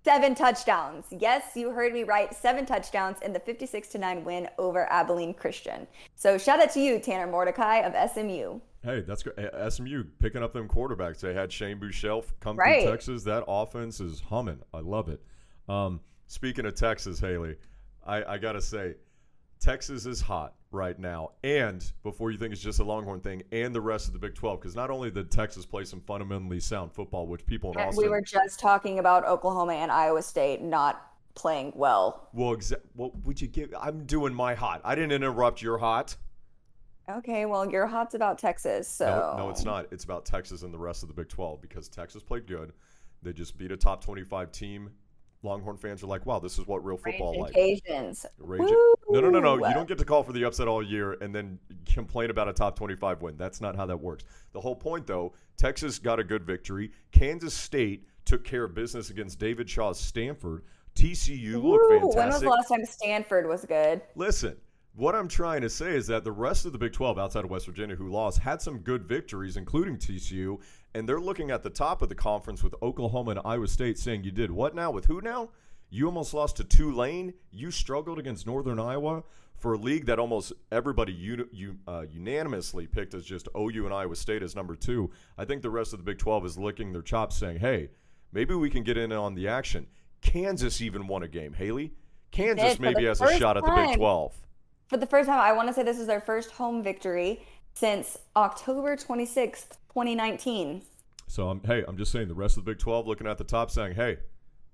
Seven 0.04 0.34
touchdowns. 0.34 1.06
Yes, 1.10 1.56
you 1.56 1.70
heard 1.70 1.94
me 1.94 2.02
right. 2.04 2.34
Seven 2.34 2.66
touchdowns 2.66 3.16
in 3.22 3.32
the 3.32 3.40
56 3.40 3.88
to 3.88 3.96
9 3.96 4.22
win 4.22 4.50
over 4.58 4.86
Abilene 4.92 5.32
Christian. 5.32 5.86
So 6.14 6.36
shout 6.36 6.60
out 6.60 6.70
to 6.72 6.80
you, 6.80 6.98
Tanner 6.98 7.26
Mordecai 7.26 7.78
of 7.78 8.10
SMU. 8.10 8.60
Hey, 8.82 9.00
that's 9.00 9.22
good. 9.22 9.50
SMU 9.70 10.04
picking 10.18 10.42
up 10.42 10.52
them 10.52 10.68
quarterbacks. 10.68 11.20
They 11.20 11.32
had 11.32 11.50
Shane 11.50 11.80
Buechele 11.80 12.22
come 12.40 12.58
right. 12.58 12.82
from 12.82 12.92
Texas. 12.92 13.24
That 13.24 13.44
offense 13.48 13.98
is 13.98 14.20
humming. 14.20 14.60
I 14.74 14.80
love 14.80 15.08
it. 15.08 15.22
Um, 15.70 16.00
speaking 16.26 16.66
of 16.66 16.74
Texas, 16.74 17.18
Haley, 17.18 17.56
I, 18.06 18.24
I 18.24 18.36
got 18.36 18.52
to 18.52 18.60
say, 18.60 18.96
Texas 19.58 20.04
is 20.04 20.20
hot 20.20 20.52
right 20.74 20.98
now. 20.98 21.30
And 21.42 21.90
before 22.02 22.30
you 22.30 22.38
think 22.38 22.52
it's 22.52 22.60
just 22.60 22.80
a 22.80 22.84
Longhorn 22.84 23.20
thing, 23.20 23.42
and 23.52 23.74
the 23.74 23.80
rest 23.80 24.06
of 24.08 24.12
the 24.12 24.18
Big 24.18 24.34
12, 24.34 24.60
because 24.60 24.76
not 24.76 24.90
only 24.90 25.10
did 25.10 25.30
Texas 25.30 25.64
play 25.64 25.84
some 25.84 26.00
fundamentally 26.00 26.60
sound 26.60 26.92
football, 26.92 27.26
which 27.26 27.46
people 27.46 27.72
in 27.72 27.80
Austin. 27.80 28.02
We 28.02 28.08
were 28.08 28.20
just 28.20 28.60
talking 28.60 28.98
about 28.98 29.24
Oklahoma 29.24 29.74
and 29.74 29.90
Iowa 29.90 30.22
State 30.22 30.60
not 30.60 31.10
playing 31.34 31.72
well. 31.74 32.28
Well, 32.32 32.56
exa- 32.56 32.80
what 32.94 33.16
would 33.24 33.40
you 33.40 33.48
give? 33.48 33.72
I'm 33.80 34.04
doing 34.04 34.34
my 34.34 34.54
hot. 34.54 34.80
I 34.84 34.94
didn't 34.94 35.12
interrupt 35.12 35.62
your 35.62 35.78
hot. 35.78 36.16
Okay, 37.08 37.44
well, 37.44 37.70
your 37.70 37.86
hot's 37.86 38.14
about 38.14 38.38
Texas, 38.38 38.88
so. 38.88 39.34
No, 39.36 39.44
no, 39.44 39.50
it's 39.50 39.64
not. 39.64 39.86
It's 39.90 40.04
about 40.04 40.24
Texas 40.24 40.62
and 40.62 40.72
the 40.72 40.78
rest 40.78 41.02
of 41.02 41.08
the 41.08 41.14
Big 41.14 41.28
12 41.28 41.60
because 41.60 41.88
Texas 41.88 42.22
played 42.22 42.46
good. 42.46 42.72
They 43.22 43.32
just 43.32 43.58
beat 43.58 43.72
a 43.72 43.76
top 43.76 44.02
25 44.02 44.52
team. 44.52 44.90
Longhorn 45.44 45.76
fans 45.76 46.02
are 46.02 46.06
like, 46.06 46.26
wow, 46.26 46.38
this 46.38 46.58
is 46.58 46.66
what 46.66 46.84
real 46.84 46.96
football 46.96 47.38
like. 47.40 47.50
Occasions. 47.50 48.26
Rage 48.38 48.68
no, 49.10 49.20
no, 49.20 49.30
no, 49.30 49.40
no. 49.40 49.66
You 49.66 49.74
don't 49.74 49.86
get 49.86 49.98
to 49.98 50.04
call 50.04 50.22
for 50.22 50.32
the 50.32 50.44
upset 50.44 50.66
all 50.66 50.82
year 50.82 51.12
and 51.20 51.34
then 51.34 51.58
complain 51.86 52.30
about 52.30 52.48
a 52.48 52.52
top 52.52 52.76
25 52.76 53.22
win. 53.22 53.36
That's 53.36 53.60
not 53.60 53.76
how 53.76 53.86
that 53.86 53.96
works. 53.96 54.24
The 54.52 54.60
whole 54.60 54.74
point, 54.74 55.06
though, 55.06 55.34
Texas 55.56 55.98
got 55.98 56.18
a 56.18 56.24
good 56.24 56.44
victory. 56.44 56.90
Kansas 57.12 57.54
State 57.54 58.06
took 58.24 58.44
care 58.44 58.64
of 58.64 58.74
business 58.74 59.10
against 59.10 59.38
David 59.38 59.68
Shaw's 59.68 60.00
Stanford. 60.00 60.64
TCU 60.96 61.62
looked 61.62 61.90
fantastic. 61.90 62.16
When 62.16 62.28
was 62.28 62.40
the 62.40 62.48
last 62.48 62.68
time 62.68 62.84
Stanford 62.84 63.46
was 63.46 63.64
good? 63.64 64.00
Listen, 64.14 64.56
what 64.94 65.14
I'm 65.14 65.28
trying 65.28 65.60
to 65.62 65.68
say 65.68 65.96
is 65.96 66.06
that 66.06 66.24
the 66.24 66.32
rest 66.32 66.66
of 66.66 66.72
the 66.72 66.78
Big 66.78 66.92
12 66.92 67.18
outside 67.18 67.44
of 67.44 67.50
West 67.50 67.66
Virginia 67.66 67.96
who 67.96 68.08
lost 68.08 68.38
had 68.38 68.62
some 68.62 68.78
good 68.78 69.04
victories, 69.04 69.56
including 69.56 69.96
TCU, 69.96 70.60
and 70.94 71.08
they're 71.08 71.20
looking 71.20 71.50
at 71.50 71.62
the 71.62 71.70
top 71.70 72.02
of 72.02 72.08
the 72.08 72.14
conference 72.14 72.62
with 72.62 72.74
Oklahoma 72.82 73.32
and 73.32 73.40
Iowa 73.44 73.66
State 73.66 73.98
saying, 73.98 74.24
You 74.24 74.30
did 74.30 74.50
what 74.50 74.74
now? 74.74 74.90
With 74.90 75.06
who 75.06 75.20
now? 75.20 75.50
You 75.90 76.06
almost 76.06 76.34
lost 76.34 76.56
to 76.56 76.64
Tulane. 76.64 77.34
You 77.50 77.70
struggled 77.70 78.18
against 78.18 78.46
Northern 78.46 78.80
Iowa 78.80 79.22
for 79.56 79.74
a 79.74 79.76
league 79.76 80.06
that 80.06 80.18
almost 80.18 80.52
everybody 80.72 81.12
uni- 81.12 81.44
you, 81.52 81.76
uh, 81.86 82.04
unanimously 82.10 82.86
picked 82.86 83.14
as 83.14 83.24
just 83.24 83.48
OU 83.56 83.84
and 83.84 83.94
Iowa 83.94 84.16
State 84.16 84.42
as 84.42 84.56
number 84.56 84.74
two. 84.74 85.10
I 85.38 85.44
think 85.44 85.62
the 85.62 85.70
rest 85.70 85.92
of 85.92 85.98
the 85.98 86.04
Big 86.04 86.18
12 86.18 86.46
is 86.46 86.58
licking 86.58 86.92
their 86.92 87.02
chops 87.02 87.36
saying, 87.36 87.58
hey, 87.58 87.90
maybe 88.32 88.54
we 88.54 88.70
can 88.70 88.82
get 88.82 88.96
in 88.96 89.12
on 89.12 89.34
the 89.34 89.48
action. 89.48 89.86
Kansas 90.20 90.80
even 90.80 91.06
won 91.06 91.22
a 91.22 91.28
game, 91.28 91.52
Haley. 91.52 91.92
Kansas 92.30 92.80
maybe 92.80 93.04
has 93.04 93.20
a 93.20 93.36
shot 93.38 93.56
at 93.56 93.64
the 93.64 93.70
Big 93.70 93.96
12. 93.96 94.34
For 94.88 94.96
the 94.96 95.06
first 95.06 95.28
time, 95.28 95.38
I 95.38 95.52
want 95.52 95.68
to 95.68 95.74
say 95.74 95.82
this 95.82 95.98
is 95.98 96.06
their 96.06 96.20
first 96.20 96.50
home 96.50 96.82
victory 96.82 97.44
since 97.74 98.18
October 98.36 98.96
26th, 98.96 99.78
2019. 99.94 100.82
So, 101.26 101.48
I'm, 101.48 101.60
hey, 101.64 101.84
I'm 101.86 101.96
just 101.96 102.12
saying 102.12 102.28
the 102.28 102.34
rest 102.34 102.58
of 102.58 102.64
the 102.64 102.70
Big 102.70 102.78
12 102.78 103.06
looking 103.06 103.26
at 103.26 103.38
the 103.38 103.44
top 103.44 103.70
saying, 103.70 103.94
hey, 103.94 104.18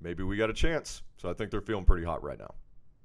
maybe 0.01 0.23
we 0.23 0.37
got 0.37 0.51
a 0.51 0.55
chance. 0.55 1.03
So 1.19 1.31
I 1.31 1.35
think 1.35 1.51
they're 1.51 1.61
feeling 1.61 1.85
pretty 1.85 2.05
hot 2.05 2.23
right 2.23 2.39
now. 2.39 2.55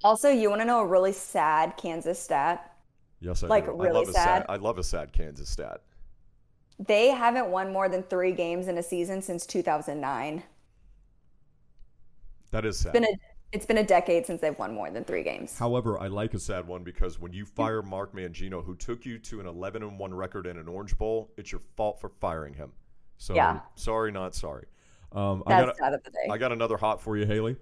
Also, 0.04 0.30
you 0.30 0.50
want 0.50 0.62
to 0.62 0.66
know 0.66 0.80
a 0.80 0.86
really 0.86 1.12
sad 1.12 1.76
Kansas 1.78 2.20
stat? 2.20 2.74
Yes, 3.20 3.44
I 3.44 3.48
do. 3.48 3.50
like 3.50 3.66
do. 3.66 3.72
really 3.72 3.90
I 3.90 4.04
love 4.04 4.08
sad. 4.08 4.24
Sad. 4.24 4.46
I 4.50 4.56
love 4.56 4.78
a 4.78 4.84
sad 4.84 5.12
Kansas 5.12 5.50
stat. 5.50 5.82
They 6.80 7.08
haven't 7.10 7.48
won 7.48 7.72
more 7.72 7.90
than 7.90 8.04
three 8.04 8.32
games 8.32 8.68
in 8.68 8.78
a 8.78 8.84
season 8.84 9.22
since 9.22 9.46
2009. 9.46 10.44
That 12.52 12.66
is 12.66 12.80
sad. 12.80 12.96
It's 12.96 13.00
been 13.00 13.04
a 13.04 13.18
it's 13.52 13.66
been 13.66 13.78
a 13.78 13.84
decade 13.84 14.26
since 14.26 14.42
they've 14.42 14.58
won 14.58 14.74
more 14.74 14.90
than 14.92 15.04
three 15.04 15.24
games. 15.24 15.58
However, 15.58 16.00
I 16.00 16.08
like 16.08 16.34
a 16.34 16.40
sad 16.40 16.68
one 16.68 16.84
because 16.84 17.20
when 17.20 17.32
you 17.32 17.46
fire 17.46 17.82
Mark 17.82 18.14
Mangino, 18.14 18.64
who 18.64 18.76
took 18.76 19.06
you 19.06 19.18
to 19.20 19.40
an 19.40 19.48
11 19.48 19.82
and 19.84 19.98
1 19.98 20.14
record 20.14 20.46
in 20.46 20.58
an 20.58 20.68
Orange 20.68 20.98
Bowl, 20.98 21.32
it's 21.38 21.52
your 21.52 21.62
fault 21.78 22.00
for 22.02 22.10
firing 22.10 22.54
him. 22.54 22.72
So 23.18 23.34
Yeah. 23.34 23.62
sorry, 23.76 24.12
not 24.12 24.36
sorry. 24.36 24.66
Um, 25.12 25.44
I 25.48 25.56
That's 25.56 25.68
got 25.68 25.78
sad 25.78 25.94
of 25.94 26.04
the 26.04 26.12
day. 26.12 26.28
I 26.30 26.38
got 26.38 26.52
another 26.52 26.76
hot 26.78 27.02
for 27.02 27.16
you, 27.16 27.26
Haley. 27.26 27.56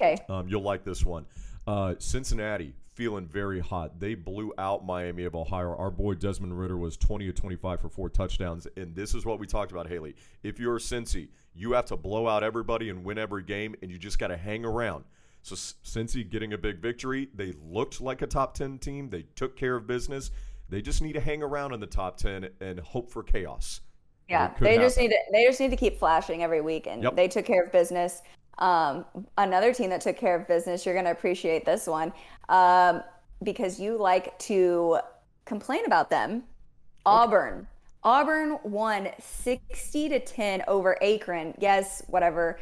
Okay. 0.00 0.16
Um, 0.28 0.48
you'll 0.48 0.62
like 0.62 0.84
this 0.84 1.04
one. 1.04 1.26
Uh, 1.66 1.94
Cincinnati 1.98 2.74
feeling 2.94 3.26
very 3.26 3.60
hot. 3.60 3.98
They 4.00 4.14
blew 4.14 4.52
out 4.56 4.86
Miami 4.86 5.24
of 5.24 5.34
Ohio. 5.34 5.74
Our 5.76 5.90
boy 5.90 6.14
Desmond 6.14 6.58
Ridder 6.58 6.76
was 6.76 6.96
20 6.96 7.26
to 7.26 7.32
25 7.32 7.80
for 7.80 7.88
four 7.88 8.08
touchdowns. 8.08 8.66
And 8.76 8.94
this 8.94 9.14
is 9.14 9.26
what 9.26 9.38
we 9.38 9.46
talked 9.46 9.72
about, 9.72 9.88
Haley. 9.88 10.14
If 10.42 10.58
you're 10.58 10.76
a 10.76 10.80
Cincy, 10.80 11.28
you 11.54 11.72
have 11.72 11.86
to 11.86 11.96
blow 11.96 12.28
out 12.28 12.42
everybody 12.42 12.88
and 12.88 13.04
win 13.04 13.18
every 13.18 13.42
game, 13.42 13.74
and 13.82 13.90
you 13.90 13.98
just 13.98 14.18
got 14.18 14.28
to 14.28 14.36
hang 14.36 14.64
around. 14.64 15.04
So 15.44 15.54
Cincy 15.56 16.28
getting 16.28 16.54
a 16.54 16.58
big 16.58 16.80
victory. 16.80 17.28
They 17.34 17.52
looked 17.62 18.00
like 18.00 18.22
a 18.22 18.26
top 18.26 18.54
10 18.54 18.78
team. 18.78 19.10
They 19.10 19.26
took 19.36 19.56
care 19.58 19.76
of 19.76 19.86
business. 19.86 20.30
They 20.70 20.80
just 20.80 21.02
need 21.02 21.12
to 21.12 21.20
hang 21.20 21.42
around 21.42 21.74
in 21.74 21.80
the 21.80 21.86
top 21.86 22.16
10 22.16 22.48
and 22.62 22.80
hope 22.80 23.10
for 23.10 23.22
chaos. 23.22 23.82
Yeah, 24.26 24.52
they 24.58 24.78
just 24.78 24.96
happen. 24.96 25.10
need 25.10 25.16
to 25.16 25.22
they 25.32 25.44
just 25.44 25.60
need 25.60 25.70
to 25.70 25.76
keep 25.76 25.98
flashing 25.98 26.42
every 26.42 26.62
week, 26.62 26.86
and 26.86 27.02
Yep. 27.02 27.14
they 27.14 27.28
took 27.28 27.44
care 27.44 27.62
of 27.62 27.70
business. 27.70 28.22
Um, 28.56 29.04
another 29.36 29.74
team 29.74 29.90
that 29.90 30.00
took 30.00 30.16
care 30.16 30.34
of 30.34 30.48
business, 30.48 30.86
you're 30.86 30.94
going 30.94 31.04
to 31.04 31.10
appreciate 31.10 31.66
this 31.66 31.86
one 31.86 32.10
um, 32.48 33.02
because 33.42 33.78
you 33.78 33.98
like 33.98 34.38
to 34.38 34.98
complain 35.44 35.84
about 35.84 36.08
them. 36.08 36.44
Auburn. 37.04 37.66
Auburn 38.02 38.58
won 38.64 39.10
60 39.20 40.08
to 40.08 40.20
10 40.20 40.62
over 40.68 41.02
Akron. 41.02 41.52
Yes, 41.58 42.02
whatever. 42.06 42.58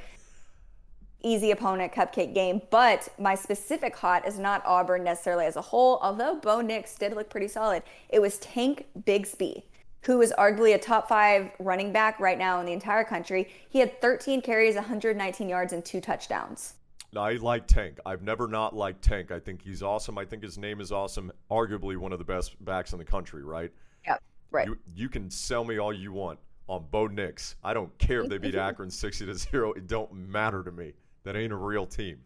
Easy 1.24 1.52
opponent, 1.52 1.92
cupcake 1.92 2.34
game. 2.34 2.60
But 2.70 3.08
my 3.18 3.34
specific 3.34 3.94
hot 3.96 4.26
is 4.26 4.38
not 4.38 4.62
Auburn 4.66 5.04
necessarily 5.04 5.46
as 5.46 5.56
a 5.56 5.60
whole, 5.60 5.98
although 6.02 6.34
Bo 6.34 6.60
Nix 6.60 6.96
did 6.96 7.14
look 7.14 7.30
pretty 7.30 7.48
solid. 7.48 7.82
It 8.08 8.20
was 8.20 8.38
Tank 8.38 8.86
Bigsby, 9.04 9.62
who 10.02 10.20
is 10.20 10.34
arguably 10.36 10.74
a 10.74 10.78
top 10.78 11.08
five 11.08 11.50
running 11.58 11.92
back 11.92 12.18
right 12.18 12.38
now 12.38 12.58
in 12.58 12.66
the 12.66 12.72
entire 12.72 13.04
country. 13.04 13.48
He 13.70 13.78
had 13.78 14.00
13 14.00 14.42
carries, 14.42 14.74
119 14.74 15.48
yards, 15.48 15.72
and 15.72 15.84
two 15.84 16.00
touchdowns. 16.00 16.74
I 17.16 17.34
like 17.34 17.66
Tank. 17.66 17.98
I've 18.06 18.22
never 18.22 18.48
not 18.48 18.74
liked 18.74 19.02
Tank. 19.02 19.30
I 19.30 19.38
think 19.38 19.62
he's 19.62 19.82
awesome. 19.82 20.16
I 20.16 20.24
think 20.24 20.42
his 20.42 20.56
name 20.56 20.80
is 20.80 20.90
awesome. 20.92 21.30
Arguably 21.50 21.96
one 21.96 22.12
of 22.12 22.18
the 22.18 22.24
best 22.24 22.62
backs 22.64 22.94
in 22.94 22.98
the 22.98 23.04
country, 23.04 23.44
right? 23.44 23.70
Yeah, 24.06 24.16
right. 24.50 24.66
You, 24.66 24.78
you 24.94 25.08
can 25.08 25.30
sell 25.30 25.62
me 25.62 25.78
all 25.78 25.92
you 25.92 26.12
want 26.12 26.38
on 26.68 26.86
Bo 26.90 27.06
Nix. 27.06 27.56
I 27.62 27.74
don't 27.74 27.96
care 27.98 28.22
if 28.22 28.30
they 28.30 28.38
beat 28.38 28.54
Akron 28.56 28.90
60 28.90 29.26
to 29.26 29.34
0. 29.34 29.72
It 29.72 29.86
don't 29.86 30.12
matter 30.14 30.62
to 30.62 30.72
me. 30.72 30.94
That 31.24 31.36
ain't 31.36 31.52
a 31.52 31.56
real 31.56 31.86
team. 31.86 32.18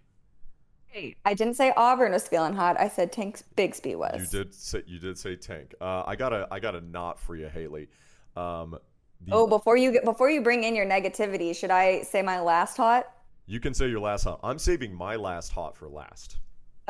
I 1.27 1.35
didn't 1.35 1.55
say 1.55 1.75
Auburn 1.77 2.13
was 2.13 2.27
feeling 2.27 2.55
hot. 2.55 2.81
I 2.81 2.89
said 2.89 3.13
Tank 3.13 3.43
Bigsby 3.57 3.97
was. 3.97 4.33
You 4.33 4.45
did 4.45 4.55
say 4.55 4.83
you 4.87 4.99
did 4.99 5.19
say 5.19 5.37
Tank. 5.37 5.75
Uh, 5.81 6.03
I 6.07 6.17
got 6.17 6.33
a 6.33 6.49
I 6.51 6.59
got 6.59 6.75
a 6.75 6.81
knot 6.81 7.21
for 7.21 7.37
you, 7.37 7.49
Haley. 7.49 7.89
Um, 8.35 8.79
the, 9.21 9.35
Oh, 9.35 9.47
before 9.47 9.77
you 9.77 9.93
get 9.93 10.05
before 10.05 10.31
you 10.31 10.41
bring 10.41 10.65
in 10.65 10.75
your 10.75 10.87
negativity, 10.87 11.55
should 11.55 11.71
I 11.71 12.01
say 12.03 12.23
my 12.23 12.41
last 12.41 12.77
hot? 12.77 13.07
you 13.49 13.61
can 13.61 13.75
say 13.75 13.89
your 13.89 14.01
last 14.01 14.25
hot. 14.25 14.41
I'm 14.43 14.59
saving 14.59 14.93
my 14.95 15.15
last 15.17 15.53
hot 15.53 15.77
for 15.77 15.89
last. 15.89 16.39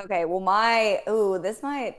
Okay, 0.01 0.25
well 0.25 0.40
my 0.40 1.01
ooh, 1.09 1.38
this 1.38 1.62
might 1.62 1.97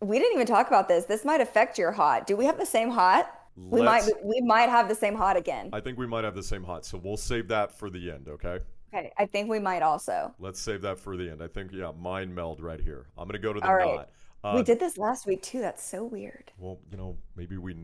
we 0.00 0.18
didn't 0.18 0.34
even 0.34 0.46
talk 0.46 0.68
about 0.68 0.86
this. 0.88 1.04
This 1.04 1.24
might 1.24 1.40
affect 1.40 1.78
your 1.78 1.90
hot. 1.92 2.26
Do 2.26 2.36
we 2.36 2.44
have 2.44 2.58
the 2.58 2.66
same 2.66 2.90
hot? 2.90 3.28
We 3.56 3.82
might 3.82 4.08
we 4.22 4.40
might 4.40 4.68
have 4.68 4.88
the 4.88 4.94
same 4.94 5.14
hot 5.16 5.36
again. 5.36 5.70
I 5.72 5.80
think 5.80 5.98
we 5.98 6.06
might 6.06 6.24
have 6.24 6.34
the 6.34 6.42
same 6.42 6.62
hot, 6.62 6.84
so 6.84 6.98
we'll 7.02 7.16
save 7.16 7.48
that 7.48 7.76
for 7.76 7.90
the 7.90 8.10
end, 8.10 8.28
okay? 8.28 8.60
Okay, 8.94 9.12
I 9.18 9.26
think 9.26 9.48
we 9.50 9.58
might 9.58 9.82
also. 9.82 10.32
Let's 10.38 10.60
save 10.60 10.82
that 10.82 10.98
for 10.98 11.16
the 11.16 11.30
end. 11.30 11.42
I 11.42 11.48
think 11.48 11.72
yeah, 11.72 11.90
mind 11.98 12.34
meld 12.34 12.60
right 12.60 12.80
here. 12.80 13.06
I'm 13.18 13.26
gonna 13.26 13.38
go 13.38 13.52
to 13.52 13.60
the 13.60 13.66
All 13.66 13.74
right. 13.74 13.96
knot. 13.96 14.08
Uh, 14.44 14.52
we 14.56 14.62
did 14.62 14.78
this 14.78 14.98
last 14.98 15.26
week 15.26 15.42
too. 15.42 15.60
That's 15.60 15.82
so 15.82 16.04
weird. 16.04 16.52
Well, 16.58 16.78
you 16.90 16.96
know, 16.96 17.16
maybe 17.34 17.56
we 17.56 17.74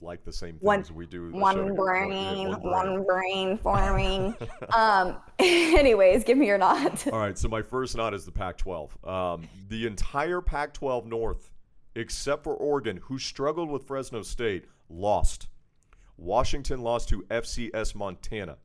like 0.00 0.24
the 0.24 0.32
same 0.32 0.56
One- 0.60 0.82
things 0.82 0.92
we 0.92 1.06
do. 1.06 1.30
the 1.30 1.32
show 1.32 1.40
One 1.40 1.74
brain, 1.74 2.52
one 2.60 3.04
brain 3.04 3.58
forming. 3.58 4.34
um 4.76 5.16
anyways, 5.38 6.24
give 6.24 6.38
me 6.38 6.46
your 6.46 6.58
knot. 6.58 7.06
All 7.12 7.18
right, 7.18 7.36
so 7.36 7.48
my 7.48 7.62
first 7.62 7.96
knot 7.96 8.14
is 8.14 8.24
the 8.24 8.32
Pac-12. 8.32 9.08
Um, 9.08 9.48
the 9.68 9.86
entire 9.86 10.40
Pac-12 10.40 11.06
North, 11.06 11.50
except 11.96 12.44
for 12.44 12.54
Oregon, 12.54 12.98
who 13.04 13.18
struggled 13.18 13.70
with 13.70 13.84
Fresno 13.84 14.22
State, 14.22 14.66
lost. 14.88 15.48
Washington 16.16 16.82
lost 16.82 17.08
to 17.08 17.22
FCS 17.30 17.94
Montana. 17.94 18.58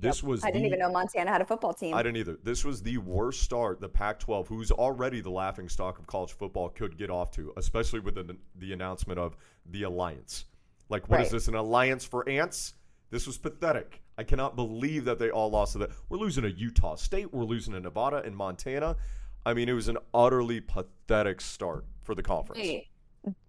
This 0.00 0.22
was 0.22 0.44
I 0.44 0.48
didn't 0.48 0.62
the- 0.62 0.66
even 0.68 0.78
know 0.78 0.90
Montana 0.92 1.30
had 1.30 1.40
a 1.40 1.44
football 1.44 1.74
team. 1.74 1.94
I 1.94 2.02
didn't 2.02 2.18
either. 2.18 2.38
This 2.42 2.64
was 2.64 2.82
the 2.82 2.98
worst 2.98 3.42
start 3.42 3.80
the 3.80 3.88
Pac-12, 3.88 4.46
who's 4.46 4.70
already 4.70 5.20
the 5.20 5.30
laughing 5.30 5.68
stock 5.68 5.98
of 5.98 6.06
college 6.06 6.32
football, 6.32 6.68
could 6.68 6.96
get 6.96 7.10
off 7.10 7.30
to, 7.32 7.52
especially 7.56 8.00
with 8.00 8.14
the, 8.14 8.36
the 8.56 8.72
announcement 8.72 9.18
of 9.18 9.36
the 9.66 9.82
alliance. 9.82 10.44
Like, 10.88 11.08
what 11.08 11.20
is 11.20 11.26
Right. 11.26 11.32
this? 11.32 11.48
An 11.48 11.54
alliance 11.56 12.04
for 12.04 12.28
ants? 12.28 12.74
This 13.10 13.26
was 13.26 13.38
pathetic. 13.38 14.02
I 14.16 14.22
cannot 14.24 14.54
believe 14.56 15.04
that 15.06 15.18
they 15.18 15.30
all 15.30 15.50
lost 15.50 15.72
to 15.72 15.78
that. 15.78 15.90
We're 16.08 16.18
losing 16.18 16.42
to 16.44 16.50
Utah 16.50 16.94
State. 16.94 17.32
We're 17.32 17.44
losing 17.44 17.72
to 17.74 17.80
Nevada 17.80 18.22
and 18.24 18.36
Montana. 18.36 18.96
I 19.46 19.54
mean, 19.54 19.68
it 19.68 19.72
was 19.72 19.88
an 19.88 19.98
utterly 20.14 20.60
pathetic 20.60 21.40
start 21.40 21.84
for 22.02 22.14
the 22.14 22.22
conference. 22.22 22.60
Hey, 22.60 22.88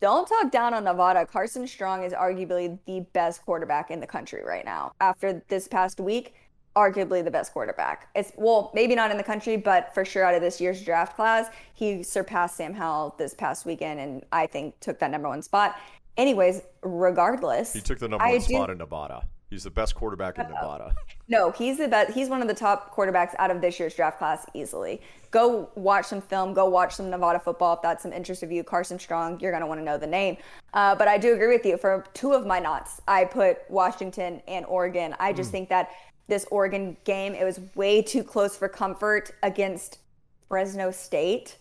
don't 0.01 0.27
talk 0.27 0.51
down 0.51 0.73
on 0.73 0.83
Nevada. 0.83 1.25
Carson 1.25 1.67
Strong 1.67 2.03
is 2.03 2.13
arguably 2.13 2.77
the 2.85 3.01
best 3.13 3.43
quarterback 3.45 3.91
in 3.91 3.99
the 3.99 4.07
country 4.07 4.43
right 4.45 4.65
now. 4.65 4.93
After 5.01 5.41
this 5.47 5.67
past 5.67 5.99
week, 5.99 6.33
arguably 6.75 7.23
the 7.23 7.31
best 7.31 7.51
quarterback. 7.53 8.07
It's 8.15 8.31
well, 8.37 8.71
maybe 8.73 8.95
not 8.95 9.11
in 9.11 9.17
the 9.17 9.23
country, 9.23 9.57
but 9.57 9.93
for 9.93 10.05
sure 10.05 10.23
out 10.23 10.35
of 10.35 10.41
this 10.41 10.61
year's 10.61 10.83
draft 10.83 11.15
class, 11.15 11.47
he 11.73 12.03
surpassed 12.03 12.55
Sam 12.57 12.73
Howell 12.73 13.15
this 13.17 13.33
past 13.33 13.65
weekend, 13.65 13.99
and 13.99 14.25
I 14.31 14.47
think 14.47 14.79
took 14.79 14.99
that 14.99 15.11
number 15.11 15.27
one 15.27 15.41
spot. 15.41 15.75
Anyways, 16.17 16.61
regardless, 16.81 17.73
He 17.73 17.81
took 17.81 17.99
the 17.99 18.07
number 18.07 18.23
I 18.25 18.31
one 18.31 18.39
do- 18.39 18.45
spot 18.45 18.69
in 18.69 18.77
Nevada. 18.77 19.23
He's 19.49 19.63
the 19.63 19.71
best 19.71 19.95
quarterback 19.95 20.37
in 20.37 20.47
Nevada. 20.47 20.93
No, 21.31 21.51
he's 21.51 21.77
the 21.77 21.87
best. 21.87 22.11
He's 22.11 22.27
one 22.27 22.41
of 22.41 22.47
the 22.47 22.55
top 22.55 22.91
quarterbacks 22.95 23.35
out 23.37 23.51
of 23.51 23.61
this 23.61 23.79
year's 23.79 23.93
draft 23.93 24.17
class 24.17 24.47
easily. 24.55 24.99
Go 25.29 25.69
watch 25.75 26.05
some 26.05 26.21
film. 26.21 26.55
Go 26.55 26.67
watch 26.67 26.95
some 26.95 27.07
Nevada 27.11 27.37
football 27.37 27.75
if 27.75 27.83
that's 27.83 28.01
some 28.01 28.11
interest 28.11 28.41
of 28.41 28.51
you. 28.51 28.63
Carson 28.63 28.97
Strong, 28.97 29.39
you're 29.39 29.51
gonna 29.51 29.67
want 29.67 29.79
to 29.79 29.83
know 29.83 29.95
the 29.95 30.07
name. 30.07 30.37
Uh, 30.73 30.95
but 30.95 31.07
I 31.07 31.19
do 31.19 31.35
agree 31.35 31.49
with 31.55 31.63
you. 31.67 31.77
For 31.77 32.03
two 32.15 32.33
of 32.33 32.47
my 32.47 32.57
knots, 32.57 32.99
I 33.07 33.25
put 33.25 33.59
Washington 33.69 34.41
and 34.47 34.65
Oregon. 34.65 35.15
I 35.19 35.31
just 35.31 35.51
think 35.51 35.69
that 35.69 35.89
this 36.29 36.45
Oregon 36.51 36.95
game 37.03 37.33
it 37.33 37.43
was 37.43 37.59
way 37.75 38.01
too 38.01 38.23
close 38.23 38.55
for 38.55 38.69
comfort 38.69 39.31
against 39.43 39.99
Fresno 40.47 40.91
State. 40.91 41.57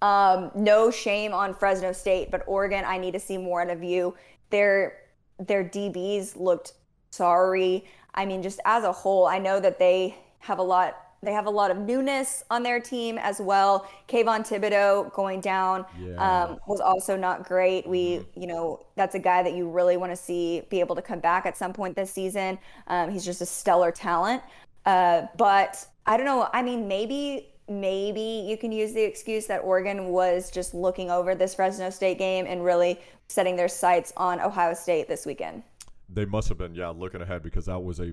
Um, 0.00 0.50
no 0.54 0.90
shame 0.90 1.32
on 1.32 1.54
Fresno 1.54 1.92
State, 1.92 2.30
but 2.30 2.42
Oregon, 2.46 2.84
I 2.86 2.98
need 2.98 3.12
to 3.12 3.20
see 3.20 3.38
more 3.38 3.62
out 3.62 3.70
of 3.70 3.82
you. 3.82 4.14
Their 4.50 4.98
their 5.38 5.64
DBs 5.64 6.36
looked 6.36 6.74
sorry. 7.10 7.84
I 8.14 8.24
mean, 8.24 8.42
just 8.42 8.60
as 8.64 8.84
a 8.84 8.92
whole, 8.92 9.26
I 9.26 9.38
know 9.38 9.58
that 9.60 9.78
they 9.78 10.16
have 10.38 10.58
a 10.58 10.62
lot. 10.62 10.96
They 11.24 11.32
have 11.32 11.46
a 11.46 11.50
lot 11.50 11.70
of 11.70 11.78
newness 11.78 12.44
on 12.50 12.62
their 12.62 12.80
team 12.80 13.18
as 13.18 13.40
well. 13.40 13.88
Kayvon 14.08 14.46
Thibodeaux 14.46 15.12
going 15.12 15.40
down 15.40 15.86
um, 16.18 16.58
was 16.66 16.80
also 16.80 17.16
not 17.16 17.44
great. 17.44 17.86
We, 17.86 18.26
you 18.34 18.46
know, 18.46 18.84
that's 18.96 19.14
a 19.14 19.18
guy 19.18 19.42
that 19.42 19.54
you 19.54 19.68
really 19.68 19.96
want 19.96 20.12
to 20.12 20.16
see 20.16 20.62
be 20.70 20.80
able 20.80 20.96
to 20.96 21.02
come 21.02 21.20
back 21.20 21.46
at 21.46 21.56
some 21.56 21.72
point 21.72 21.96
this 21.96 22.10
season. 22.10 22.58
Um, 22.86 23.10
he's 23.10 23.24
just 23.24 23.40
a 23.40 23.46
stellar 23.46 23.90
talent. 23.90 24.42
Uh, 24.86 25.26
but 25.36 25.86
I 26.06 26.16
don't 26.16 26.26
know. 26.26 26.48
I 26.52 26.62
mean, 26.62 26.86
maybe 26.86 27.48
maybe 27.68 28.44
you 28.46 28.58
can 28.58 28.72
use 28.72 28.92
the 28.92 29.02
excuse 29.02 29.46
that 29.46 29.58
Oregon 29.58 30.08
was 30.08 30.50
just 30.50 30.74
looking 30.74 31.10
over 31.10 31.34
this 31.34 31.54
Fresno 31.54 31.88
State 31.90 32.18
game 32.18 32.44
and 32.46 32.62
really 32.62 33.00
setting 33.28 33.56
their 33.56 33.68
sights 33.68 34.12
on 34.16 34.40
Ohio 34.40 34.74
State 34.74 35.08
this 35.08 35.24
weekend. 35.24 35.62
They 36.10 36.26
must 36.26 36.48
have 36.50 36.58
been, 36.58 36.74
yeah, 36.74 36.90
looking 36.90 37.22
ahead 37.22 37.42
because 37.42 37.66
that 37.66 37.80
was 37.80 38.00
a 38.00 38.12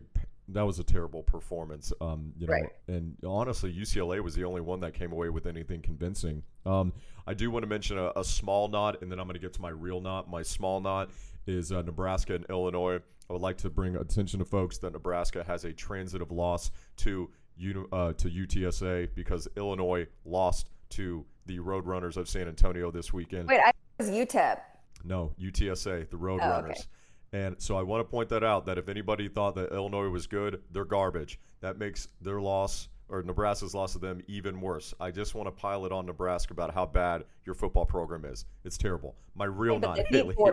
that 0.53 0.65
was 0.65 0.79
a 0.79 0.83
terrible 0.83 1.23
performance. 1.23 1.93
Um, 2.01 2.33
you 2.37 2.47
know, 2.47 2.53
right. 2.53 2.69
and 2.87 3.15
honestly, 3.25 3.73
UCLA 3.73 4.21
was 4.21 4.35
the 4.35 4.43
only 4.43 4.61
one 4.61 4.79
that 4.81 4.93
came 4.93 5.11
away 5.11 5.29
with 5.29 5.45
anything 5.45 5.81
convincing. 5.81 6.43
Um, 6.65 6.93
I 7.27 7.33
do 7.33 7.51
want 7.51 7.63
to 7.63 7.69
mention 7.69 7.97
a, 7.97 8.11
a 8.15 8.23
small 8.23 8.67
knot, 8.67 9.01
and 9.01 9.11
then 9.11 9.19
I'm 9.19 9.25
going 9.25 9.35
to 9.35 9.39
get 9.39 9.53
to 9.53 9.61
my 9.61 9.69
real 9.69 10.01
knot. 10.01 10.29
My 10.29 10.41
small 10.41 10.79
knot 10.79 11.11
is 11.47 11.71
uh, 11.71 11.81
Nebraska 11.81 12.35
and 12.35 12.45
Illinois. 12.49 12.99
I 13.29 13.33
would 13.33 13.41
like 13.41 13.57
to 13.59 13.69
bring 13.69 13.95
attention 13.95 14.39
to 14.39 14.45
folks 14.45 14.77
that 14.79 14.93
Nebraska 14.93 15.43
has 15.45 15.63
a 15.63 15.71
transitive 15.71 16.31
loss 16.31 16.71
to 16.97 17.29
uh, 17.91 18.13
to 18.13 18.29
UTSA 18.29 19.09
because 19.13 19.47
Illinois 19.55 20.07
lost 20.25 20.69
to 20.89 21.25
the 21.45 21.59
Roadrunners 21.59 22.17
of 22.17 22.27
San 22.27 22.47
Antonio 22.47 22.91
this 22.91 23.13
weekend. 23.13 23.47
Wait, 23.47 23.59
I 23.63 23.71
was 23.97 24.09
UTEP. 24.09 24.59
No, 25.03 25.31
UTSA, 25.39 26.09
the 26.09 26.17
Roadrunners. 26.17 26.41
Oh, 26.43 26.69
okay. 26.71 26.81
And 27.33 27.55
so 27.61 27.77
I 27.77 27.81
want 27.81 28.01
to 28.01 28.09
point 28.09 28.29
that 28.29 28.43
out 28.43 28.65
that 28.65 28.77
if 28.77 28.89
anybody 28.89 29.29
thought 29.29 29.55
that 29.55 29.71
Illinois 29.71 30.09
was 30.09 30.27
good, 30.27 30.61
they're 30.71 30.85
garbage. 30.85 31.39
That 31.61 31.77
makes 31.77 32.07
their 32.21 32.41
loss 32.41 32.89
or 33.11 33.21
Nebraska's 33.23 33.73
loss 33.73 33.93
to 33.93 33.99
them 33.99 34.21
even 34.27 34.59
worse. 34.59 34.93
I 34.99 35.11
just 35.11 35.35
want 35.35 35.47
to 35.47 35.51
pile 35.51 35.85
it 35.85 35.91
on 35.91 36.05
Nebraska 36.05 36.53
about 36.53 36.73
how 36.73 36.85
bad 36.85 37.25
your 37.45 37.55
football 37.55 37.85
program 37.85 38.25
is. 38.25 38.45
It's 38.63 38.77
terrible. 38.77 39.15
My 39.35 39.45
real 39.45 39.79
not 39.79 39.99
Haley. 40.07 40.35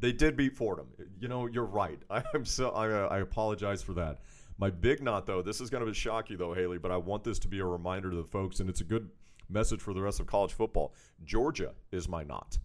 They 0.00 0.12
did 0.12 0.36
beat 0.36 0.56
Fordham. 0.56 0.88
You 1.20 1.28
know, 1.28 1.46
you're 1.46 1.64
right. 1.64 1.98
I'm 2.10 2.44
so 2.44 2.70
I, 2.70 2.90
uh, 2.90 3.08
I 3.10 3.20
apologize 3.20 3.82
for 3.82 3.92
that. 3.94 4.18
My 4.58 4.68
big 4.68 5.02
knot, 5.02 5.24
though, 5.24 5.40
this 5.40 5.60
is 5.60 5.70
going 5.70 5.86
to 5.86 5.94
shock 5.94 6.30
you, 6.30 6.36
though, 6.36 6.52
Haley, 6.52 6.78
but 6.78 6.90
I 6.90 6.96
want 6.96 7.24
this 7.24 7.38
to 7.40 7.48
be 7.48 7.60
a 7.60 7.64
reminder 7.64 8.10
to 8.10 8.16
the 8.16 8.24
folks, 8.24 8.60
and 8.60 8.68
it's 8.68 8.80
a 8.80 8.84
good 8.84 9.08
message 9.48 9.80
for 9.80 9.94
the 9.94 10.00
rest 10.00 10.20
of 10.20 10.26
college 10.26 10.52
football. 10.52 10.94
Georgia 11.24 11.72
is 11.92 12.08
my 12.08 12.22
knot. 12.24 12.58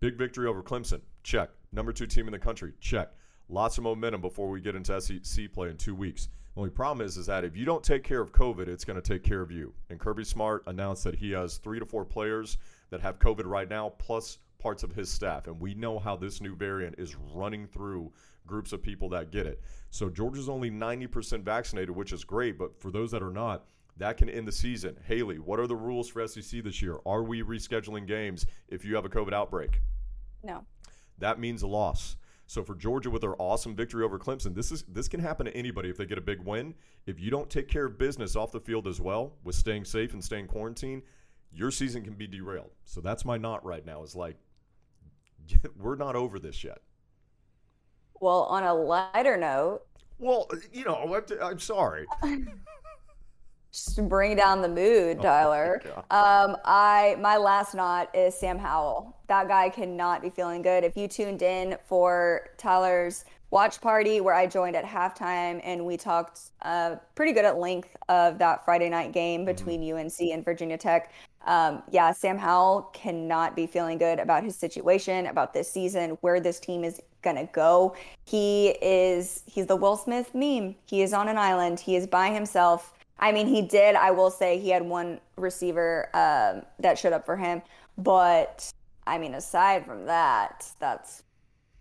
Big 0.00 0.16
victory 0.16 0.46
over 0.46 0.62
Clemson. 0.62 1.00
Check. 1.22 1.50
Number 1.74 1.92
two 1.92 2.06
team 2.06 2.28
in 2.28 2.32
the 2.32 2.38
country. 2.38 2.72
Check. 2.80 3.10
Lots 3.48 3.78
of 3.78 3.84
momentum 3.84 4.20
before 4.20 4.48
we 4.48 4.60
get 4.60 4.76
into 4.76 4.98
SEC 5.00 5.52
play 5.52 5.68
in 5.68 5.76
two 5.76 5.94
weeks. 5.94 6.28
The 6.54 6.60
only 6.60 6.70
problem 6.70 7.04
is, 7.04 7.16
is 7.16 7.26
that 7.26 7.44
if 7.44 7.56
you 7.56 7.64
don't 7.64 7.82
take 7.82 8.04
care 8.04 8.20
of 8.20 8.32
COVID, 8.32 8.68
it's 8.68 8.84
going 8.84 9.00
to 9.00 9.02
take 9.02 9.24
care 9.24 9.40
of 9.40 9.50
you. 9.50 9.74
And 9.90 9.98
Kirby 9.98 10.24
Smart 10.24 10.62
announced 10.68 11.02
that 11.04 11.16
he 11.16 11.32
has 11.32 11.56
three 11.56 11.80
to 11.80 11.84
four 11.84 12.04
players 12.04 12.58
that 12.90 13.00
have 13.00 13.18
COVID 13.18 13.44
right 13.44 13.68
now, 13.68 13.88
plus 13.98 14.38
parts 14.58 14.84
of 14.84 14.92
his 14.92 15.10
staff. 15.10 15.48
And 15.48 15.60
we 15.60 15.74
know 15.74 15.98
how 15.98 16.14
this 16.14 16.40
new 16.40 16.54
variant 16.54 16.94
is 16.96 17.16
running 17.34 17.66
through 17.66 18.12
groups 18.46 18.72
of 18.72 18.80
people 18.80 19.08
that 19.08 19.32
get 19.32 19.46
it. 19.46 19.60
So 19.90 20.08
Georgia's 20.08 20.48
only 20.48 20.70
90% 20.70 21.42
vaccinated, 21.42 21.90
which 21.90 22.12
is 22.12 22.22
great. 22.22 22.56
But 22.56 22.80
for 22.80 22.92
those 22.92 23.10
that 23.10 23.22
are 23.22 23.32
not, 23.32 23.66
that 23.96 24.16
can 24.16 24.28
end 24.28 24.46
the 24.46 24.52
season. 24.52 24.96
Haley, 25.06 25.40
what 25.40 25.58
are 25.58 25.66
the 25.66 25.76
rules 25.76 26.08
for 26.08 26.26
SEC 26.26 26.62
this 26.62 26.80
year? 26.80 26.98
Are 27.04 27.24
we 27.24 27.42
rescheduling 27.42 28.06
games 28.06 28.46
if 28.68 28.84
you 28.84 28.94
have 28.94 29.04
a 29.04 29.08
COVID 29.08 29.32
outbreak? 29.32 29.80
No. 30.44 30.64
That 31.18 31.38
means 31.38 31.62
a 31.62 31.66
loss. 31.66 32.16
So 32.46 32.62
for 32.62 32.74
Georgia 32.74 33.10
with 33.10 33.22
their 33.22 33.40
awesome 33.40 33.74
victory 33.74 34.04
over 34.04 34.18
Clemson, 34.18 34.54
this 34.54 34.70
is 34.70 34.82
this 34.82 35.08
can 35.08 35.20
happen 35.20 35.46
to 35.46 35.56
anybody 35.56 35.88
if 35.88 35.96
they 35.96 36.06
get 36.06 36.18
a 36.18 36.22
big 36.22 36.40
win. 36.40 36.74
If 37.06 37.18
you 37.18 37.30
don't 37.30 37.48
take 37.48 37.68
care 37.68 37.86
of 37.86 37.98
business 37.98 38.36
off 38.36 38.52
the 38.52 38.60
field 38.60 38.86
as 38.86 39.00
well 39.00 39.32
with 39.44 39.54
staying 39.54 39.86
safe 39.86 40.12
and 40.12 40.22
staying 40.22 40.48
quarantined, 40.48 41.02
your 41.52 41.70
season 41.70 42.02
can 42.02 42.14
be 42.14 42.26
derailed. 42.26 42.70
So 42.84 43.00
that's 43.00 43.24
my 43.24 43.38
not 43.38 43.64
right 43.64 43.84
now. 43.84 44.02
Is 44.02 44.14
like 44.14 44.36
we're 45.78 45.96
not 45.96 46.16
over 46.16 46.38
this 46.38 46.62
yet. 46.62 46.78
Well, 48.20 48.44
on 48.44 48.62
a 48.62 48.74
lighter 48.74 49.36
note. 49.36 49.82
Well, 50.18 50.48
you 50.72 50.84
know, 50.84 50.94
I'm, 50.94 51.38
I'm 51.42 51.58
sorry. 51.58 52.06
just 53.74 53.96
to 53.96 54.02
bring 54.02 54.36
down 54.36 54.62
the 54.62 54.68
mood, 54.68 55.18
oh 55.18 55.22
Tyler. 55.22 55.82
Oh 55.84 56.16
um, 56.16 56.56
I 56.64 57.16
my 57.18 57.36
last 57.36 57.74
knot 57.74 58.08
is 58.14 58.34
Sam 58.34 58.56
Howell. 58.56 59.16
That 59.26 59.48
guy 59.48 59.68
cannot 59.68 60.22
be 60.22 60.30
feeling 60.30 60.62
good. 60.62 60.84
If 60.84 60.96
you 60.96 61.08
tuned 61.08 61.42
in 61.42 61.76
for 61.84 62.50
Tyler's 62.56 63.24
watch 63.50 63.80
party 63.80 64.20
where 64.20 64.34
I 64.34 64.46
joined 64.46 64.74
at 64.74 64.84
halftime 64.84 65.60
and 65.62 65.84
we 65.84 65.96
talked 65.96 66.40
uh, 66.62 66.96
pretty 67.14 67.32
good 67.32 67.44
at 67.44 67.58
length 67.58 67.96
of 68.08 68.38
that 68.38 68.64
Friday 68.64 68.88
night 68.88 69.12
game 69.12 69.40
mm-hmm. 69.40 69.46
between 69.46 69.80
mm-hmm. 69.80 69.98
UNC 69.98 70.32
and 70.32 70.44
Virginia 70.44 70.78
Tech. 70.78 71.12
Um, 71.46 71.82
yeah, 71.90 72.12
Sam 72.12 72.38
Howell 72.38 72.90
cannot 72.92 73.54
be 73.54 73.66
feeling 73.66 73.98
good 73.98 74.18
about 74.18 74.44
his 74.44 74.56
situation, 74.56 75.26
about 75.26 75.52
this 75.52 75.70
season, 75.70 76.16
where 76.20 76.40
this 76.40 76.58
team 76.58 76.84
is 76.84 77.00
gonna 77.22 77.48
go. 77.52 77.96
He 78.24 78.76
is 78.80 79.42
he's 79.46 79.66
the 79.66 79.76
Will 79.76 79.96
Smith 79.96 80.34
meme. 80.34 80.76
He 80.86 81.02
is 81.02 81.12
on 81.12 81.28
an 81.28 81.38
island. 81.38 81.80
He 81.80 81.96
is 81.96 82.06
by 82.06 82.30
himself. 82.30 82.94
I 83.18 83.32
mean, 83.32 83.46
he 83.46 83.62
did. 83.62 83.94
I 83.94 84.10
will 84.10 84.30
say 84.30 84.58
he 84.58 84.70
had 84.70 84.82
one 84.82 85.20
receiver 85.36 86.08
um, 86.14 86.62
that 86.80 86.98
showed 86.98 87.12
up 87.12 87.24
for 87.24 87.36
him, 87.36 87.62
but 87.96 88.70
I 89.06 89.18
mean, 89.18 89.34
aside 89.34 89.86
from 89.86 90.06
that, 90.06 90.70
that's 90.78 91.22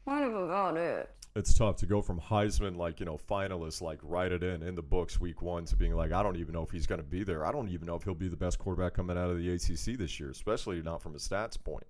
kind 0.05 0.25
of 0.25 0.35
about 0.35 0.77
it. 0.77 1.09
It's 1.35 1.55
tough 1.55 1.77
to 1.77 1.87
go 1.87 1.99
from 2.03 2.19
Heisman, 2.19 2.77
like 2.77 2.99
you 2.99 3.07
know, 3.07 3.17
finalist, 3.17 3.81
like 3.81 3.99
write 4.03 4.31
it 4.31 4.43
in 4.43 4.61
in 4.61 4.75
the 4.75 4.83
books 4.83 5.19
week 5.19 5.41
one, 5.41 5.65
to 5.65 5.75
being 5.75 5.95
like, 5.95 6.11
I 6.11 6.21
don't 6.21 6.35
even 6.37 6.53
know 6.53 6.61
if 6.61 6.69
he's 6.69 6.85
going 6.85 7.01
to 7.01 7.07
be 7.07 7.23
there. 7.23 7.43
I 7.43 7.51
don't 7.51 7.69
even 7.69 7.87
know 7.87 7.95
if 7.95 8.03
he'll 8.03 8.13
be 8.13 8.27
the 8.27 8.37
best 8.37 8.59
quarterback 8.59 8.93
coming 8.93 9.17
out 9.17 9.31
of 9.31 9.39
the 9.39 9.49
ACC 9.49 9.97
this 9.97 10.19
year, 10.19 10.29
especially 10.29 10.81
not 10.83 11.01
from 11.01 11.15
a 11.15 11.17
stats 11.17 11.61
point. 11.61 11.85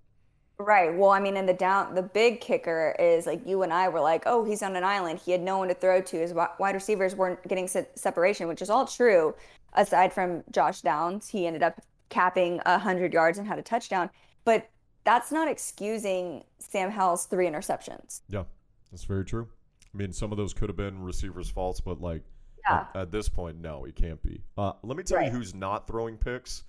Right. 0.60 0.94
Well, 0.94 1.10
I 1.10 1.20
mean, 1.20 1.36
in 1.36 1.46
the 1.46 1.54
down, 1.54 1.96
the 1.96 2.04
big 2.04 2.40
kicker 2.40 2.96
is 3.00 3.26
like 3.26 3.46
you 3.46 3.64
and 3.64 3.74
I 3.74 3.90
were 3.90 4.00
like, 4.00 4.24
oh, 4.26 4.44
he's 4.44 4.62
on 4.62 4.76
an 4.76 4.84
island. 4.84 5.20
He 5.20 5.32
had 5.32 5.42
no 5.42 5.58
one 5.58 5.68
to 5.68 5.74
throw 5.74 6.02
to. 6.02 6.18
His 6.18 6.34
wide 6.34 6.76
receivers 6.76 7.16
weren't 7.16 7.46
getting 7.48 7.68
separation, 7.68 8.48
which 8.48 8.62
is 8.62 8.70
all 8.70 8.86
true. 8.86 9.34
Aside 9.74 10.14
from 10.14 10.44
Josh 10.52 10.82
Downs, 10.82 11.28
he 11.28 11.48
ended 11.48 11.64
up 11.64 11.82
capping 12.10 12.60
hundred 12.66 13.14
yards 13.14 13.40
and 13.40 13.48
had 13.48 13.58
a 13.58 13.64
touchdown. 13.64 14.10
But 14.46 14.70
that's 15.04 15.32
not 15.32 15.48
excusing 15.48 16.44
Sam 16.60 16.92
Howell's 16.92 17.26
three 17.26 17.48
interceptions. 17.48 18.22
Yeah, 18.30 18.44
that's 18.92 19.04
very 19.04 19.26
true. 19.26 19.48
I 19.94 19.98
mean, 19.98 20.14
some 20.14 20.32
of 20.32 20.38
those 20.38 20.54
could 20.54 20.70
have 20.70 20.78
been 20.78 21.02
receivers' 21.02 21.50
faults, 21.50 21.80
but 21.82 22.00
like 22.02 22.24
yeah. 22.68 22.86
at, 22.94 23.02
at, 23.02 23.12
this 23.12 23.30
point, 23.30 23.60
no, 23.60 23.86
it 23.86 23.96
can't 23.96 24.22
be. 24.24 24.42
Uh, 24.58 24.74
let 24.84 24.98
me 24.98 25.04
tell 25.04 25.18
right. 25.18 25.26
you 25.26 25.32
who's 25.32 25.54
not 25.54 25.88
throwing 25.88 26.18
picks. 26.18 26.64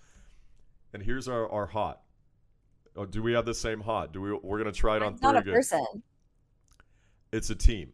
And 0.93 1.03
here's 1.03 1.29
our, 1.29 1.49
our 1.51 1.67
hot. 1.67 2.03
Oh, 2.97 3.05
do 3.05 3.23
we 3.23 3.33
have 3.33 3.45
the 3.45 3.55
same 3.55 3.81
hot? 3.81 4.13
Do 4.13 4.21
we? 4.21 4.33
We're 4.43 4.59
gonna 4.59 4.73
try 4.73 4.97
it 4.97 5.03
on 5.03 5.15
three. 5.15 5.23
Not 5.23 5.37
a 5.37 5.39
again. 5.39 5.55
person. 5.55 6.03
It's 7.33 7.51
a 7.51 7.55
team. 7.55 7.93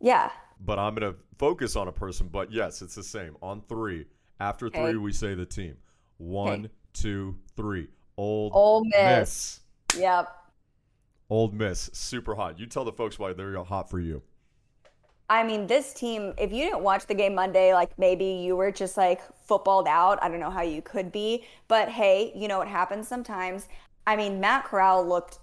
Yeah. 0.00 0.30
But 0.60 0.78
I'm 0.78 0.94
gonna 0.94 1.14
focus 1.38 1.76
on 1.76 1.88
a 1.88 1.92
person. 1.92 2.28
But 2.28 2.52
yes, 2.52 2.82
it's 2.82 2.94
the 2.94 3.02
same 3.02 3.36
on 3.42 3.62
three. 3.68 4.06
After 4.40 4.66
okay. 4.66 4.90
three, 4.90 4.96
we 4.96 5.12
say 5.12 5.34
the 5.34 5.46
team. 5.46 5.76
One, 6.18 6.66
okay. 6.66 6.72
two, 6.92 7.36
three. 7.56 7.88
Old 8.16 8.52
Ole 8.54 8.84
Miss. 8.84 9.60
Miss. 9.94 10.00
Yep. 10.00 10.28
Ole 11.30 11.50
Miss, 11.50 11.90
super 11.92 12.34
hot. 12.34 12.58
You 12.58 12.66
tell 12.66 12.84
the 12.84 12.92
folks 12.92 13.18
why 13.18 13.32
they're 13.32 13.62
hot 13.62 13.90
for 13.90 14.00
you. 14.00 14.22
I 15.30 15.44
mean, 15.44 15.66
this 15.66 15.92
team, 15.92 16.32
if 16.38 16.52
you 16.52 16.64
didn't 16.64 16.82
watch 16.82 17.06
the 17.06 17.14
game 17.14 17.34
Monday, 17.34 17.74
like 17.74 17.96
maybe 17.98 18.24
you 18.24 18.56
were 18.56 18.72
just 18.72 18.96
like 18.96 19.20
footballed 19.44 19.86
out. 19.86 20.18
I 20.22 20.28
don't 20.28 20.40
know 20.40 20.50
how 20.50 20.62
you 20.62 20.80
could 20.80 21.12
be, 21.12 21.44
but 21.68 21.90
hey, 21.90 22.32
you 22.34 22.48
know 22.48 22.58
what 22.58 22.68
happens 22.68 23.06
sometimes. 23.06 23.68
I 24.08 24.16
mean, 24.16 24.40
Matt 24.40 24.64
Corral 24.64 25.06
looked 25.06 25.38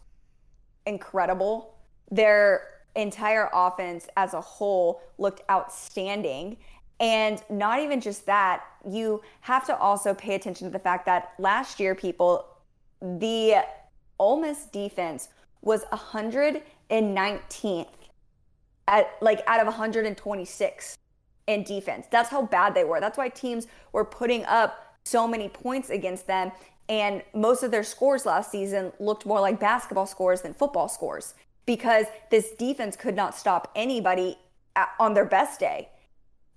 incredible. 0.88 1.78
Their 2.10 2.64
entire 2.96 3.48
offense 3.54 4.08
as 4.18 4.34
a 4.34 4.42
whole 4.42 5.04
looked 5.20 5.44
outstanding. 5.52 6.58
And 7.00 7.44
not 7.48 7.82
even 7.82 8.02
just 8.02 8.26
that, 8.26 8.64
you 8.90 9.22
have 9.42 9.68
to 9.68 9.78
also 9.78 10.16
pay 10.16 10.34
attention 10.34 10.66
to 10.66 10.74
the 10.74 10.80
fact 10.80 11.06
that 11.06 11.34
last 11.38 11.80
year, 11.80 11.94
people, 11.94 12.48
the 13.02 13.64
Ole 14.18 14.38
Miss 14.38 14.66
defense 14.66 15.30
was 15.62 15.84
119th 15.86 17.86
at 18.88 19.16
like 19.22 19.44
out 19.46 19.60
of 19.60 19.68
126 19.68 20.98
in 21.46 21.64
defense. 21.64 22.08
That's 22.10 22.30
how 22.30 22.42
bad 22.42 22.74
they 22.74 22.84
were. 22.84 23.00
That's 23.00 23.18
why 23.18 23.30
teams 23.30 23.68
were 23.92 24.06
putting 24.06 24.44
up 24.46 24.98
so 25.06 25.28
many 25.28 25.50
points 25.50 25.92
against 25.92 26.26
them. 26.26 26.52
And 26.88 27.24
most 27.34 27.64
of 27.64 27.72
their 27.72 27.84
scores 27.84 28.26
last 28.26 28.52
season 28.52 28.92
looked 29.00 29.26
more 29.26 29.40
like 29.40 29.60
basketball 29.60 30.06
scores 30.06 30.42
than 30.42 30.54
football 30.54 30.88
scores 30.88 31.34
because 31.66 32.06
this 32.30 32.52
defense 32.52 32.96
could 32.96 33.16
not 33.16 33.36
stop 33.36 33.72
anybody 33.76 34.38
on 35.00 35.14
their 35.14 35.26
best 35.26 35.60
day. 35.60 35.90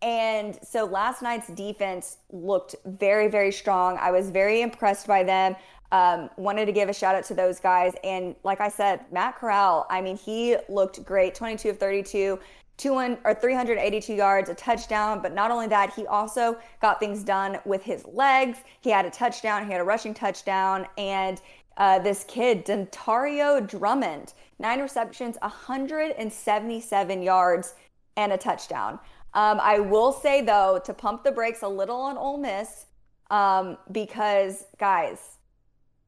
And 0.03 0.59
so 0.63 0.85
last 0.85 1.23
night's 1.23 1.49
defense 1.49 2.19
looked 2.31 2.77
very, 2.85 3.29
very 3.29 3.51
strong. 3.51 3.99
I 3.99 4.11
was 4.11 4.31
very 4.31 4.63
impressed 4.63 5.07
by 5.07 5.25
them. 5.25 5.57
Um, 5.91 6.29
wanted 6.37 6.67
to 6.67 6.73
give 6.73 6.91
a 6.91 6.93
shout 6.93 7.15
out 7.15 7.25
to 7.25 7.35
those 7.35 7.59
guys. 7.59 7.95
And 8.05 8.37
like 8.45 8.61
I 8.61 8.69
said, 8.69 9.07
Matt 9.11 9.39
Corral, 9.39 9.87
I 9.89 10.03
mean, 10.03 10.19
he 10.19 10.57
looked 10.69 11.03
great 11.05 11.35
22 11.35 11.71
of 11.71 11.79
32, 11.79 12.39
two 12.79 12.95
or 12.95 13.35
382 13.35 14.15
yards, 14.15 14.49
a 14.49 14.55
touchdown. 14.55 15.21
But 15.21 15.35
not 15.35 15.51
only 15.51 15.67
that, 15.67 15.93
he 15.93 16.07
also 16.07 16.57
got 16.81 16.99
things 16.99 17.23
done 17.23 17.59
with 17.67 17.83
his 17.83 18.07
legs. 18.07 18.59
He 18.81 18.89
had 18.89 19.05
a 19.05 19.11
touchdown, 19.11 19.67
he 19.67 19.73
had 19.73 19.83
a 19.83 19.85
rushing 19.85 20.15
touchdown, 20.15 20.87
and 20.97 21.43
uh, 21.77 21.99
this 21.99 22.25
kid, 22.25 22.65
Dontario 22.65 23.67
Drummond, 23.67 24.33
nine 24.59 24.81
receptions, 24.81 25.37
177 25.43 27.23
yards, 27.23 27.75
and 28.17 28.33
a 28.33 28.39
touchdown. 28.39 28.99
Um, 29.35 29.61
I 29.61 29.79
will 29.79 30.13
say 30.13 30.41
though, 30.41 30.81
to 30.85 30.95
pump 30.95 31.23
the 31.23 31.31
brakes 31.31 31.63
a 31.63 31.69
little 31.69 32.01
on 32.01 32.17
Ole 32.17 32.39
Miss, 32.39 32.87
um, 33.31 33.77
because 33.93 34.65
guys, 34.79 35.37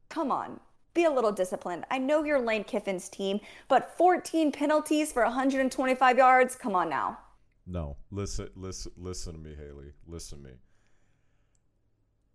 come 0.09 0.33
on, 0.33 0.59
be 0.95 1.05
a 1.05 1.11
little 1.11 1.33
disciplined. 1.33 1.85
I 1.91 1.99
know 1.99 2.25
you're 2.25 2.41
Lane 2.41 2.65
Kiffin's 2.65 3.09
team, 3.09 3.41
but 3.69 3.97
14 3.97 4.53
penalties 4.53 5.13
for 5.13 5.23
125 5.23 6.19
yards. 6.19 6.57
Come 6.57 6.75
on 6.75 6.89
now. 6.89 7.19
No, 7.67 7.97
listen, 8.11 8.49
listen, 8.57 8.93
listen 8.97 9.33
to 9.35 9.39
me, 9.39 9.55
Haley. 9.55 9.93
Listen 10.07 10.43
to 10.43 10.49
me. 10.49 10.55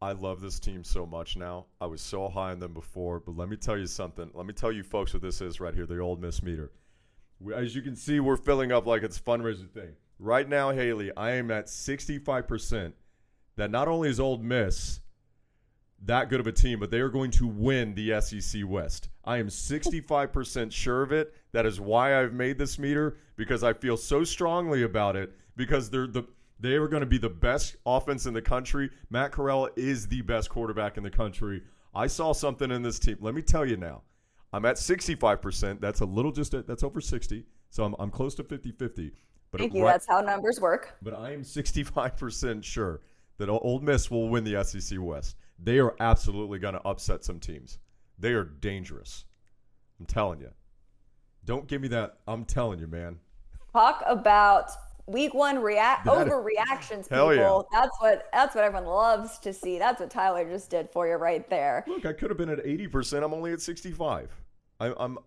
I 0.01 0.11
love 0.11 0.39
this 0.39 0.59
team 0.59 0.83
so 0.83 1.05
much 1.05 1.35
now. 1.35 1.65
I 1.81 1.87
was 1.87 2.01
so 2.01 2.29
high 2.29 2.51
on 2.51 2.59
them 2.59 2.73
before, 2.73 3.19
but 3.19 3.35
let 3.35 3.49
me 3.49 3.57
tell 3.57 3.77
you 3.77 3.87
something. 3.87 4.29
Let 4.33 4.45
me 4.45 4.53
tell 4.53 4.71
you 4.71 4.83
folks 4.83 5.13
what 5.13 5.21
this 5.21 5.41
is 5.41 5.59
right 5.59 5.73
here, 5.73 5.85
the 5.85 5.99
Ole 5.99 6.17
Miss 6.17 6.43
meter. 6.43 6.71
As 7.53 7.75
you 7.75 7.81
can 7.81 7.95
see, 7.95 8.19
we're 8.19 8.37
filling 8.37 8.71
up 8.71 8.85
like 8.85 9.03
it's 9.03 9.17
a 9.17 9.21
fundraiser 9.21 9.69
thing. 9.69 9.95
Right 10.19 10.47
now, 10.47 10.71
Haley, 10.71 11.11
I 11.17 11.31
am 11.31 11.51
at 11.51 11.67
65% 11.67 12.93
that 13.55 13.71
not 13.71 13.87
only 13.87 14.09
is 14.09 14.19
Ole 14.19 14.37
Miss 14.37 15.01
that 16.05 16.29
good 16.29 16.39
of 16.39 16.47
a 16.47 16.51
team, 16.51 16.79
but 16.79 16.91
they 16.91 16.99
are 16.99 17.09
going 17.09 17.31
to 17.31 17.47
win 17.47 17.93
the 17.95 18.19
SEC 18.21 18.61
West. 18.65 19.09
I 19.23 19.37
am 19.37 19.47
65% 19.47 20.71
sure 20.71 21.01
of 21.01 21.11
it. 21.11 21.33
That 21.51 21.65
is 21.65 21.79
why 21.79 22.21
I've 22.21 22.33
made 22.33 22.57
this 22.57 22.77
meter 22.77 23.17
because 23.35 23.63
I 23.63 23.73
feel 23.73 23.97
so 23.97 24.23
strongly 24.23 24.83
about 24.83 25.15
it 25.15 25.33
because 25.55 25.89
they're 25.89 26.07
the 26.07 26.23
they 26.57 26.75
are 26.75 26.87
going 26.87 27.01
to 27.01 27.07
be 27.07 27.17
the 27.17 27.29
best 27.29 27.75
offense 27.85 28.25
in 28.25 28.33
the 28.33 28.41
country. 28.41 28.89
Matt 29.09 29.33
Corral 29.33 29.69
is 29.75 30.07
the 30.07 30.21
best 30.21 30.49
quarterback 30.49 30.95
in 30.95 31.03
the 31.03 31.09
country. 31.09 31.61
I 31.93 32.07
saw 32.07 32.31
something 32.31 32.71
in 32.71 32.81
this 32.81 32.97
team. 32.97 33.17
Let 33.19 33.35
me 33.35 33.41
tell 33.41 33.65
you 33.65 33.75
now. 33.75 34.03
I'm 34.53 34.63
at 34.63 34.77
65%. 34.77 35.81
That's 35.81 35.99
a 35.99 36.05
little 36.05 36.31
just 36.31 36.53
a, 36.53 36.61
that's 36.61 36.83
over 36.83 37.01
60. 37.01 37.43
So 37.71 37.83
I'm, 37.83 37.93
I'm 37.99 38.09
close 38.09 38.35
to 38.35 38.43
50-50. 38.43 39.11
But 39.51 39.59
Thank 39.59 39.73
you. 39.73 39.83
Right, 39.83 39.91
that's 39.91 40.07
how 40.07 40.21
numbers 40.21 40.61
work. 40.61 40.95
But 41.01 41.13
I 41.13 41.33
am 41.33 41.41
65% 41.41 42.63
sure 42.63 43.01
that 43.37 43.49
Ole 43.49 43.79
Miss 43.81 44.09
will 44.09 44.29
win 44.29 44.45
the 44.45 44.63
SEC 44.63 44.97
West. 45.01 45.35
They 45.57 45.79
are 45.79 45.95
absolutely 45.99 46.59
going 46.59 46.73
to 46.73 46.85
upset 46.85 47.23
some 47.23 47.39
teams. 47.39 47.79
They 48.19 48.33
are 48.33 48.43
dangerous. 48.43 49.25
I'm 49.99 50.05
telling 50.05 50.39
you. 50.39 50.51
Don't 51.45 51.67
give 51.67 51.81
me 51.81 51.87
that. 51.89 52.17
I'm 52.27 52.45
telling 52.45 52.79
you, 52.79 52.87
man. 52.87 53.19
Talk 53.71 54.03
about 54.07 54.71
week 55.05 55.33
one 55.33 55.59
react 55.59 56.07
overreactions, 56.07 57.03
people. 57.03 57.33
Yeah. 57.35 57.61
That's 57.71 57.95
what 57.99 58.27
that's 58.33 58.55
what 58.55 58.63
everyone 58.63 58.87
loves 58.87 59.37
to 59.39 59.53
see. 59.53 59.77
That's 59.77 59.99
what 59.99 60.09
Tyler 60.09 60.49
just 60.49 60.69
did 60.69 60.89
for 60.89 61.07
you 61.07 61.15
right 61.15 61.47
there. 61.49 61.83
Look, 61.87 62.05
I 62.05 62.13
could 62.13 62.29
have 62.29 62.37
been 62.37 62.49
at 62.49 62.63
80%. 62.63 63.23
I'm 63.23 63.33
only 63.33 63.53
at 63.53 63.61
65. 63.61 64.29
I, 64.79 64.93
I'm 64.97 65.19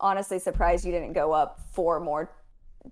honestly 0.00 0.38
surprised 0.38 0.84
you 0.84 0.92
didn't 0.92 1.12
go 1.12 1.32
up 1.32 1.60
four 1.72 2.00
more 2.00 2.30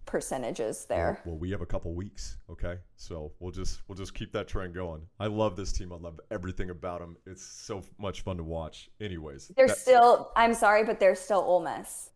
percentages 0.07 0.85
there. 0.87 1.21
Well, 1.25 1.35
well, 1.35 1.41
we 1.41 1.51
have 1.51 1.61
a 1.61 1.67
couple 1.67 1.95
weeks, 1.95 2.37
okay? 2.51 2.79
So 2.97 3.33
we'll 3.41 3.53
just 3.53 3.83
we'll 3.89 3.97
just 3.97 4.15
keep 4.15 4.33
that 4.33 4.49
trend 4.49 4.75
going. 4.75 5.03
I 5.21 5.27
love 5.27 5.57
this 5.57 5.73
team. 5.73 5.93
I 5.93 5.97
love 5.97 6.21
everything 6.31 6.71
about 6.71 7.01
them. 7.01 7.17
It's 7.27 7.43
so 7.43 7.83
much 7.99 8.23
fun 8.23 8.37
to 8.39 8.45
watch. 8.45 8.91
Anyways, 9.01 9.51
they're 9.57 9.69
still. 9.69 10.33
I'm 10.37 10.55
sorry, 10.55 10.85
but 10.85 11.01
they're 11.01 11.15
still 11.15 11.41
Ole 11.41 11.63
Miss. 11.63 12.11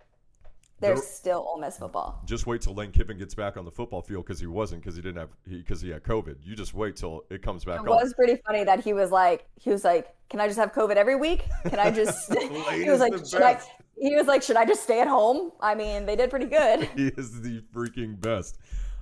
They're, 0.79 0.95
they're 0.95 1.03
still 1.03 1.47
Ole 1.49 1.59
Miss 1.59 1.79
football. 1.79 2.21
Just 2.27 2.47
wait 2.47 2.61
till 2.61 2.75
Lane 2.75 2.91
Kiffin 2.91 3.17
gets 3.17 3.35
back 3.35 3.57
on 3.57 3.65
the 3.65 3.71
football 3.71 4.03
field 4.03 4.27
because 4.27 4.39
he 4.39 4.47
wasn't 4.47 4.83
because 4.83 4.95
he 4.95 5.01
didn't 5.01 5.17
have 5.17 5.31
because 5.49 5.81
he, 5.81 5.89
he, 5.89 5.93
had 5.93 6.03
COVID. 6.03 6.37
You 6.43 6.55
just 6.55 6.75
wait 6.75 6.97
till 6.97 7.25
it 7.31 7.41
comes 7.41 7.65
back. 7.65 7.81
It 7.81 7.89
on. 7.89 7.97
was 7.97 8.13
pretty 8.13 8.37
funny 8.47 8.63
that 8.65 8.85
he 8.85 8.93
was 8.93 9.11
like 9.11 9.47
he 9.59 9.71
was 9.71 9.85
like, 9.85 10.15
"Can 10.29 10.39
I 10.39 10.47
just 10.47 10.59
have 10.59 10.73
COVID 10.73 10.97
every 10.97 11.17
week? 11.17 11.47
Can 11.67 11.79
I 11.79 11.91
just?" 11.91 12.33
he 12.73 12.91
was 12.91 13.01
like, 13.01 13.15
"Should 13.27 13.43
I?" 13.43 13.59
he 13.97 14.15
was 14.15 14.27
like, 14.27 14.43
"Should 14.43 14.57
I 14.57 14.67
just 14.67 14.83
stay 14.83 15.01
at 15.01 15.09
home?" 15.09 15.53
I 15.61 15.75
mean, 15.75 16.05
they 16.05 16.15
did 16.15 16.29
pretty 16.29 16.47
good. 16.47 16.85
he 16.97 17.09
is 17.09 17.41
the 17.41 17.63
freaking 17.75 18.21
best. 18.21 18.59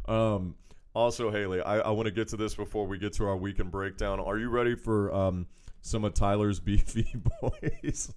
Um, 0.06 0.54
also, 0.94 1.32
Haley, 1.32 1.60
I, 1.60 1.80
I 1.80 1.90
want 1.90 2.06
to 2.06 2.12
get 2.12 2.28
to 2.28 2.36
this 2.36 2.54
before 2.54 2.86
we 2.86 2.98
get 2.98 3.12
to 3.14 3.26
our 3.26 3.36
weekend 3.36 3.72
breakdown. 3.72 4.20
Are 4.20 4.38
you 4.38 4.48
ready 4.48 4.76
for 4.76 5.12
um, 5.12 5.46
some 5.82 6.04
of 6.04 6.14
Tyler's 6.14 6.60
beefy 6.60 7.16
boys? 7.40 8.12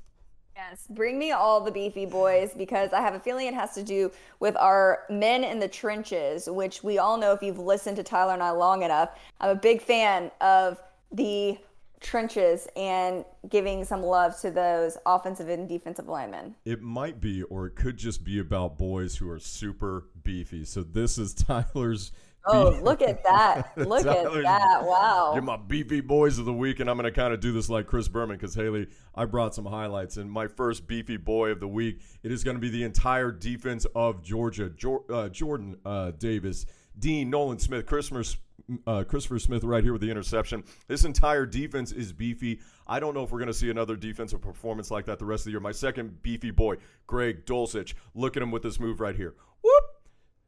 Yes, 0.58 0.88
bring 0.89 1.20
me 1.20 1.34
all 1.34 1.62
the 1.62 1.70
beefy 1.70 2.08
boys 2.08 2.51
because 2.58 2.91
I 2.91 2.99
have 2.99 3.14
a 3.14 3.20
feeling 3.20 3.45
it 3.45 3.53
has 3.53 3.76
to 3.76 3.84
do 3.84 4.12
with 4.39 4.55
our 4.55 5.03
men 5.08 5.43
in 5.43 5.60
the 5.60 5.68
trenches, 5.68 6.49
which 6.49 6.84
we 6.84 6.97
all 6.97 7.16
know 7.16 7.32
if 7.32 7.43
you've 7.43 7.60
listened 7.60 7.95
to 7.97 8.03
Tyler 8.03 8.34
and 8.34 8.41
I 8.41 8.49
long 8.49 8.82
enough. 8.82 9.20
I'm 9.39 9.51
a 9.51 9.55
big 9.55 9.84
fan 9.84 10.32
of 10.41 10.82
the 11.12 11.60
trenches 11.99 12.68
and 12.76 13.24
giving 13.49 13.86
some 13.86 14.01
love 14.01 14.39
to 14.41 14.49
those 14.49 14.97
offensive 15.05 15.47
and 15.47 15.70
defensive 15.70 16.08
linemen. 16.08 16.55
It 16.66 16.82
might 16.82 17.22
be, 17.22 17.43
or 17.43 17.68
it 17.68 17.76
could 17.76 17.97
just 17.97 18.24
be 18.24 18.39
about 18.39 18.80
boys 18.80 19.16
who 19.16 19.30
are 19.30 19.39
super 19.39 20.05
beefy. 20.24 20.66
So 20.66 20.82
this 20.82 21.20
is 21.20 21.34
Tyler's. 21.36 22.12
Oh, 22.45 22.79
look 22.83 23.01
at 23.01 23.23
that. 23.23 23.77
Look 23.77 24.03
Tyler's, 24.03 24.38
at 24.38 24.43
that. 24.43 24.83
Wow. 24.83 25.31
You're 25.33 25.43
my 25.43 25.57
beefy 25.57 26.01
boys 26.01 26.39
of 26.39 26.45
the 26.45 26.53
week. 26.53 26.79
And 26.79 26.89
I'm 26.89 26.97
going 26.97 27.11
to 27.11 27.11
kind 27.11 27.33
of 27.33 27.39
do 27.39 27.51
this 27.51 27.69
like 27.69 27.88
Chris 27.88 28.07
Berman 28.07 28.38
because, 28.38 28.55
Haley, 28.55 28.88
I 29.15 29.25
brought 29.25 29.53
some 29.53 29.65
highlights. 29.65 30.17
And 30.17 30.31
my 30.31 30.47
first 30.47 30.88
beefy 30.88 31.17
boy 31.17 31.51
of 31.51 31.59
the 31.59 31.67
week, 31.67 32.01
it 32.23 32.31
is 32.31 32.43
going 32.43 32.55
to 32.55 32.61
be 32.61 32.69
the 32.69 32.83
entire 32.83 33.31
defense 33.31 33.85
of 33.95 34.23
Georgia. 34.23 34.71
uh, 35.09 35.29
Jordan 35.29 35.77
uh, 35.85 36.11
Davis, 36.11 36.65
Dean, 36.97 37.29
Nolan 37.29 37.59
Smith, 37.59 37.85
Christmas 37.85 38.38
uh, 38.85 39.03
Christopher 39.03 39.39
Smith 39.39 39.63
right 39.63 39.83
here 39.83 39.93
with 39.93 40.01
the 40.01 40.11
interception. 40.11 40.63
This 40.88 41.05
entire 41.05 41.45
defense 41.45 41.91
is 41.91 42.11
beefy. 42.11 42.59
I 42.85 42.99
don't 42.99 43.13
know 43.13 43.23
if 43.23 43.31
we're 43.31 43.39
going 43.39 43.47
to 43.47 43.53
see 43.53 43.69
another 43.69 43.95
defensive 43.95 44.41
performance 44.41 44.91
like 44.91 45.05
that 45.05 45.19
the 45.19 45.25
rest 45.25 45.41
of 45.41 45.45
the 45.45 45.51
year. 45.51 45.59
My 45.59 45.71
second 45.71 46.21
beefy 46.21 46.51
boy, 46.51 46.75
Greg 47.05 47.45
Dulcich. 47.45 47.93
Look 48.13 48.35
at 48.35 48.43
him 48.43 48.51
with 48.51 48.63
this 48.63 48.79
move 48.79 48.99
right 48.99 49.15
here. 49.15 49.35
Whoop! 49.61 49.83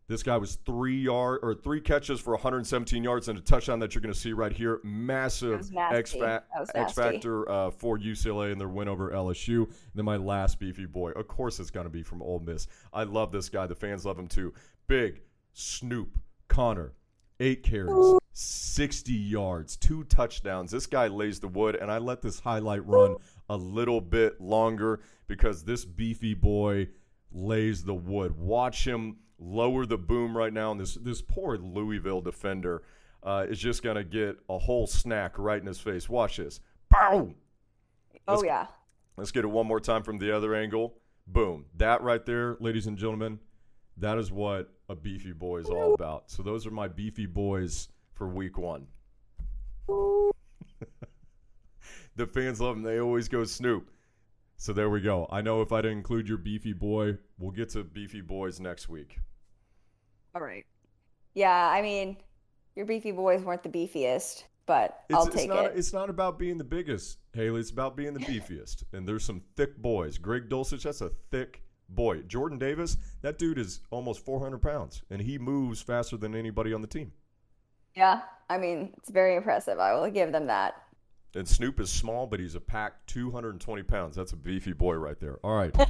This 0.09 0.23
guy 0.23 0.37
was 0.37 0.55
three 0.65 0.99
yard 0.99 1.41
or 1.43 1.53
three 1.53 1.79
catches 1.79 2.19
for 2.19 2.33
117 2.33 3.03
yards 3.03 3.29
and 3.29 3.37
a 3.37 3.41
touchdown 3.41 3.77
that 3.79 3.93
you're 3.93 4.01
going 4.01 4.13
to 4.13 4.19
see 4.19 4.33
right 4.33 4.51
here. 4.51 4.81
Massive 4.83 5.69
X, 5.77 6.13
fa- 6.13 6.43
X 6.73 6.93
factor 6.93 7.47
uh, 7.47 7.69
for 7.69 7.99
UCLA 7.99 8.51
and 8.51 8.59
their 8.59 8.67
win 8.67 8.87
over 8.87 9.11
LSU. 9.11 9.65
And 9.65 9.75
then 9.93 10.05
my 10.05 10.17
last 10.17 10.59
beefy 10.59 10.87
boy, 10.87 11.11
of 11.11 11.27
course, 11.27 11.59
it's 11.59 11.69
going 11.69 11.83
to 11.83 11.91
be 11.91 12.01
from 12.01 12.23
Ole 12.23 12.39
Miss. 12.39 12.65
I 12.91 13.03
love 13.03 13.31
this 13.31 13.49
guy. 13.49 13.67
The 13.67 13.75
fans 13.75 14.03
love 14.03 14.17
him 14.17 14.25
too. 14.25 14.51
Big 14.87 15.21
Snoop 15.53 16.17
Conner, 16.47 16.93
eight 17.39 17.61
carries, 17.61 18.15
60 18.33 19.13
yards, 19.13 19.77
two 19.77 20.05
touchdowns. 20.05 20.71
This 20.71 20.87
guy 20.87 21.05
lays 21.05 21.39
the 21.39 21.47
wood, 21.47 21.75
and 21.75 21.91
I 21.91 21.99
let 21.99 22.23
this 22.23 22.39
highlight 22.39 22.83
run 22.87 23.17
a 23.47 23.55
little 23.55 24.01
bit 24.01 24.41
longer 24.41 25.01
because 25.27 25.63
this 25.63 25.85
beefy 25.85 26.33
boy 26.33 26.87
lays 27.31 27.83
the 27.83 27.93
wood. 27.93 28.35
Watch 28.35 28.87
him 28.87 29.17
lower 29.39 29.85
the 29.85 29.97
boom 29.97 30.37
right 30.37 30.53
now, 30.53 30.71
and 30.71 30.79
this 30.79 30.95
this 30.95 31.21
poor 31.21 31.57
Louisville 31.57 32.21
defender 32.21 32.83
uh, 33.23 33.45
is 33.49 33.59
just 33.59 33.83
gonna 33.83 34.03
get 34.03 34.37
a 34.49 34.57
whole 34.57 34.87
snack 34.87 35.37
right 35.37 35.59
in 35.59 35.67
his 35.67 35.79
face. 35.79 36.09
Watch 36.09 36.37
this. 36.37 36.59
Boom. 36.89 37.35
Oh 38.27 38.43
yeah. 38.43 38.67
Let's 39.17 39.31
get 39.31 39.43
it 39.43 39.47
one 39.47 39.67
more 39.67 39.79
time 39.79 40.03
from 40.03 40.17
the 40.17 40.35
other 40.35 40.55
angle. 40.55 40.95
Boom. 41.27 41.65
That 41.75 42.01
right 42.01 42.25
there, 42.25 42.57
ladies 42.59 42.87
and 42.87 42.97
gentlemen, 42.97 43.39
that 43.97 44.17
is 44.17 44.31
what 44.31 44.73
a 44.87 44.95
beefy 44.95 45.33
boy 45.33 45.59
is 45.59 45.69
all 45.69 45.93
about. 45.93 46.31
So 46.31 46.41
those 46.41 46.65
are 46.65 46.71
my 46.71 46.87
beefy 46.87 47.25
boys 47.25 47.89
for 48.13 48.27
week 48.27 48.57
one. 48.57 48.87
the 52.15 52.25
fans 52.27 52.61
love 52.61 52.75
them. 52.75 52.83
They 52.83 52.99
always 52.99 53.27
go 53.27 53.43
Snoop. 53.43 53.91
So 54.57 54.73
there 54.73 54.89
we 54.89 55.01
go. 55.01 55.27
I 55.29 55.41
know 55.41 55.61
if 55.61 55.71
I 55.71 55.81
didn't 55.81 55.99
include 55.99 56.27
your 56.27 56.37
beefy 56.37 56.73
boy, 56.73 57.17
we'll 57.37 57.51
get 57.51 57.69
to 57.69 57.83
beefy 57.83 58.21
boys 58.21 58.59
next 58.59 58.89
week. 58.89 59.19
All 60.35 60.41
right. 60.41 60.65
Yeah, 61.33 61.69
I 61.69 61.81
mean, 61.81 62.17
your 62.75 62.85
beefy 62.85 63.11
boys 63.11 63.41
weren't 63.41 63.63
the 63.63 63.69
beefiest, 63.69 64.43
but 64.65 65.03
it's, 65.09 65.17
I'll 65.17 65.27
take 65.27 65.49
not, 65.49 65.65
it. 65.65 65.73
It's 65.75 65.93
not 65.93 66.09
about 66.09 66.39
being 66.39 66.57
the 66.57 66.63
biggest, 66.63 67.19
Haley. 67.33 67.59
It's 67.59 67.71
about 67.71 67.95
being 67.95 68.13
the 68.13 68.19
beefiest. 68.19 68.83
and 68.93 69.07
there's 69.07 69.23
some 69.23 69.41
thick 69.55 69.77
boys. 69.77 70.17
Greg 70.17 70.49
Dulcich, 70.49 70.83
that's 70.83 71.01
a 71.01 71.11
thick 71.31 71.61
boy, 71.89 72.21
Jordan 72.21 72.57
Davis, 72.57 72.97
that 73.21 73.39
dude 73.39 73.57
is 73.57 73.81
almost 73.91 74.23
400 74.25 74.59
pounds, 74.59 75.01
and 75.09 75.21
he 75.21 75.37
moves 75.37 75.81
faster 75.81 76.17
than 76.17 76.35
anybody 76.35 76.73
on 76.73 76.81
the 76.81 76.87
team. 76.87 77.11
Yeah, 77.95 78.21
I 78.49 78.57
mean, 78.57 78.93
it's 78.97 79.09
very 79.09 79.35
impressive. 79.35 79.79
I 79.79 79.93
will 79.93 80.09
give 80.09 80.31
them 80.31 80.47
that. 80.47 80.75
And 81.35 81.47
Snoop 81.47 81.79
is 81.79 81.91
small, 81.91 82.27
but 82.27 82.39
he's 82.39 82.55
a 82.55 82.59
pack 82.59 83.05
220 83.07 83.83
pounds. 83.83 84.15
That's 84.15 84.31
a 84.31 84.35
beefy 84.35 84.73
boy 84.73 84.95
right 84.95 85.19
there. 85.19 85.39
All 85.43 85.55
right. 85.55 85.75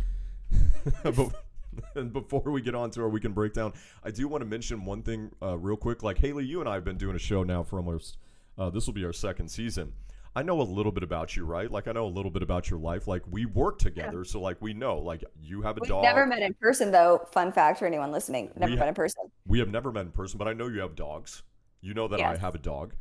and 1.96 2.14
before 2.14 2.42
we 2.52 2.62
get 2.62 2.76
on 2.76 2.92
to 2.92 3.02
our 3.02 3.10
weekend 3.10 3.36
breakdown, 3.36 3.74
I 4.04 4.12
do 4.12 4.28
want 4.28 4.42
to 4.42 4.46
mention 4.46 4.86
one 4.86 5.02
thing 5.02 5.32
uh, 5.42 5.58
real 5.58 5.78
quick. 5.78 6.04
Like 6.04 6.18
Haley, 6.18 6.46
you 6.46 6.60
and 6.60 6.70
I 6.70 6.76
have 6.76 6.84
been 6.84 6.98
doing 6.98 7.16
a 7.16 7.20
show 7.20 7.44
now 7.44 7.64
for 7.64 7.78
almost. 7.78 8.18
Uh, 8.58 8.70
this 8.70 8.86
will 8.86 8.94
be 8.94 9.06
our 9.06 9.14
second 9.14 9.50
season. 9.50 9.94
I 10.36 10.44
know 10.44 10.62
a 10.62 10.64
little 10.64 10.92
bit 10.92 11.04
about 11.04 11.36
you, 11.36 11.46
right? 11.46 11.70
Like 11.72 11.88
I 11.88 11.92
know 11.92 12.06
a 12.06 12.08
little 12.08 12.32
bit 12.32 12.44
about 12.44 12.70
your 12.70 12.80
life. 12.80 13.08
Like 13.08 13.24
we 13.30 13.46
work 13.46 13.80
together, 13.80 14.20
yeah. 14.20 14.32
so 14.32 14.40
like 14.40 14.58
we 14.62 14.74
know. 14.74 14.98
Like 14.98 15.24
you 15.42 15.62
have 15.62 15.78
a 15.78 15.82
We've 15.82 15.90
dog. 15.90 16.04
Never 16.04 16.26
met 16.26 16.42
in 16.42 16.54
person 16.56 16.92
though. 16.92 17.28
Fun 17.32 17.52
fact 17.52 17.80
for 17.80 17.88
anyone 17.88 18.12
listening: 18.12 18.52
never 18.56 18.72
we 18.72 18.76
met 18.76 18.84
ha- 18.84 18.90
in 18.90 18.96
person. 18.96 19.24
We 19.48 19.60
have 19.60 19.70
never 19.70 19.92
met 19.92 20.06
in 20.06 20.12
person, 20.12 20.38
but 20.38 20.48
I 20.48 20.54
know 20.54 20.68
you 20.68 20.82
have 20.82 20.96
dogs. 20.96 21.44
You 21.82 21.94
know 21.94 22.08
that 22.08 22.20
yes. 22.20 22.38
I 22.38 22.40
have 22.40 22.56
a 22.56 22.60
dog. 22.60 22.94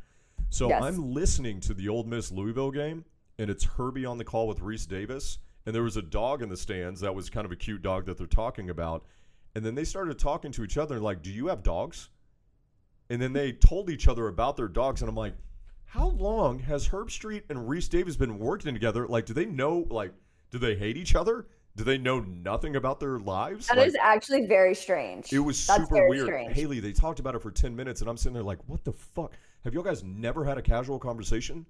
So 0.49 0.69
yes. 0.69 0.81
I'm 0.81 1.13
listening 1.13 1.59
to 1.61 1.73
the 1.73 1.89
Ole 1.89 2.03
Miss 2.03 2.31
Louisville 2.31 2.71
game, 2.71 3.05
and 3.37 3.49
it's 3.49 3.63
Herbie 3.63 4.05
on 4.05 4.17
the 4.17 4.23
call 4.23 4.47
with 4.47 4.59
Rece 4.59 4.87
Davis, 4.87 5.37
and 5.65 5.75
there 5.75 5.83
was 5.83 5.97
a 5.97 6.01
dog 6.01 6.41
in 6.41 6.49
the 6.49 6.57
stands 6.57 7.01
that 7.01 7.13
was 7.13 7.29
kind 7.29 7.45
of 7.45 7.51
a 7.51 7.55
cute 7.55 7.81
dog 7.81 8.05
that 8.05 8.17
they're 8.17 8.27
talking 8.27 8.69
about, 8.69 9.05
and 9.55 9.65
then 9.65 9.75
they 9.75 9.83
started 9.83 10.17
talking 10.19 10.51
to 10.53 10.63
each 10.63 10.77
other 10.77 10.99
like, 10.99 11.21
"Do 11.21 11.31
you 11.31 11.47
have 11.47 11.63
dogs?" 11.63 12.09
And 13.09 13.21
then 13.21 13.33
they 13.33 13.51
told 13.51 13.89
each 13.89 14.07
other 14.07 14.27
about 14.27 14.55
their 14.55 14.67
dogs, 14.67 15.01
and 15.01 15.09
I'm 15.09 15.15
like 15.15 15.33
how 15.89 16.09
long 16.09 16.59
has 16.59 16.87
Herbstreit 16.87 17.43
and 17.49 17.67
Rece 17.67 17.89
Davis 17.89 18.15
been 18.15 18.37
working 18.37 18.73
together? 18.75 19.07
Like, 19.07 19.25
do 19.25 19.33
they 19.33 19.47
know? 19.47 19.87
Like, 19.89 20.13
do 20.51 20.59
they 20.59 20.75
hate 20.75 20.97
each 20.97 21.15
other? 21.15 21.47
Do 21.75 21.83
they 21.83 21.97
know 21.97 22.19
nothing 22.19 22.75
about 22.75 22.99
their 22.99 23.17
lives? 23.17 23.67
That 23.67 23.77
like, 23.77 23.87
is 23.87 23.97
actually 23.99 24.45
very 24.45 24.75
strange. 24.75 25.33
It 25.33 25.39
was 25.39 25.65
That's 25.65 25.81
super 25.81 26.07
weird. 26.07 26.27
Strange. 26.27 26.53
Haley, 26.53 26.79
they 26.79 26.91
talked 26.91 27.19
about 27.19 27.33
it 27.33 27.41
for 27.41 27.49
10 27.49 27.75
minutes, 27.75 28.01
and 28.01 28.09
I'm 28.09 28.17
sitting 28.17 28.35
there 28.35 28.43
like, 28.43 28.59
what 28.67 28.83
the 28.83 28.93
fuck? 28.93 29.33
Have 29.63 29.73
you 29.73 29.81
guys 29.81 30.03
never 30.03 30.45
had 30.45 30.59
a 30.59 30.61
casual 30.61 30.99
conversation? 30.99 31.65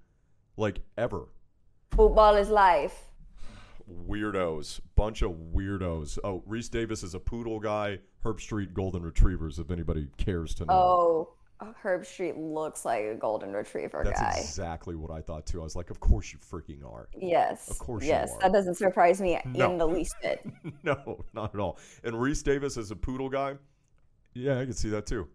Like, 0.58 0.80
ever? 0.98 1.30
Football 1.92 2.36
is 2.36 2.50
life. 2.50 3.06
Weirdos. 4.08 4.80
Bunch 4.96 5.22
of 5.22 5.32
weirdos. 5.54 6.18
Oh, 6.24 6.44
Rece 6.48 6.70
Davis 6.70 7.04
is 7.04 7.14
a 7.16 7.20
poodle 7.20 7.60
guy. 7.60 8.00
Herbstreit 8.24 8.74
Golden 8.74 9.02
Retrievers, 9.04 9.60
if 9.60 9.72
anybody 9.72 10.08
cares 10.18 10.54
to 10.56 10.66
know. 10.66 10.74
Oh, 10.74 11.74
Herbstreit 11.84 12.36
looks 12.38 12.86
like 12.86 13.04
a 13.04 13.16
golden 13.16 13.52
retriever 13.52 14.04
guy. 14.04 14.10
That's 14.12 14.22
guy. 14.22 14.38
exactly 14.40 14.96
what 14.96 15.12
I 15.12 15.22
thought 15.22 15.46
too. 15.46 15.60
I 15.60 15.64
was 15.64 15.76
like, 15.76 15.90
of 15.90 16.00
course 16.00 16.32
you 16.32 16.40
freaking 16.40 16.86
are. 16.90 17.10
Yes. 17.18 17.70
Of 17.70 17.80
course 17.80 18.06
yes, 18.06 18.30
you 18.30 18.36
are. 18.36 18.42
that 18.44 18.54
doesn't 18.54 18.76
surprise 18.76 19.20
me 19.22 19.40
No. 19.46 19.72
in 19.72 19.78
the 19.78 19.88
least 19.88 20.16
bit. 20.22 20.46
no, 20.84 21.26
not 21.34 21.54
at 21.54 21.60
all. 21.60 21.78
And 22.04 22.16
Rece 22.16 22.44
Davis 22.44 22.78
is 22.78 22.92
a 22.92 22.96
poodle 22.96 23.30
guy. 23.30 23.56
Yeah, 24.34 24.60
I 24.60 24.64
can 24.64 24.74
see 24.74 24.90
that 24.90 25.06
too. 25.06 25.28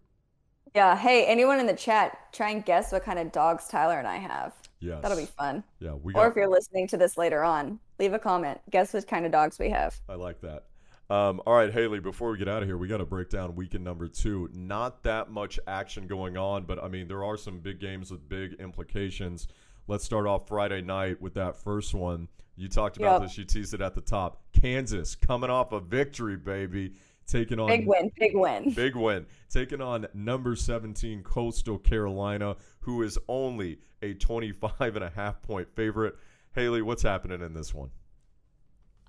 Yeah. 0.73 0.95
Hey, 0.95 1.25
anyone 1.25 1.59
in 1.59 1.67
the 1.67 1.75
chat, 1.75 2.17
try 2.33 2.49
and 2.49 2.65
guess 2.65 2.91
what 2.91 3.03
kind 3.03 3.19
of 3.19 3.31
dogs 3.31 3.67
Tyler 3.67 3.99
and 3.99 4.07
I 4.07 4.17
have. 4.17 4.53
Yes. 4.79 5.01
That'll 5.01 5.17
be 5.17 5.25
fun. 5.25 5.63
Yeah, 5.79 5.93
we 5.93 6.13
Or 6.15 6.27
if 6.27 6.35
you're 6.35 6.49
listening 6.49 6.87
to 6.87 6.97
this 6.97 7.17
later 7.17 7.43
on, 7.43 7.79
leave 7.99 8.13
a 8.13 8.19
comment. 8.19 8.59
Guess 8.69 8.93
what 8.93 9.07
kind 9.07 9.25
of 9.25 9.31
dogs 9.31 9.59
we 9.59 9.69
have. 9.69 9.99
I 10.09 10.15
like 10.15 10.41
that. 10.41 10.65
Um, 11.07 11.39
all 11.45 11.53
right, 11.53 11.71
Haley, 11.71 11.99
before 11.99 12.31
we 12.31 12.37
get 12.39 12.47
out 12.47 12.63
of 12.63 12.67
here, 12.67 12.77
we 12.77 12.87
got 12.87 12.97
to 12.97 13.05
break 13.05 13.29
down 13.29 13.55
weekend 13.55 13.83
number 13.83 14.07
two. 14.07 14.49
Not 14.53 15.03
that 15.03 15.29
much 15.29 15.59
action 15.67 16.07
going 16.07 16.35
on, 16.35 16.63
but 16.63 16.83
I 16.83 16.87
mean, 16.87 17.07
there 17.07 17.23
are 17.23 17.37
some 17.37 17.59
big 17.59 17.79
games 17.79 18.09
with 18.09 18.27
big 18.27 18.53
implications. 18.59 19.47
Let's 19.87 20.03
start 20.03 20.25
off 20.25 20.47
Friday 20.47 20.81
night 20.81 21.21
with 21.21 21.35
that 21.35 21.57
first 21.57 21.93
one. 21.93 22.27
You 22.55 22.67
talked 22.69 22.97
about 22.97 23.21
Yep. 23.21 23.29
this, 23.29 23.37
you 23.37 23.43
teased 23.45 23.73
it 23.75 23.81
at 23.81 23.93
the 23.93 24.01
top. 24.01 24.41
Kansas 24.53 25.13
coming 25.13 25.49
off 25.51 25.71
a 25.73 25.79
victory, 25.79 26.37
baby. 26.37 26.93
Taking 27.27 27.59
on 27.59 27.67
Big 27.67 27.85
win. 27.87 28.11
Big 28.17 28.35
win. 28.35 28.71
Big 28.75 28.95
win. 28.95 29.25
Taking 29.49 29.81
on 29.81 30.07
number 30.13 30.55
17 30.55 31.21
Coastal 31.23 31.77
Carolina, 31.77 32.55
who 32.79 33.03
is 33.03 33.17
only 33.27 33.79
a 34.01 34.13
25 34.13 34.95
and 34.95 35.03
a 35.03 35.09
half 35.09 35.41
point 35.41 35.67
favorite. 35.75 36.15
Haley, 36.55 36.81
what's 36.81 37.03
happening 37.03 37.41
in 37.41 37.53
this 37.53 37.73
one? 37.73 37.89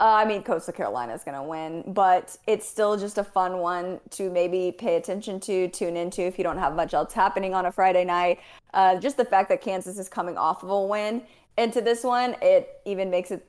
Uh, 0.01 0.05
I 0.05 0.25
mean, 0.27 0.43
Coastal 0.43 0.75
Carolina 0.75 1.15
is 1.15 1.23
going 1.23 1.37
to 1.37 1.45
win, 1.45 1.85
but 1.87 2.37
it's 2.49 2.69
still 2.69 2.99
just 2.99 3.19
a 3.19 3.25
fun 3.25 3.59
one 3.59 4.01
to 4.11 4.29
maybe 4.31 4.75
pay 4.77 4.97
attention 4.97 5.39
to, 5.41 5.69
tune 5.69 5.97
into 5.97 6.23
if 6.23 6.39
you 6.39 6.45
don't 6.45 6.59
have 6.59 6.75
much 6.75 6.93
else 6.93 7.13
happening 7.13 7.55
on 7.55 7.67
a 7.67 7.73
Friday 7.73 8.05
night. 8.05 8.41
Uh, 8.75 8.99
just 8.99 9.17
the 9.17 9.25
fact 9.25 9.49
that 9.49 9.63
Kansas 9.63 9.97
is 9.97 10.09
coming 10.09 10.37
off 10.37 10.65
of 10.65 10.71
a 10.71 10.83
win 10.83 11.23
into 11.57 11.81
this 11.81 12.03
one, 12.03 12.35
it 12.43 12.81
even 12.85 13.11
makes 13.11 13.31
it 13.31 13.47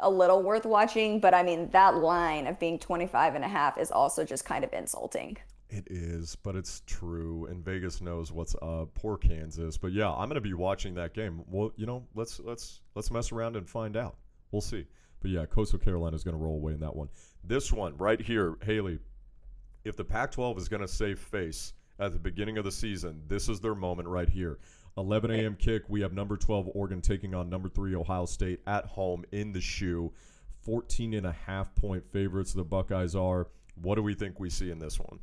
a 0.00 0.10
little 0.10 0.42
worth 0.42 0.66
watching. 0.66 1.18
But 1.18 1.32
I 1.32 1.42
mean, 1.42 1.70
that 1.70 1.96
line 1.96 2.46
of 2.46 2.60
being 2.60 2.78
25 2.78 3.34
and 3.34 3.44
a 3.44 3.48
half 3.48 3.78
is 3.78 3.90
also 3.90 4.24
just 4.24 4.44
kind 4.44 4.62
of 4.62 4.72
insulting. 4.74 5.38
It 5.70 5.86
is, 5.90 6.34
but 6.34 6.56
it's 6.56 6.82
true, 6.86 7.46
and 7.46 7.62
Vegas 7.62 8.00
knows 8.00 8.32
what's 8.32 8.54
up. 8.62 8.94
Poor 8.94 9.18
Kansas, 9.18 9.76
but 9.76 9.92
yeah, 9.92 10.10
I'm 10.10 10.28
gonna 10.28 10.40
be 10.40 10.54
watching 10.54 10.94
that 10.94 11.12
game. 11.12 11.42
Well, 11.46 11.72
you 11.76 11.84
know, 11.84 12.06
let's 12.14 12.40
let's 12.40 12.80
let's 12.94 13.10
mess 13.10 13.32
around 13.32 13.54
and 13.54 13.68
find 13.68 13.94
out. 13.94 14.16
We'll 14.50 14.62
see. 14.62 14.86
But 15.20 15.30
yeah, 15.30 15.44
Coastal 15.44 15.78
Carolina 15.78 16.16
is 16.16 16.24
gonna 16.24 16.38
roll 16.38 16.54
away 16.54 16.72
in 16.72 16.80
that 16.80 16.96
one. 16.96 17.10
This 17.44 17.70
one 17.70 17.94
right 17.98 18.20
here, 18.20 18.56
Haley. 18.62 18.98
If 19.84 19.94
the 19.94 20.04
Pac-12 20.04 20.56
is 20.56 20.68
gonna 20.68 20.88
save 20.88 21.18
face 21.18 21.74
at 21.98 22.14
the 22.14 22.18
beginning 22.18 22.56
of 22.56 22.64
the 22.64 22.72
season, 22.72 23.22
this 23.28 23.50
is 23.50 23.60
their 23.60 23.74
moment 23.74 24.08
right 24.08 24.28
here. 24.28 24.58
11 24.96 25.30
a.m. 25.30 25.54
kick. 25.54 25.82
We 25.88 26.00
have 26.00 26.14
number 26.14 26.36
12 26.36 26.70
Oregon 26.74 27.02
taking 27.02 27.34
on 27.34 27.50
number 27.50 27.68
three 27.68 27.94
Ohio 27.94 28.24
State 28.24 28.60
at 28.66 28.86
home 28.86 29.24
in 29.32 29.52
the 29.52 29.60
shoe. 29.60 30.12
14 30.62 31.14
and 31.14 31.26
a 31.26 31.32
half 31.32 31.74
point 31.74 32.04
favorites. 32.10 32.54
The 32.54 32.64
Buckeyes 32.64 33.14
are. 33.14 33.48
What 33.80 33.94
do 33.94 34.02
we 34.02 34.14
think 34.14 34.40
we 34.40 34.50
see 34.50 34.70
in 34.70 34.78
this 34.78 34.98
one? 34.98 35.20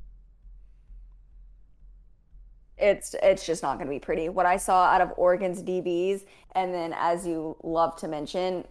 It's 2.77 3.15
it's 3.23 3.45
just 3.45 3.63
not 3.63 3.77
going 3.77 3.87
to 3.87 3.91
be 3.91 3.99
pretty. 3.99 4.29
What 4.29 4.45
I 4.45 4.57
saw 4.57 4.85
out 4.85 5.01
of 5.01 5.13
Oregon's 5.17 5.61
DBs, 5.61 6.25
and 6.53 6.73
then 6.73 6.93
as 6.97 7.25
you 7.25 7.55
love 7.63 7.95
to 7.97 8.07
mention, 8.07 8.65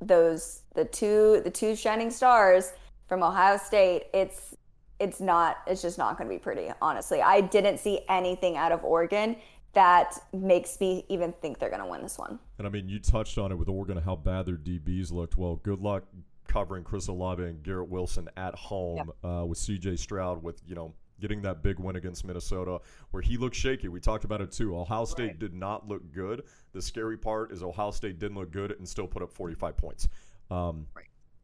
those 0.00 0.62
the 0.74 0.84
two 0.84 1.40
the 1.44 1.50
two 1.50 1.74
shining 1.74 2.10
stars 2.10 2.72
from 3.06 3.22
Ohio 3.22 3.56
State. 3.56 4.04
It's 4.14 4.54
it's 5.00 5.20
not 5.20 5.58
it's 5.66 5.82
just 5.82 5.98
not 5.98 6.16
going 6.16 6.28
to 6.28 6.34
be 6.34 6.38
pretty. 6.38 6.70
Honestly, 6.80 7.20
I 7.20 7.40
didn't 7.40 7.78
see 7.78 8.00
anything 8.08 8.56
out 8.56 8.72
of 8.72 8.84
Oregon 8.84 9.36
that 9.74 10.18
makes 10.32 10.80
me 10.80 11.04
even 11.08 11.32
think 11.40 11.58
they're 11.58 11.68
going 11.68 11.82
to 11.82 11.86
win 11.86 12.02
this 12.02 12.18
one. 12.18 12.38
And 12.58 12.66
I 12.66 12.70
mean, 12.70 12.88
you 12.88 12.98
touched 12.98 13.38
on 13.38 13.52
it 13.52 13.54
with 13.56 13.68
Oregon 13.68 13.98
how 13.98 14.16
bad 14.16 14.46
their 14.46 14.56
DBs 14.56 15.12
looked. 15.12 15.36
Well, 15.36 15.56
good 15.56 15.80
luck 15.80 16.04
covering 16.48 16.82
Chris 16.82 17.08
Olave 17.08 17.42
and 17.42 17.62
Garrett 17.62 17.88
Wilson 17.88 18.28
at 18.36 18.54
home 18.54 19.12
uh, 19.22 19.44
with 19.46 19.58
C.J. 19.58 19.96
Stroud 19.96 20.42
with 20.42 20.60
you 20.66 20.74
know 20.74 20.94
getting 21.20 21.42
that 21.42 21.62
big 21.62 21.78
win 21.78 21.96
against 21.96 22.24
Minnesota 22.24 22.78
where 23.10 23.22
he 23.22 23.36
looked 23.36 23.56
shaky. 23.56 23.88
We 23.88 24.00
talked 24.00 24.24
about 24.24 24.40
it 24.40 24.52
too. 24.52 24.76
Ohio 24.78 25.04
State 25.04 25.26
Right. 25.26 25.38
did 25.38 25.54
not 25.54 25.88
look 25.88 26.12
good. 26.12 26.44
The 26.72 26.82
scary 26.82 27.16
part 27.18 27.52
is 27.52 27.62
Ohio 27.62 27.90
State 27.90 28.18
didn't 28.18 28.36
look 28.36 28.50
good 28.50 28.72
and 28.72 28.88
still 28.88 29.06
put 29.06 29.22
up 29.22 29.32
45 29.32 29.76
points 29.76 30.08
um, 30.50 30.86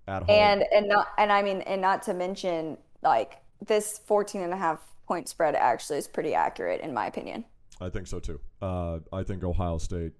at 0.08 0.22
home. 0.22 0.30
And 0.30 0.64
and 0.72 0.88
not 0.88 1.08
and 1.18 1.32
I 1.32 1.42
mean 1.42 1.60
and 1.62 1.80
not 1.80 2.02
to 2.04 2.14
mention 2.14 2.78
like 3.02 3.38
this 3.66 3.98
14 4.06 4.42
and 4.42 4.52
a 4.52 4.56
half 4.56 4.80
point 5.06 5.28
spread 5.28 5.54
actually 5.54 5.98
is 5.98 6.08
pretty 6.08 6.34
accurate 6.34 6.80
in 6.80 6.94
my 6.94 7.06
opinion. 7.06 7.44
I 7.80 7.88
think 7.90 8.06
so 8.06 8.20
too. 8.20 8.40
Uh, 8.62 9.00
I 9.12 9.22
think 9.24 9.42
Ohio 9.44 9.78
State 9.78 10.12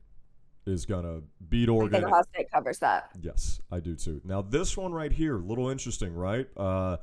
is 0.66 0.86
gonna 0.86 1.20
beat 1.48 1.68
I 1.68 1.72
Oregon. 1.72 2.00
think 2.00 2.06
Ohio 2.12 2.22
State 2.34 2.50
covers 2.50 2.78
that. 2.80 3.10
Yes, 3.20 3.60
I 3.70 3.80
do 3.80 3.94
too. 3.94 4.20
Now 4.24 4.42
this 4.42 4.76
one 4.76 4.92
right 4.92 5.12
here, 5.12 5.36
a 5.36 5.38
little 5.38 5.68
interesting, 5.68 6.14
right? 6.14 6.48
Uh, 6.56 6.96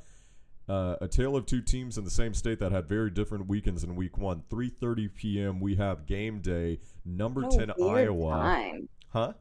uh, 0.72 0.96
a 1.02 1.08
tale 1.08 1.36
of 1.36 1.46
two 1.46 1.62
teams 1.62 1.98
in 1.98 2.06
the 2.06 2.10
same 2.10 2.34
state 2.34 2.60
that 2.60 2.72
had 2.72 2.88
very 2.88 3.10
different 3.10 3.48
weekends 3.48 3.84
in 3.84 3.96
week 3.96 4.18
one. 4.18 4.42
3:30 4.50 5.14
p.m. 5.14 5.60
We 5.60 5.76
have 5.76 6.06
game 6.06 6.40
day. 6.40 6.80
Number 7.04 7.42
What 7.42 7.56
a 7.56 7.66
10 7.68 7.72
weird 7.78 8.08
Iowa. 8.08 8.32
time. 8.38 8.90
Huh? 9.10 9.34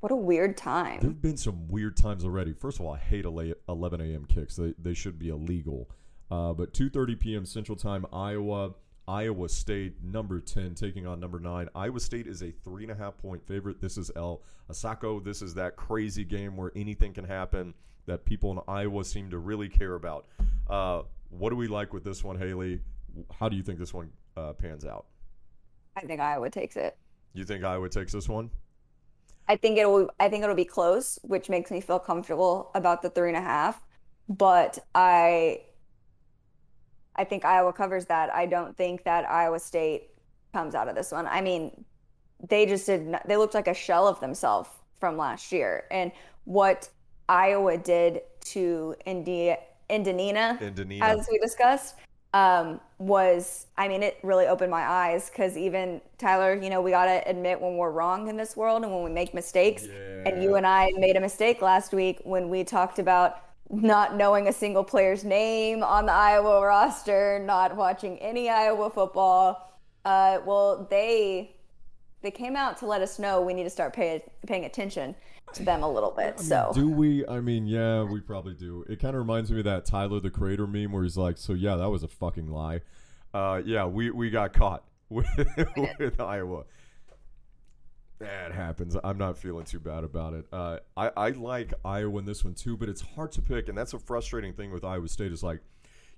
What 0.00 0.12
a 0.12 0.16
weird 0.16 0.56
time. 0.58 1.00
There 1.00 1.08
have 1.10 1.22
been 1.22 1.38
some 1.38 1.66
weird 1.68 1.96
times 1.96 2.24
already. 2.24 2.52
First 2.52 2.78
of 2.78 2.84
all, 2.84 2.92
I 2.92 2.98
hate 2.98 3.24
ele- 3.24 3.54
11 3.68 4.00
a.m. 4.02 4.26
kicks. 4.26 4.56
They 4.56 4.74
they 4.78 4.92
should 4.92 5.18
be 5.18 5.30
illegal. 5.30 5.88
Uh, 6.30 6.52
but 6.52 6.74
2:30 6.74 7.18
p.m. 7.18 7.46
Central 7.46 7.76
Time, 7.76 8.04
Iowa. 8.12 8.74
Iowa 9.08 9.48
State, 9.48 10.02
number 10.02 10.40
10, 10.40 10.74
taking 10.74 11.06
on 11.06 11.20
number 11.20 11.38
9. 11.38 11.68
Iowa 11.76 12.00
State 12.00 12.26
is 12.26 12.42
a 12.42 12.50
three 12.50 12.82
and 12.82 12.90
a 12.90 12.96
half 12.96 13.16
point 13.18 13.46
favorite. 13.46 13.80
This 13.80 13.96
is 13.96 14.10
El 14.16 14.42
Asako. 14.68 15.22
This 15.22 15.42
is 15.42 15.54
that 15.54 15.76
crazy 15.76 16.24
game 16.24 16.56
where 16.56 16.72
anything 16.74 17.12
can 17.12 17.24
happen 17.24 17.72
that 18.06 18.24
people 18.24 18.52
in 18.52 18.60
Iowa 18.68 19.04
seem 19.04 19.30
to 19.30 19.38
really 19.38 19.68
care 19.68 19.94
about. 19.94 20.26
Uh, 20.68 21.02
what 21.30 21.50
do 21.50 21.56
we 21.56 21.68
like 21.68 21.92
with 21.92 22.04
this 22.04 22.24
one, 22.24 22.38
Haley? 22.38 22.80
How 23.38 23.48
do 23.48 23.56
you 23.56 23.62
think 23.62 23.78
this 23.78 23.92
one 23.92 24.10
uh, 24.36 24.52
pans 24.52 24.84
out? 24.84 25.06
I 25.96 26.00
think 26.02 26.20
Iowa 26.20 26.50
takes 26.50 26.76
it. 26.76 26.96
You 27.34 27.44
think 27.44 27.64
Iowa 27.64 27.88
takes 27.88 28.12
this 28.12 28.28
one? 28.28 28.50
I 29.48 29.56
think 29.56 29.78
it'll 29.78 30.10
I 30.18 30.28
think 30.28 30.42
it'll 30.42 30.56
be 30.56 30.64
close, 30.64 31.18
which 31.22 31.48
makes 31.48 31.70
me 31.70 31.80
feel 31.80 31.98
comfortable 31.98 32.70
about 32.74 33.02
the 33.02 33.10
three 33.10 33.28
and 33.28 33.36
a 33.36 33.40
half. 33.40 33.84
But 34.28 34.78
I 34.94 35.62
I 37.14 37.24
think 37.24 37.44
Iowa 37.44 37.72
covers 37.72 38.06
that. 38.06 38.32
I 38.34 38.46
don't 38.46 38.76
think 38.76 39.04
that 39.04 39.28
Iowa 39.30 39.58
State 39.58 40.10
comes 40.52 40.74
out 40.74 40.88
of 40.88 40.94
this 40.94 41.12
one. 41.12 41.26
I 41.26 41.40
mean, 41.40 41.84
they 42.48 42.66
just 42.66 42.86
did 42.86 43.06
not, 43.06 43.26
they 43.26 43.36
looked 43.36 43.54
like 43.54 43.68
a 43.68 43.74
shell 43.74 44.06
of 44.06 44.20
themselves 44.20 44.68
from 44.98 45.16
last 45.16 45.52
year. 45.52 45.84
And 45.90 46.12
what 46.44 46.88
Iowa 47.28 47.76
did 47.76 48.22
to 48.52 48.94
Indi 49.04 49.54
Indiana, 49.88 50.58
Indiana. 50.60 51.06
as 51.06 51.28
we 51.30 51.38
discussed, 51.38 51.96
um, 52.34 52.80
was 52.98 53.66
I 53.78 53.88
mean, 53.88 54.02
it 54.02 54.18
really 54.22 54.46
opened 54.46 54.70
my 54.70 54.82
eyes 54.82 55.30
because 55.30 55.56
even 55.56 56.00
Tyler, 56.18 56.54
you 56.54 56.70
know, 56.70 56.80
we 56.80 56.90
gotta 56.90 57.22
admit 57.28 57.60
when 57.60 57.76
we're 57.76 57.90
wrong 57.90 58.28
in 58.28 58.36
this 58.36 58.56
world 58.56 58.82
and 58.82 58.92
when 58.92 59.02
we 59.02 59.10
make 59.10 59.34
mistakes. 59.34 59.84
And 60.26 60.42
you 60.42 60.56
and 60.56 60.66
I 60.66 60.90
made 60.96 61.16
a 61.16 61.20
mistake 61.20 61.62
last 61.62 61.92
week 61.92 62.20
when 62.24 62.48
we 62.48 62.64
talked 62.64 62.98
about 62.98 63.42
not 63.70 64.16
knowing 64.16 64.48
a 64.48 64.52
single 64.52 64.84
player's 64.84 65.24
name 65.24 65.82
on 65.82 66.06
the 66.06 66.12
Iowa 66.12 66.64
roster, 66.64 67.40
not 67.44 67.74
watching 67.76 68.18
any 68.18 68.48
Iowa 68.48 68.90
football. 68.90 69.72
Uh, 70.04 70.38
well, 70.44 70.86
they 70.90 71.56
they 72.22 72.30
came 72.30 72.56
out 72.56 72.76
to 72.78 72.86
let 72.86 73.02
us 73.02 73.18
know 73.18 73.40
we 73.40 73.54
need 73.54 73.64
to 73.64 73.70
start 73.70 73.92
pay, 73.92 74.22
paying 74.46 74.64
attention 74.64 75.14
to 75.54 75.64
them 75.64 75.82
a 75.82 75.90
little 75.90 76.10
bit. 76.10 76.38
so 76.40 76.70
Do 76.74 76.90
we? 76.90 77.26
I 77.26 77.40
mean, 77.40 77.66
yeah, 77.66 78.02
we 78.02 78.20
probably 78.20 78.54
do. 78.54 78.84
It 78.88 79.00
kind 79.00 79.14
of 79.14 79.20
reminds 79.20 79.50
me 79.50 79.58
of 79.58 79.64
that 79.64 79.84
Tyler 79.84 80.20
the 80.20 80.30
Creator 80.30 80.66
meme 80.66 80.92
where 80.92 81.02
he's 81.02 81.16
like, 81.16 81.38
"So 81.38 81.52
yeah, 81.52 81.76
that 81.76 81.88
was 81.88 82.02
a 82.02 82.08
fucking 82.08 82.48
lie." 82.48 82.80
Uh, 83.32 83.62
yeah, 83.64 83.86
we 83.86 84.10
we 84.10 84.30
got 84.30 84.52
caught 84.52 84.84
with, 85.08 85.26
with 85.98 86.20
Iowa. 86.20 86.64
That 88.18 88.52
happens. 88.52 88.96
I'm 89.04 89.18
not 89.18 89.36
feeling 89.36 89.66
too 89.66 89.78
bad 89.78 90.02
about 90.02 90.32
it. 90.32 90.46
Uh, 90.50 90.78
I 90.96 91.10
I 91.16 91.28
like 91.30 91.74
Iowa 91.84 92.18
in 92.18 92.24
this 92.24 92.44
one 92.44 92.54
too, 92.54 92.76
but 92.76 92.88
it's 92.88 93.02
hard 93.02 93.32
to 93.32 93.42
pick, 93.42 93.68
and 93.68 93.76
that's 93.76 93.92
a 93.92 93.98
frustrating 93.98 94.54
thing 94.54 94.72
with 94.72 94.84
Iowa 94.84 95.08
State. 95.08 95.32
Is 95.32 95.42
like, 95.42 95.60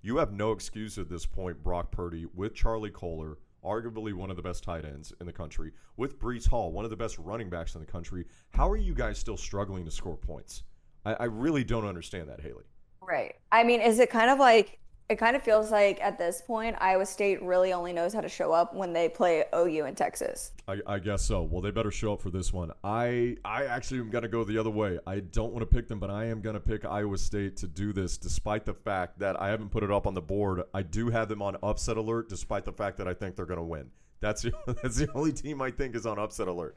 you 0.01 0.19
have 0.19 0.33
no 0.33 0.53
excuse 0.53 0.97
at 0.97 1.09
this 1.09 1.27
point, 1.27 1.63
Brock 1.63 1.91
Purdy 1.91 2.27
with 2.35 2.55
Charlie 2.55 2.91
Kolar, 2.91 3.39
arguably 3.65 4.13
one 4.13 4.31
of 4.31 4.37
the 4.37 4.43
best 4.43 4.63
tight 4.63 4.85
ends 4.85 5.13
in 5.21 5.27
the 5.27 5.33
country, 5.33 5.73
with 5.97 6.19
Breece 6.19 6.49
Hall, 6.49 6.73
one 6.73 6.85
of 6.85 6.91
the 6.91 6.97
best 6.97 7.19
running 7.19 7.51
backs 7.51 7.75
in 7.75 7.81
the 7.81 7.87
country. 7.87 8.25
How 8.51 8.69
are 8.69 8.77
you 8.77 8.95
guys 8.95 9.19
still 9.19 9.37
struggling 9.37 9.85
to 9.85 9.91
score 9.91 10.17
points? 10.17 10.63
I, 11.05 11.15
I 11.15 11.25
really 11.25 11.65
don't 11.65 11.87
understand 11.87 12.29
that, 12.29 12.41
Haley. 12.41 12.65
Right. 13.01 13.37
I 13.51 13.65
mean, 13.65 13.81
is 13.81 13.99
it 13.99 14.11
kind 14.11 14.31
of 14.31 14.39
like 14.39 14.79
it 15.09 15.17
kind 15.17 15.35
of 15.35 15.43
feels 15.43 15.71
like 15.71 15.99
at 16.03 16.19
this 16.19 16.43
point 16.43 16.77
Iowa 16.81 17.07
State 17.07 17.43
really 17.43 17.73
only 17.73 17.95
knows 17.95 18.13
how 18.13 18.21
to 18.21 18.29
show 18.29 18.53
up 18.53 18.75
when 18.75 18.93
they 18.93 19.09
play 19.09 19.45
OU 19.55 19.87
in 19.87 19.95
Texas. 19.95 20.53
I, 20.67 20.81
I 20.87 20.99
guess 20.99 21.23
so. 21.25 21.43
Well, 21.43 21.63
they 21.63 21.71
better 21.71 21.91
show 21.91 22.13
up 22.13 22.21
for 22.21 22.29
this 22.29 22.53
one. 22.53 22.73
I 22.85 23.37
I 23.43 23.65
actually 23.65 24.01
am 24.01 24.11
gonna 24.11 24.29
go 24.29 24.45
the 24.45 24.59
other 24.59 24.71
way. 24.71 24.99
I 25.07 25.21
don't 25.21 25.53
want 25.53 25.61
to 25.61 25.75
pick 25.75 25.89
them, 25.89 25.99
but 25.99 26.11
I 26.11 26.27
am 26.27 26.43
gonna 26.43 26.61
pick 26.61 26.85
Iowa 26.85 27.17
State 27.17 27.57
to 27.59 27.67
do 27.67 27.95
this, 27.95 28.19
despite 28.19 28.67
the 28.67 28.75
fact 28.75 29.19
that 29.21 29.41
I 29.41 29.49
haven't 29.49 29.71
put 29.71 29.83
it 29.83 29.91
up 29.91 30.07
on 30.07 30.13
the 30.13 30.21
board. 30.21 30.63
I 30.75 30.83
do 30.83 31.09
have 31.09 31.29
them 31.29 31.41
on 31.41 31.57
upset 31.63 31.97
alert, 31.97 32.29
despite 32.29 32.67
the 32.67 32.73
fact 32.73 32.99
that 32.99 33.09
I 33.09 33.15
think 33.15 33.35
they're 33.35 33.47
gonna 33.47 33.65
win. 33.65 33.91
That's 34.21 34.43
the, 34.43 34.53
that's 34.83 34.97
the 34.97 35.11
only 35.15 35.33
team 35.33 35.63
I 35.63 35.71
think 35.71 35.97
is 35.97 36.05
on 36.05 36.19
upset 36.19 36.49
alert. 36.49 36.77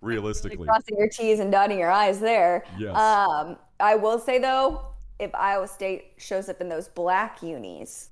Realistically, 0.00 0.56
really 0.58 0.68
crossing 0.68 0.98
your 0.98 1.08
T's 1.08 1.40
and 1.40 1.50
dotting 1.50 1.80
your 1.80 1.90
I's 1.90 2.20
there. 2.20 2.64
Yes. 2.78 2.96
Um, 2.96 3.56
I 3.80 3.96
will 3.96 4.20
say 4.20 4.38
though, 4.38 4.91
if 5.22 5.32
Iowa 5.34 5.68
State 5.68 6.14
shows 6.18 6.48
up 6.48 6.60
in 6.60 6.68
those 6.68 6.88
black 6.88 7.42
unis, 7.42 8.10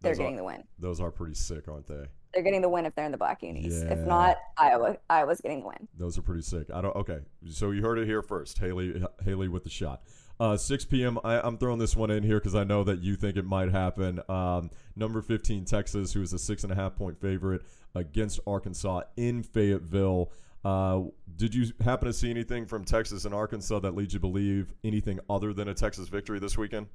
they're 0.00 0.12
Those 0.12 0.18
getting 0.18 0.34
are- 0.34 0.38
the 0.38 0.44
win. 0.44 0.64
Those 0.78 1.00
are 1.00 1.10
pretty 1.10 1.34
sick, 1.34 1.66
aren't 1.68 1.86
they? 1.88 2.04
They're 2.32 2.42
getting 2.42 2.62
the 2.62 2.68
win 2.68 2.86
if 2.86 2.94
they're 2.94 3.04
in 3.04 3.12
the 3.12 3.18
black 3.18 3.42
unis. 3.42 3.82
Yeah. 3.82 3.92
If 3.92 4.06
not, 4.06 4.38
Iowa 4.56 4.96
Iowa's 5.10 5.40
getting 5.42 5.60
the 5.60 5.66
win. 5.66 5.88
Those 5.98 6.16
are 6.16 6.22
pretty 6.22 6.40
sick. 6.42 6.68
I 6.72 6.80
don't. 6.80 6.96
Okay, 6.96 7.18
so 7.50 7.72
you 7.72 7.82
heard 7.82 7.98
it 7.98 8.06
here 8.06 8.22
first. 8.22 8.58
Haley, 8.58 9.04
Haley 9.24 9.48
with 9.48 9.64
the 9.64 9.70
shot. 9.70 10.02
Uh, 10.40 10.56
6 10.56 10.86
p.m. 10.86 11.18
I, 11.22 11.40
I'm 11.40 11.58
throwing 11.58 11.78
this 11.78 11.94
one 11.94 12.10
in 12.10 12.22
here 12.22 12.38
because 12.38 12.54
I 12.54 12.64
know 12.64 12.84
that 12.84 13.00
you 13.00 13.16
think 13.16 13.36
it 13.36 13.44
might 13.44 13.70
happen. 13.70 14.20
Um, 14.30 14.70
number 14.96 15.20
15 15.20 15.66
Texas, 15.66 16.14
who 16.14 16.22
is 16.22 16.32
a 16.32 16.38
six 16.38 16.62
and 16.64 16.72
a 16.72 16.74
half 16.74 16.96
point 16.96 17.20
favorite 17.20 17.62
against 17.94 18.40
Arkansas 18.46 19.02
in 19.16 19.42
Fayetteville. 19.42 20.32
Uh, 20.64 21.02
did 21.36 21.54
you 21.54 21.72
happen 21.84 22.06
to 22.06 22.12
see 22.12 22.30
anything 22.30 22.66
from 22.66 22.84
Texas 22.84 23.24
and 23.24 23.34
Arkansas 23.34 23.80
that 23.80 23.94
leads 23.94 24.14
you 24.14 24.18
to 24.18 24.20
believe 24.20 24.72
anything 24.84 25.18
other 25.28 25.52
than 25.52 25.68
a 25.68 25.74
Texas 25.74 26.08
victory 26.08 26.38
this 26.38 26.56
weekend? 26.56 26.86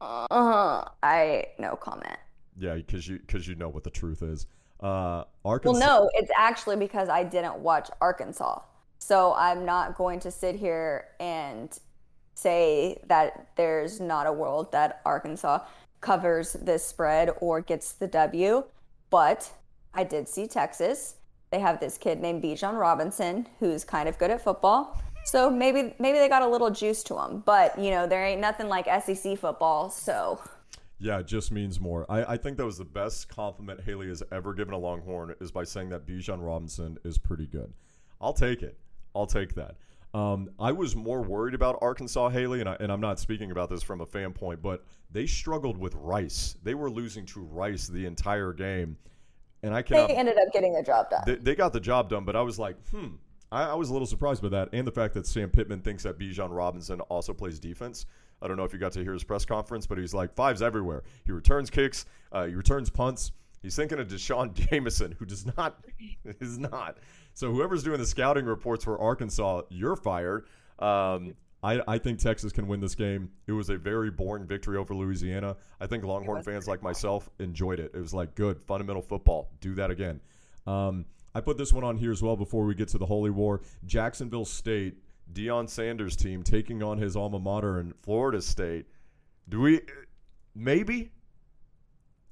Uh, 0.00 0.84
I 1.02 1.46
no 1.58 1.76
comment. 1.76 2.16
Yeah, 2.56 2.74
because 2.74 3.06
you 3.06 3.18
because 3.18 3.46
you 3.46 3.54
know 3.54 3.68
what 3.68 3.84
the 3.84 3.90
truth 3.90 4.22
is. 4.22 4.46
Uh, 4.80 5.24
Arkansas. 5.44 5.78
Well, 5.78 6.02
no, 6.04 6.10
it's 6.14 6.30
actually 6.36 6.76
because 6.76 7.08
I 7.08 7.22
didn't 7.22 7.58
watch 7.58 7.90
Arkansas. 8.00 8.60
So 8.98 9.34
I'm 9.34 9.64
not 9.64 9.96
going 9.96 10.20
to 10.20 10.30
sit 10.30 10.56
here 10.56 11.08
and 11.20 11.78
say 12.34 13.02
that 13.06 13.48
there's 13.56 14.00
not 14.00 14.26
a 14.26 14.32
world 14.32 14.72
that 14.72 15.02
Arkansas 15.04 15.60
covers 16.00 16.54
this 16.54 16.84
spread 16.84 17.30
or 17.40 17.60
gets 17.60 17.92
the 17.92 18.06
W. 18.08 18.64
But 19.10 19.50
I 19.94 20.04
did 20.04 20.28
see 20.28 20.46
Texas. 20.46 21.16
They 21.50 21.58
have 21.58 21.80
this 21.80 21.98
kid 21.98 22.20
named 22.20 22.42
Bijan 22.42 22.78
Robinson 22.78 23.46
who's 23.58 23.84
kind 23.84 24.08
of 24.08 24.18
good 24.18 24.30
at 24.30 24.42
football. 24.42 25.00
So 25.24 25.50
maybe 25.50 25.94
maybe 25.98 26.18
they 26.18 26.28
got 26.28 26.42
a 26.42 26.48
little 26.48 26.70
juice 26.70 27.02
to 27.04 27.14
them. 27.14 27.42
But 27.44 27.78
you 27.78 27.90
know 27.90 28.06
there 28.06 28.24
ain't 28.24 28.40
nothing 28.40 28.68
like 28.68 28.86
SEC 29.02 29.38
football. 29.38 29.90
So 29.90 30.40
Yeah, 30.98 31.18
it 31.18 31.26
just 31.26 31.50
means 31.50 31.80
more. 31.80 32.06
I, 32.08 32.34
I 32.34 32.36
think 32.36 32.56
that 32.58 32.66
was 32.66 32.78
the 32.78 32.84
best 32.84 33.28
compliment 33.28 33.80
Haley 33.80 34.08
has 34.08 34.22
ever 34.30 34.54
given 34.54 34.74
a 34.74 34.78
Longhorn 34.78 35.34
is 35.40 35.50
by 35.50 35.64
saying 35.64 35.88
that 35.90 36.06
Bijan 36.06 36.44
Robinson 36.44 36.98
is 37.04 37.18
pretty 37.18 37.46
good. 37.46 37.72
I'll 38.20 38.34
take 38.34 38.62
it. 38.62 38.78
I'll 39.14 39.26
take 39.26 39.54
that. 39.54 39.76
Um, 40.12 40.50
I 40.58 40.72
was 40.72 40.96
more 40.96 41.22
worried 41.22 41.54
about 41.54 41.78
Arkansas, 41.80 42.30
Haley, 42.30 42.60
and, 42.60 42.68
I, 42.68 42.76
and 42.80 42.90
I'm 42.90 43.00
not 43.00 43.20
speaking 43.20 43.50
about 43.50 43.70
this 43.70 43.82
from 43.82 44.00
a 44.00 44.06
fan 44.06 44.32
point, 44.32 44.60
but 44.60 44.84
they 45.10 45.26
struggled 45.26 45.78
with 45.78 45.94
Rice. 45.94 46.56
They 46.62 46.74
were 46.74 46.90
losing 46.90 47.24
to 47.26 47.40
Rice 47.40 47.86
the 47.86 48.06
entire 48.06 48.52
game, 48.52 48.96
and 49.62 49.74
I 49.74 49.82
they 49.82 50.16
ended 50.16 50.36
up 50.38 50.52
getting 50.52 50.72
the 50.72 50.82
job 50.82 51.10
done. 51.10 51.22
They, 51.26 51.36
they 51.36 51.54
got 51.54 51.72
the 51.72 51.80
job 51.80 52.08
done, 52.08 52.24
but 52.24 52.36
I 52.36 52.42
was 52.42 52.58
like, 52.58 52.76
hmm. 52.90 53.08
I, 53.52 53.64
I 53.64 53.74
was 53.74 53.90
a 53.90 53.92
little 53.92 54.06
surprised 54.06 54.42
by 54.42 54.48
that, 54.50 54.68
and 54.72 54.86
the 54.86 54.92
fact 54.92 55.14
that 55.14 55.26
Sam 55.26 55.50
Pittman 55.50 55.80
thinks 55.80 56.04
that 56.04 56.18
Bijan 56.18 56.48
Robinson 56.50 57.00
also 57.02 57.32
plays 57.32 57.58
defense. 57.58 58.06
I 58.42 58.48
don't 58.48 58.56
know 58.56 58.64
if 58.64 58.72
you 58.72 58.78
got 58.78 58.92
to 58.92 59.02
hear 59.02 59.12
his 59.12 59.24
press 59.24 59.44
conference, 59.44 59.86
but 59.86 59.98
he's 59.98 60.14
like 60.14 60.34
fives 60.34 60.62
everywhere. 60.62 61.02
He 61.26 61.32
returns 61.32 61.68
kicks, 61.68 62.06
uh, 62.32 62.46
he 62.46 62.54
returns 62.54 62.90
punts. 62.90 63.32
He's 63.62 63.76
thinking 63.76 63.98
of 63.98 64.08
Deshaun 64.08 64.54
Jameson, 64.70 65.14
who 65.18 65.26
does 65.26 65.44
not, 65.56 65.84
is 66.40 66.58
not. 66.58 66.98
So 67.34 67.52
whoever's 67.52 67.82
doing 67.82 67.98
the 67.98 68.06
scouting 68.06 68.46
reports 68.46 68.84
for 68.84 68.98
Arkansas, 68.98 69.62
you're 69.68 69.96
fired. 69.96 70.46
Um, 70.78 71.34
I, 71.62 71.80
I 71.86 71.98
think 71.98 72.18
Texas 72.18 72.52
can 72.52 72.66
win 72.68 72.80
this 72.80 72.94
game. 72.94 73.30
It 73.46 73.52
was 73.52 73.68
a 73.68 73.76
very 73.76 74.10
boring 74.10 74.46
victory 74.46 74.78
over 74.78 74.94
Louisiana. 74.94 75.56
I 75.78 75.86
think 75.86 76.04
Longhorn 76.04 76.42
fans 76.42 76.66
like 76.66 76.82
myself 76.82 77.28
enjoyed 77.38 77.78
it. 77.80 77.92
It 77.94 78.00
was 78.00 78.14
like 78.14 78.34
good 78.34 78.62
fundamental 78.62 79.02
football. 79.02 79.50
Do 79.60 79.74
that 79.74 79.90
again. 79.90 80.20
Um, 80.66 81.04
I 81.34 81.40
put 81.42 81.58
this 81.58 81.72
one 81.72 81.84
on 81.84 81.96
here 81.98 82.12
as 82.12 82.22
well 82.22 82.36
before 82.36 82.64
we 82.64 82.74
get 82.74 82.88
to 82.88 82.98
the 82.98 83.04
Holy 83.06 83.30
War. 83.30 83.60
Jacksonville 83.84 84.46
State, 84.46 84.96
Deion 85.32 85.68
Sanders' 85.68 86.16
team 86.16 86.42
taking 86.42 86.82
on 86.82 86.96
his 86.98 87.14
alma 87.14 87.38
mater 87.38 87.78
in 87.78 87.92
Florida 88.02 88.40
State. 88.40 88.86
Do 89.48 89.60
we? 89.60 89.80
Maybe. 90.54 91.12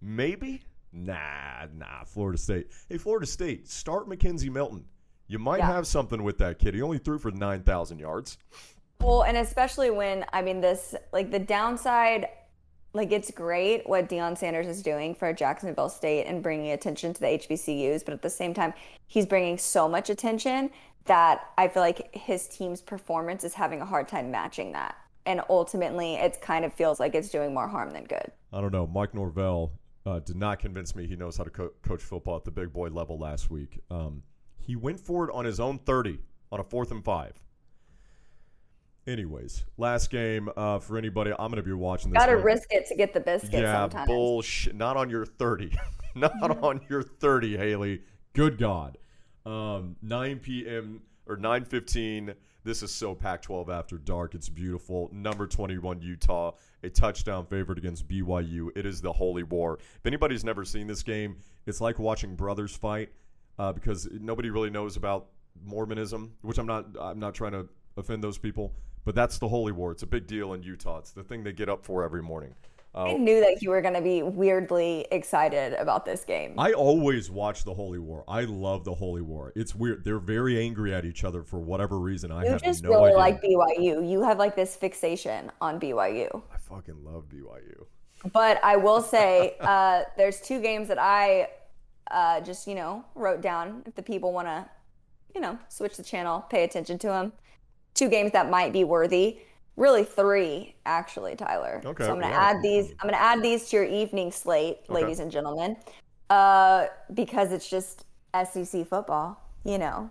Maybe. 0.00 0.62
Nah, 0.92 1.66
nah. 1.76 2.04
Florida 2.04 2.38
State. 2.38 2.68
Hey, 2.88 2.96
Florida 2.98 3.26
State. 3.26 3.68
Start 3.68 4.08
McKenzie 4.08 4.50
Milton. 4.50 4.84
You 5.26 5.38
might 5.38 5.58
Yeah. 5.58 5.66
have 5.66 5.86
something 5.86 6.22
with 6.22 6.38
that 6.38 6.58
kid. 6.58 6.74
He 6.74 6.80
only 6.82 6.98
threw 6.98 7.18
for 7.18 7.30
nine 7.30 7.62
thousand 7.62 7.98
yards. 7.98 8.38
Well, 9.00 9.22
and 9.22 9.36
especially 9.36 9.90
when 9.90 10.24
I 10.32 10.42
mean 10.42 10.60
this, 10.60 10.94
like 11.12 11.30
the 11.30 11.38
downside, 11.38 12.28
like 12.92 13.12
it's 13.12 13.30
great 13.30 13.88
what 13.88 14.08
Deion 14.08 14.36
Sanders 14.36 14.66
is 14.66 14.82
doing 14.82 15.14
for 15.14 15.32
Jacksonville 15.32 15.88
State 15.88 16.24
and 16.24 16.42
bringing 16.42 16.72
attention 16.72 17.14
to 17.14 17.20
the 17.20 17.26
HBCUs, 17.26 18.04
but 18.04 18.12
at 18.12 18.22
the 18.22 18.30
same 18.30 18.52
time, 18.52 18.74
he's 19.06 19.24
bringing 19.24 19.56
so 19.56 19.88
much 19.88 20.10
attention 20.10 20.70
that 21.04 21.50
I 21.56 21.68
feel 21.68 21.82
like 21.82 22.14
his 22.14 22.48
team's 22.48 22.82
performance 22.82 23.44
is 23.44 23.54
having 23.54 23.80
a 23.80 23.86
hard 23.86 24.08
time 24.08 24.30
matching 24.30 24.72
that, 24.72 24.96
and 25.24 25.40
ultimately, 25.48 26.16
it 26.16 26.40
kind 26.42 26.64
of 26.64 26.72
feels 26.72 27.00
like 27.00 27.14
it's 27.14 27.30
doing 27.30 27.54
more 27.54 27.68
harm 27.68 27.92
than 27.92 28.04
good. 28.04 28.32
I 28.52 28.60
don't 28.60 28.72
know. 28.72 28.86
Mike 28.86 29.14
Norvell 29.14 29.72
uh, 30.04 30.18
did 30.18 30.36
not 30.36 30.58
convince 30.58 30.94
me 30.94 31.06
he 31.06 31.16
knows 31.16 31.36
how 31.36 31.44
to 31.44 31.50
co- 31.50 31.72
coach 31.82 32.02
football 32.02 32.36
at 32.36 32.44
the 32.44 32.50
big 32.50 32.72
boy 32.72 32.88
level 32.88 33.18
last 33.18 33.48
week. 33.50 33.80
Um, 33.90 34.22
he 34.60 34.76
went 34.76 35.00
for 35.00 35.28
it 35.28 35.32
on 35.32 35.44
his 35.44 35.60
own 35.60 35.78
30 35.78 36.18
on 36.50 36.60
a 36.60 36.64
fourth 36.64 36.90
and 36.90 37.04
five. 37.04 37.32
Anyways, 39.08 39.64
last 39.78 40.10
game 40.10 40.50
uh, 40.54 40.78
for 40.80 40.98
anybody. 40.98 41.30
I'm 41.30 41.50
going 41.50 41.56
to 41.56 41.62
be 41.62 41.72
watching 41.72 42.10
this. 42.10 42.18
Got 42.18 42.26
to 42.26 42.36
risk 42.36 42.68
it 42.70 42.86
to 42.88 42.94
get 42.94 43.14
the 43.14 43.20
biscuit 43.20 43.62
Yeah, 43.62 43.84
sometimes. 43.84 44.06
bullshit. 44.06 44.74
Not 44.76 44.98
on 44.98 45.08
your 45.08 45.24
30. 45.24 45.72
Not 46.14 46.62
on 46.62 46.82
your 46.90 47.02
30, 47.02 47.56
Haley. 47.56 48.02
Good 48.34 48.58
God. 48.58 48.98
Um, 49.46 49.96
9 50.02 50.40
p.m. 50.40 51.00
or 51.26 51.38
9:15. 51.38 52.34
This 52.64 52.82
is 52.82 52.92
so 52.92 53.14
Pac-12 53.14 53.70
after 53.70 53.96
dark. 53.96 54.34
It's 54.34 54.50
beautiful. 54.50 55.08
Number 55.10 55.46
21 55.46 56.02
Utah, 56.02 56.52
a 56.82 56.90
touchdown 56.90 57.46
favorite 57.46 57.78
against 57.78 58.06
BYU. 58.08 58.68
It 58.76 58.84
is 58.84 59.00
the 59.00 59.12
holy 59.12 59.42
war. 59.42 59.78
If 59.80 60.04
anybody's 60.04 60.44
never 60.44 60.66
seen 60.66 60.86
this 60.86 61.02
game, 61.02 61.38
it's 61.64 61.80
like 61.80 61.98
watching 61.98 62.34
brothers 62.34 62.76
fight 62.76 63.08
uh, 63.58 63.72
because 63.72 64.06
nobody 64.12 64.50
really 64.50 64.68
knows 64.68 64.98
about 64.98 65.28
Mormonism, 65.64 66.34
which 66.42 66.58
I'm 66.58 66.66
not. 66.66 66.88
I'm 67.00 67.18
not 67.18 67.32
trying 67.34 67.52
to 67.52 67.66
offend 67.96 68.22
those 68.22 68.36
people, 68.36 68.74
but 69.08 69.14
that's 69.14 69.38
the 69.38 69.48
holy 69.48 69.72
war. 69.72 69.90
It's 69.90 70.02
a 70.02 70.06
big 70.06 70.26
deal 70.26 70.52
in 70.52 70.62
Utah. 70.62 70.98
It's 70.98 71.12
the 71.12 71.22
thing 71.22 71.42
they 71.42 71.54
get 71.54 71.70
up 71.70 71.82
for 71.82 72.04
every 72.04 72.22
morning. 72.22 72.54
I 72.94 73.14
knew 73.14 73.40
that 73.40 73.62
you 73.62 73.70
were 73.70 73.80
going 73.80 73.94
to 73.94 74.02
be 74.02 74.22
weirdly 74.22 75.06
excited 75.10 75.72
about 75.72 76.04
this 76.04 76.26
game. 76.26 76.52
I 76.58 76.74
always 76.74 77.30
watch 77.30 77.64
the 77.64 77.72
Holy 77.72 77.98
War. 77.98 78.22
I 78.28 78.42
love 78.42 78.84
the 78.84 78.92
Holy 78.92 79.22
War. 79.22 79.54
It's 79.56 79.74
weird. 79.74 80.04
They're 80.04 80.18
very 80.18 80.62
angry 80.62 80.92
at 80.92 81.06
each 81.06 81.24
other 81.24 81.42
for 81.42 81.58
whatever 81.58 81.98
reason. 81.98 82.30
I 82.30 82.44
you 82.44 82.50
have 82.50 82.62
just 82.62 82.82
no 82.82 82.90
really 82.90 83.14
idea. 83.14 83.16
like 83.16 83.42
BYU. 83.42 84.10
You 84.10 84.22
have 84.24 84.38
like 84.38 84.54
this 84.54 84.76
fixation 84.76 85.50
on 85.62 85.80
BYU. 85.80 86.42
I 86.52 86.58
fucking 86.58 87.02
love 87.02 87.30
BYU. 87.30 87.86
But 88.30 88.62
I 88.62 88.76
will 88.76 89.00
say, 89.00 89.56
uh, 89.60 90.02
there's 90.18 90.42
two 90.42 90.60
games 90.60 90.86
that 90.88 90.98
I 90.98 91.48
uh, 92.10 92.42
just 92.42 92.66
you 92.66 92.74
know 92.74 93.06
wrote 93.14 93.40
down. 93.40 93.84
If 93.86 93.94
the 93.94 94.02
people 94.02 94.34
want 94.34 94.48
to, 94.48 94.68
you 95.34 95.40
know, 95.40 95.58
switch 95.70 95.96
the 95.96 96.02
channel, 96.02 96.44
pay 96.50 96.62
attention 96.62 96.98
to 96.98 97.06
them. 97.06 97.32
Two 97.98 98.08
games 98.08 98.30
that 98.30 98.48
might 98.48 98.72
be 98.72 98.84
worthy. 98.84 99.38
Really, 99.74 100.04
three 100.04 100.76
actually, 100.86 101.34
Tyler. 101.34 101.82
Okay, 101.84 102.04
So 102.04 102.12
I'm 102.12 102.20
gonna 102.20 102.32
yeah. 102.32 102.50
add 102.50 102.62
these. 102.62 102.92
I'm 103.00 103.08
gonna 103.08 103.16
add 103.16 103.42
these 103.42 103.68
to 103.70 103.76
your 103.76 103.86
evening 103.86 104.30
slate, 104.30 104.88
ladies 104.88 105.18
and 105.18 105.32
gentlemen, 105.32 105.76
uh, 106.30 106.86
because 107.12 107.50
it's 107.50 107.68
just 107.68 108.04
SEC 108.32 108.86
football. 108.86 109.42
You 109.64 109.78
know, 109.78 110.08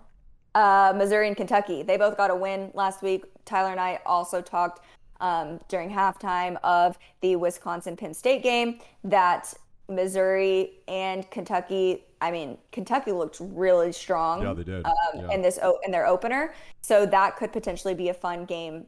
uh, 0.54 0.92
Missouri 0.94 1.28
and 1.28 1.36
Kentucky. 1.36 1.82
They 1.82 1.96
both 1.96 2.18
got 2.18 2.30
a 2.30 2.36
win 2.36 2.70
last 2.74 3.02
week. 3.02 3.24
Tyler 3.46 3.70
and 3.70 3.80
I 3.80 4.00
also 4.04 4.42
talked 4.42 4.84
um, 5.22 5.58
during 5.68 5.88
halftime 5.88 6.58
of 6.62 6.98
the 7.22 7.36
Wisconsin 7.36 7.96
Penn 7.96 8.12
State 8.12 8.42
game 8.42 8.80
that 9.04 9.54
Missouri 9.88 10.80
and 10.88 11.28
Kentucky. 11.30 12.04
I 12.20 12.30
mean, 12.30 12.58
Kentucky 12.72 13.12
looked 13.12 13.38
really 13.40 13.92
strong. 13.92 14.42
Yeah, 14.42 14.52
they 14.54 14.64
did. 14.64 14.84
Um, 14.84 14.92
Yeah. 15.14 15.30
in 15.30 15.42
this 15.42 15.58
in 15.84 15.90
their 15.92 16.06
opener, 16.06 16.54
so 16.80 17.06
that 17.06 17.36
could 17.36 17.52
potentially 17.52 17.94
be 17.94 18.08
a 18.08 18.14
fun 18.14 18.44
game 18.44 18.86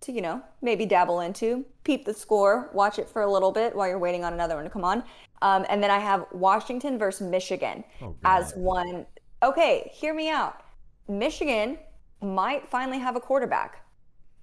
to 0.00 0.12
you 0.12 0.20
know 0.22 0.40
maybe 0.62 0.86
dabble 0.86 1.20
into, 1.20 1.64
peep 1.84 2.04
the 2.04 2.14
score, 2.14 2.70
watch 2.72 2.98
it 2.98 3.08
for 3.08 3.22
a 3.22 3.30
little 3.30 3.50
bit 3.52 3.74
while 3.74 3.88
you're 3.88 3.98
waiting 3.98 4.24
on 4.24 4.32
another 4.32 4.54
one 4.54 4.64
to 4.64 4.70
come 4.70 4.84
on. 4.84 5.02
Um, 5.42 5.64
and 5.68 5.82
then 5.82 5.90
I 5.90 5.98
have 5.98 6.26
Washington 6.32 6.98
versus 6.98 7.28
Michigan 7.28 7.84
Oh, 8.02 8.14
as 8.24 8.52
one. 8.54 9.06
Okay, 9.42 9.90
hear 9.94 10.14
me 10.14 10.28
out. 10.30 10.62
Michigan 11.08 11.78
might 12.20 12.66
finally 12.68 12.98
have 12.98 13.14
a 13.16 13.20
quarterback. 13.20 13.84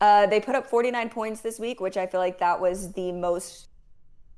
Uh, 0.02 0.26
they 0.28 0.40
put 0.40 0.56
up 0.56 0.68
49 0.68 1.10
points 1.10 1.42
this 1.42 1.60
week, 1.60 1.80
which 1.82 1.98
I 1.98 2.06
feel 2.08 2.20
like 2.20 2.38
that 2.40 2.60
was 2.60 2.92
the 2.94 3.12
most, 3.12 3.68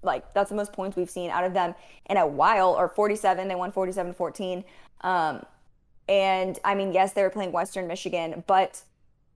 like, 0.03 0.33
that's 0.33 0.49
the 0.49 0.55
most 0.55 0.73
points 0.73 0.95
we've 0.95 1.09
seen 1.09 1.29
out 1.29 1.43
of 1.43 1.53
them 1.53 1.75
in 2.09 2.17
a 2.17 2.27
while, 2.27 2.69
or 2.69 2.87
47. 2.89 3.47
They 3.47 3.55
won 3.55 3.71
47 3.71 4.13
14. 4.13 4.63
Um, 5.01 5.43
and 6.09 6.57
I 6.63 6.75
mean, 6.75 6.93
yes, 6.93 7.13
they 7.13 7.21
were 7.21 7.29
playing 7.29 7.51
Western 7.51 7.87
Michigan, 7.87 8.43
but 8.47 8.81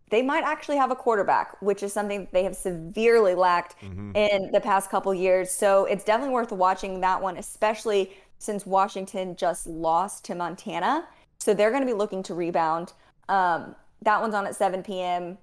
they 0.09 0.21
might 0.21 0.43
actually 0.43 0.77
have 0.77 0.91
a 0.91 0.95
quarterback, 0.95 1.61
which 1.61 1.83
is 1.83 1.91
something 1.93 2.27
they 2.31 2.43
have 2.43 2.55
severely 2.55 3.33
lacked 3.33 3.81
mm-hmm. 3.81 4.15
in 4.15 4.51
the 4.51 4.59
past 4.59 4.89
couple 4.89 5.13
years. 5.13 5.49
So 5.49 5.85
it's 5.85 6.03
definitely 6.03 6.33
worth 6.33 6.51
watching 6.51 6.99
that 7.01 7.21
one, 7.21 7.37
especially 7.37 8.11
since 8.37 8.65
Washington 8.65 9.35
just 9.35 9.67
lost 9.67 10.25
to 10.25 10.35
Montana. 10.35 11.07
So 11.39 11.53
they're 11.53 11.71
going 11.71 11.81
to 11.81 11.87
be 11.87 11.93
looking 11.93 12.23
to 12.23 12.33
rebound. 12.33 12.93
Um, 13.29 13.75
that 14.01 14.19
one's 14.21 14.33
on 14.33 14.45
at 14.45 14.55
7 14.55 14.83
p.m. 14.83 15.37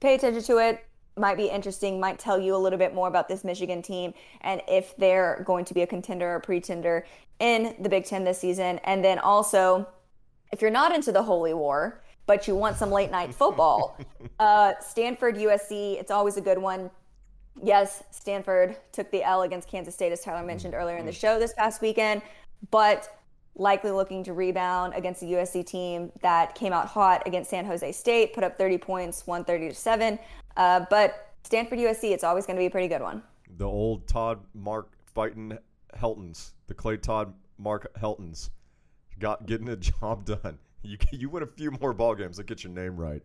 Pay 0.00 0.14
attention 0.14 0.42
to 0.42 0.58
it. 0.58 0.84
Might 1.18 1.36
be 1.36 1.46
interesting, 1.46 1.98
might 2.00 2.18
tell 2.18 2.38
you 2.38 2.54
a 2.54 2.58
little 2.58 2.78
bit 2.78 2.94
more 2.94 3.08
about 3.08 3.28
this 3.28 3.44
Michigan 3.44 3.82
team 3.82 4.14
and 4.40 4.62
if 4.68 4.96
they're 4.96 5.42
going 5.46 5.64
to 5.66 5.74
be 5.74 5.82
a 5.82 5.86
contender 5.86 6.34
or 6.34 6.40
pretender 6.40 7.06
in 7.38 7.74
the 7.80 7.88
Big 7.88 8.04
Ten 8.04 8.24
this 8.24 8.38
season. 8.38 8.78
And 8.84 9.04
then 9.04 9.18
also, 9.18 9.88
if 10.52 10.62
you're 10.62 10.70
not 10.70 10.94
into 10.94 11.12
the 11.12 11.22
Holy 11.22 11.54
War, 11.54 12.00
but 12.26 12.46
you 12.46 12.54
want 12.54 12.76
some 12.76 12.90
late 12.90 13.10
night 13.10 13.34
football. 13.34 13.98
uh, 14.38 14.74
Stanford, 14.80 15.36
USC, 15.36 15.98
it's 15.98 16.10
always 16.10 16.36
a 16.36 16.40
good 16.42 16.58
one. 16.58 16.90
Yes, 17.62 18.04
Stanford 18.10 18.76
took 18.92 19.10
the 19.10 19.24
L 19.24 19.42
against 19.42 19.68
Kansas 19.68 19.94
State, 19.94 20.12
as 20.12 20.20
Tyler 20.20 20.46
mentioned 20.46 20.74
earlier 20.74 20.96
in 20.96 21.06
the 21.06 21.12
show 21.12 21.38
this 21.38 21.52
past 21.54 21.80
weekend, 21.80 22.22
but 22.70 23.17
likely 23.58 23.90
looking 23.90 24.22
to 24.24 24.32
rebound 24.32 24.94
against 24.94 25.22
a 25.22 25.26
USC 25.26 25.66
team 25.66 26.12
that 26.22 26.54
came 26.54 26.72
out 26.72 26.86
hot 26.86 27.22
against 27.26 27.50
San 27.50 27.64
Jose 27.64 27.92
State, 27.92 28.32
put 28.32 28.44
up 28.44 28.56
30 28.56 28.78
points, 28.78 29.26
130 29.26 29.68
to 29.68 29.74
7. 29.74 30.18
Uh, 30.56 30.84
but 30.90 31.32
Stanford, 31.42 31.78
USC, 31.78 32.12
it's 32.12 32.24
always 32.24 32.46
going 32.46 32.56
to 32.56 32.60
be 32.60 32.66
a 32.66 32.70
pretty 32.70 32.88
good 32.88 33.02
one. 33.02 33.22
The 33.56 33.66
old 33.66 34.06
Todd 34.06 34.40
Mark 34.54 34.92
fighting 35.06 35.58
Heltons, 35.94 36.52
the 36.66 36.74
Clay 36.74 36.96
Todd 36.96 37.34
Mark 37.58 37.90
Heltons, 37.98 38.50
got 39.18 39.46
getting 39.46 39.68
a 39.68 39.76
job 39.76 40.24
done. 40.42 40.58
You 40.82 40.96
you 41.10 41.28
win 41.28 41.42
a 41.42 41.46
few 41.46 41.70
more 41.80 41.92
ball 41.92 42.14
games 42.14 42.36
that 42.36 42.46
get 42.46 42.62
your 42.62 42.72
name 42.72 42.96
right. 42.96 43.22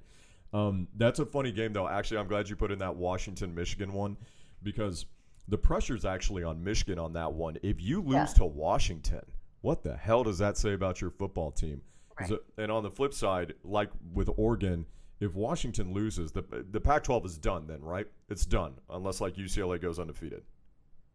Um, 0.53 0.87
that's 0.95 1.19
a 1.19 1.25
funny 1.25 1.51
game 1.51 1.73
though. 1.73 1.87
Actually, 1.87 2.19
I'm 2.19 2.27
glad 2.27 2.49
you 2.49 2.55
put 2.55 2.71
in 2.71 2.79
that 2.79 2.95
Washington 2.95 3.53
Michigan 3.53 3.93
one 3.93 4.17
because 4.61 5.05
the 5.47 5.57
pressure's 5.57 6.05
actually 6.05 6.43
on 6.43 6.63
Michigan 6.63 6.97
on 6.97 7.13
that 7.13 7.33
one. 7.33 7.57
If 7.63 7.81
you 7.81 8.01
lose 8.01 8.13
yeah. 8.13 8.25
to 8.37 8.45
Washington, 8.45 9.25
what 9.63 9.81
the 9.81 9.95
hell 9.95 10.23
does 10.23 10.37
that 10.39 10.57
say 10.57 10.73
about 10.73 10.99
your 10.99 11.09
football 11.09 11.49
team? 11.49 11.81
Right. 12.19 12.31
And 12.57 12.69
on 12.69 12.83
the 12.83 12.91
flip 12.91 13.13
side, 13.13 13.53
like 13.63 13.89
with 14.13 14.29
Oregon, 14.35 14.85
if 15.19 15.33
Washington 15.33 15.93
loses, 15.93 16.31
the 16.33 16.43
the 16.69 16.81
Pac-12 16.81 17.25
is 17.25 17.37
done. 17.37 17.65
Then 17.65 17.81
right, 17.81 18.05
it's 18.29 18.45
done 18.45 18.73
unless 18.89 19.21
like 19.21 19.35
UCLA 19.35 19.81
goes 19.81 19.99
undefeated. 19.99 20.43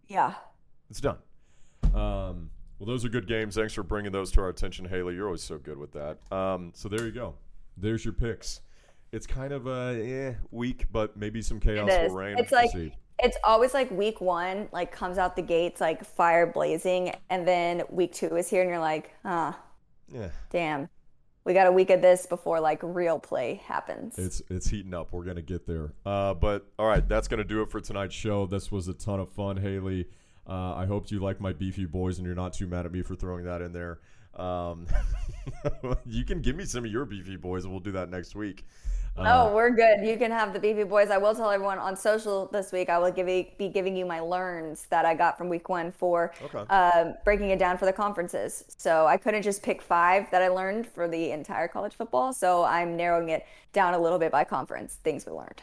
Yeah, 0.09 0.32
it's 0.88 1.01
done. 1.01 1.18
Um, 1.94 2.51
well, 2.78 2.86
those 2.86 3.05
are 3.05 3.11
good 3.11 3.28
games. 3.28 3.55
Thanks 3.55 3.74
for 3.74 3.82
bringing 3.82 4.12
those 4.12 4.32
to 4.32 4.40
our 4.40 4.49
attention, 4.49 4.86
Haley. 4.86 5.14
You're 5.14 5.26
always 5.26 5.44
so 5.44 5.59
good 5.59 5.76
with 5.76 5.92
that. 5.92 6.18
Um, 6.32 6.72
so 6.74 6.88
there 6.88 7.05
you 7.05 7.12
go. 7.12 7.34
There's 7.76 8.05
your 8.05 8.14
picks. 8.14 8.62
It's 9.12 9.26
kind 9.26 9.53
of 9.53 9.66
a 9.66 10.03
eh, 10.03 10.34
week, 10.51 10.86
but 10.90 11.16
maybe 11.16 11.42
some 11.42 11.61
chaos 11.61 11.88
will 11.88 12.16
reign. 12.16 12.38
It's 12.38 12.53
like 12.53 12.70
it's 13.20 13.36
always 13.44 13.74
like 13.74 13.90
week 13.90 14.20
one, 14.20 14.68
like 14.72 14.92
comes 14.92 15.18
out 15.18 15.36
the 15.36 15.42
gates 15.42 15.80
like 15.80 16.04
fire 16.04 16.46
blazing, 16.46 17.14
and 17.30 17.46
then 17.46 17.82
week 17.88 18.12
two 18.12 18.36
is 18.36 18.48
here, 18.48 18.62
and 18.62 18.70
you're 18.70 18.78
like, 18.78 19.12
ah, 19.24 19.58
yeah, 20.12 20.28
damn, 20.50 20.88
we 21.44 21.54
got 21.54 21.66
a 21.66 21.72
week 21.72 21.90
of 21.90 22.02
this 22.02 22.26
before 22.26 22.60
like 22.60 22.80
real 22.82 23.18
play 23.18 23.60
happens. 23.64 24.18
It's 24.18 24.42
it's 24.50 24.68
heating 24.68 24.94
up. 24.94 25.12
We're 25.12 25.24
gonna 25.24 25.42
get 25.42 25.66
there. 25.66 25.94
Uh, 26.04 26.34
but 26.34 26.66
all 26.78 26.86
right, 26.86 27.06
that's 27.08 27.26
gonna 27.26 27.44
do 27.44 27.62
it 27.62 27.70
for 27.70 27.80
tonight's 27.80 28.14
show. 28.14 28.46
This 28.46 28.70
was 28.70 28.86
a 28.88 28.94
ton 28.94 29.18
of 29.20 29.30
fun, 29.30 29.56
Haley. 29.56 30.06
Uh, 30.46 30.74
I 30.74 30.86
hope 30.86 31.10
you 31.10 31.20
like 31.20 31.40
my 31.40 31.52
beefy 31.52 31.84
boys 31.84 32.18
and 32.18 32.26
you're 32.26 32.34
not 32.34 32.54
too 32.54 32.66
mad 32.66 32.86
at 32.86 32.92
me 32.92 33.02
for 33.02 33.14
throwing 33.14 33.44
that 33.44 33.60
in 33.60 33.72
there. 33.72 34.00
Um, 34.34 34.86
you 36.06 36.24
can 36.24 36.40
give 36.40 36.56
me 36.56 36.64
some 36.64 36.84
of 36.84 36.90
your 36.90 37.04
beefy 37.04 37.36
boys 37.36 37.64
and 37.64 37.72
we'll 37.72 37.80
do 37.80 37.92
that 37.92 38.08
next 38.08 38.34
week. 38.34 38.64
Uh, 39.26 39.50
we're 39.52 39.70
good. 39.70 40.06
You 40.06 40.16
can 40.16 40.30
have 40.30 40.52
the 40.52 40.60
beefy 40.60 40.84
boys. 40.84 41.10
I 41.10 41.18
will 41.18 41.34
tell 41.34 41.50
everyone 41.50 41.78
on 41.78 41.96
social 41.96 42.46
this 42.52 42.72
week. 42.72 42.88
I 42.88 42.98
will 42.98 43.10
give 43.10 43.28
you, 43.28 43.46
be 43.58 43.68
giving 43.68 43.96
you 43.96 44.06
my 44.06 44.20
learns 44.20 44.86
that 44.90 45.04
I 45.04 45.14
got 45.14 45.36
from 45.36 45.48
week 45.48 45.68
one 45.68 45.90
for 45.92 46.32
okay. 46.42 46.64
uh, 46.70 47.12
breaking 47.24 47.50
it 47.50 47.58
down 47.58 47.78
for 47.78 47.86
the 47.86 47.92
conferences. 47.92 48.64
So 48.76 49.06
I 49.06 49.16
couldn't 49.16 49.42
just 49.42 49.62
pick 49.62 49.82
five 49.82 50.30
that 50.30 50.42
I 50.42 50.48
learned 50.48 50.86
for 50.86 51.08
the 51.08 51.30
entire 51.30 51.68
college 51.68 51.94
football. 51.94 52.32
So 52.32 52.64
I'm 52.64 52.96
narrowing 52.96 53.30
it 53.30 53.46
down 53.72 53.94
a 53.94 53.98
little 53.98 54.18
bit 54.18 54.32
by 54.32 54.44
conference. 54.44 54.98
Things 55.02 55.26
we 55.26 55.32
learned. 55.32 55.62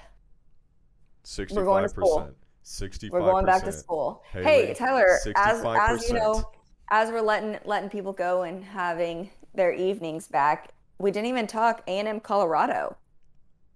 Sixty-five 1.23 1.93
percent. 1.95 2.35
65 2.65 3.11
We're 3.11 3.19
going 3.19 3.45
back 3.45 3.63
to 3.63 3.71
school. 3.71 4.23
Hey, 4.31 4.73
Tyler, 4.73 5.19
as 5.35 5.63
as 5.63 6.07
you 6.07 6.15
know, 6.15 6.43
as 6.89 7.11
we're 7.11 7.21
letting 7.21 7.59
letting 7.63 7.89
people 7.89 8.11
go 8.11 8.41
and 8.41 8.63
having 8.63 9.29
their 9.53 9.71
evenings 9.71 10.27
back, 10.27 10.71
we 10.97 11.11
didn't 11.11 11.27
even 11.27 11.45
talk 11.47 11.83
A&M 11.87 12.19
Colorado. 12.19 12.97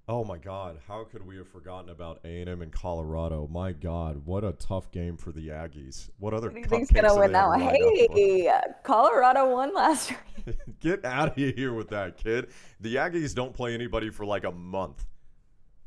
Oh 0.10 0.24
my 0.24 0.39
God! 0.39 0.80
How 0.88 1.03
could 1.03 1.24
we 1.24 1.38
have 1.38 1.47
forgotten 1.47 1.91
about 1.91 2.20
A 2.24 2.41
and 2.41 2.49
M 2.49 2.64
in 2.64 2.72
Colorado? 2.72 3.47
My 3.51 3.72
God, 3.72 4.26
what 4.26 4.43
a 4.43 4.53
tough 4.53 4.89
game 4.89 5.18
for 5.18 5.32
the 5.32 5.49
Aggies. 5.49 6.10
What 6.18 6.34
other 6.34 6.49
Who's 6.49 6.89
gonna 6.89 7.16
win 7.16 7.32
that 7.34 7.45
one? 7.45 7.60
Hey, 7.62 8.51
Colorado 8.82 9.47
won 9.53 9.72
last 9.76 10.10
week. 10.47 10.57
Get 10.80 11.05
out 11.05 11.28
of 11.28 11.36
here 11.36 11.76
with 11.76 11.89
that, 11.89 12.18
kid. 12.18 12.47
The 12.80 12.95
Aggies 12.95 13.36
don't 13.36 13.53
play 13.53 13.76
anybody 13.76 14.10
for 14.10 14.26
like 14.26 14.45
a 14.45 14.51
month. 14.51 15.05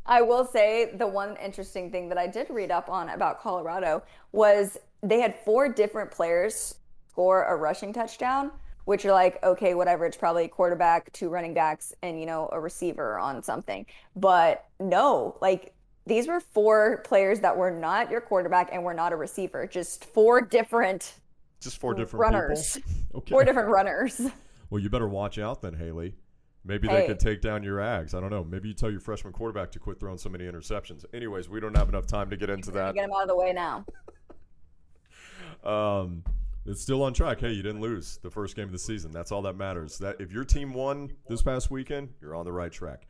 I 0.06 0.22
will 0.22 0.44
say 0.44 0.94
the 0.94 1.06
one 1.08 1.36
interesting 1.44 1.90
thing 1.90 2.08
that 2.10 2.18
I 2.18 2.28
did 2.28 2.48
read 2.48 2.70
up 2.70 2.88
on 2.88 3.08
about 3.08 3.40
Colorado 3.40 4.04
was 4.30 4.78
they 5.02 5.20
had 5.20 5.34
four 5.44 5.68
different 5.68 6.12
players 6.12 6.76
score 7.10 7.42
a 7.42 7.56
rushing 7.56 7.92
touchdown, 7.92 8.52
which 8.84 9.04
are 9.04 9.12
like, 9.12 9.42
okay, 9.44 9.74
whatever, 9.74 10.06
it's 10.06 10.16
probably 10.16 10.44
a 10.44 10.48
quarterback, 10.48 11.12
two 11.12 11.28
running 11.28 11.54
backs, 11.54 11.94
and 12.02 12.18
you 12.18 12.26
know, 12.26 12.48
a 12.52 12.60
receiver 12.60 13.18
on 13.18 13.42
something. 13.42 13.86
But 14.16 14.66
no, 14.80 15.36
like 15.40 15.74
these 16.06 16.26
were 16.26 16.40
four 16.40 17.02
players 17.04 17.40
that 17.40 17.56
were 17.56 17.70
not 17.70 18.10
your 18.10 18.20
quarterback 18.20 18.70
and 18.72 18.82
were 18.82 18.94
not 18.94 19.12
a 19.12 19.16
receiver, 19.16 19.66
just 19.66 20.04
four 20.04 20.40
different 20.40 21.14
just 21.60 21.78
four 21.78 21.94
different 21.94 22.20
runners. 22.20 22.78
Okay. 23.14 23.30
Four 23.30 23.44
different 23.44 23.68
runners. 23.68 24.20
Well, 24.70 24.80
you 24.80 24.88
better 24.88 25.06
watch 25.06 25.38
out 25.38 25.60
then, 25.60 25.74
Haley. 25.74 26.14
Maybe 26.64 26.88
hey. 26.88 27.02
they 27.02 27.06
could 27.06 27.20
take 27.20 27.42
down 27.42 27.62
your 27.62 27.76
Ags. 27.76 28.14
I 28.14 28.20
don't 28.20 28.30
know. 28.30 28.42
Maybe 28.42 28.68
you 28.68 28.74
tell 28.74 28.90
your 28.90 29.00
freshman 29.00 29.34
quarterback 29.34 29.70
to 29.72 29.78
quit 29.78 30.00
throwing 30.00 30.16
so 30.16 30.30
many 30.30 30.44
interceptions. 30.44 31.04
Anyways, 31.12 31.50
we 31.50 31.60
don't 31.60 31.76
have 31.76 31.90
enough 31.90 32.06
time 32.06 32.30
to 32.30 32.38
get 32.38 32.48
into 32.48 32.70
that. 32.70 32.94
Get 32.94 33.04
him 33.04 33.10
out 33.14 33.24
of 33.24 33.28
the 33.28 33.36
way 33.36 33.52
now. 33.52 33.84
um, 35.62 36.24
it's 36.66 36.80
still 36.80 37.02
on 37.02 37.12
track. 37.12 37.40
Hey, 37.40 37.52
you 37.52 37.62
didn't 37.62 37.80
lose 37.80 38.18
the 38.22 38.30
first 38.30 38.56
game 38.56 38.66
of 38.66 38.72
the 38.72 38.78
season. 38.78 39.10
That's 39.10 39.32
all 39.32 39.42
that 39.42 39.56
matters. 39.56 39.98
That 39.98 40.20
if 40.20 40.32
your 40.32 40.44
team 40.44 40.72
won 40.72 41.10
this 41.28 41.42
past 41.42 41.70
weekend, 41.70 42.10
you're 42.20 42.34
on 42.34 42.44
the 42.44 42.52
right 42.52 42.72
track. 42.72 43.06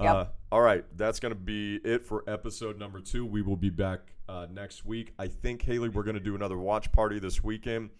Yep. 0.00 0.14
Uh, 0.14 0.24
all 0.52 0.60
right, 0.60 0.84
that's 0.96 1.20
going 1.20 1.32
to 1.32 1.40
be 1.40 1.76
it 1.76 2.04
for 2.04 2.22
episode 2.26 2.78
number 2.78 3.00
two. 3.00 3.24
We 3.24 3.40
will 3.42 3.56
be 3.56 3.70
back 3.70 4.12
uh, 4.28 4.46
next 4.52 4.84
week. 4.84 5.14
I 5.18 5.28
think 5.28 5.62
Haley, 5.62 5.88
we're 5.88 6.02
going 6.02 6.16
to 6.16 6.20
do 6.22 6.34
another 6.34 6.58
watch 6.58 6.92
party 6.92 7.18
this 7.18 7.42
weekend. 7.42 7.90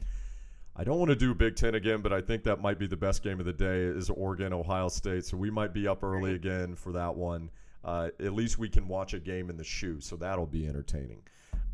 I 0.78 0.84
don't 0.84 0.98
want 0.98 1.08
to 1.08 1.16
do 1.16 1.34
Big 1.34 1.56
Ten 1.56 1.74
again, 1.74 2.02
but 2.02 2.12
I 2.12 2.20
think 2.20 2.44
that 2.44 2.60
might 2.60 2.78
be 2.78 2.86
the 2.86 2.98
best 2.98 3.22
game 3.22 3.40
of 3.40 3.46
the 3.46 3.52
day 3.52 3.80
is 3.80 4.10
Oregon 4.10 4.52
Ohio 4.52 4.88
State. 4.88 5.24
So 5.24 5.38
we 5.38 5.50
might 5.50 5.72
be 5.72 5.88
up 5.88 6.04
early 6.04 6.34
again 6.34 6.74
for 6.74 6.92
that 6.92 7.16
one. 7.16 7.50
Uh, 7.82 8.10
at 8.20 8.34
least 8.34 8.58
we 8.58 8.68
can 8.68 8.86
watch 8.88 9.14
a 9.14 9.18
game 9.18 9.48
in 9.48 9.56
the 9.56 9.64
shoe, 9.64 10.00
so 10.00 10.16
that'll 10.16 10.46
be 10.46 10.66
entertaining. 10.66 11.22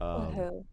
Um, 0.00 0.64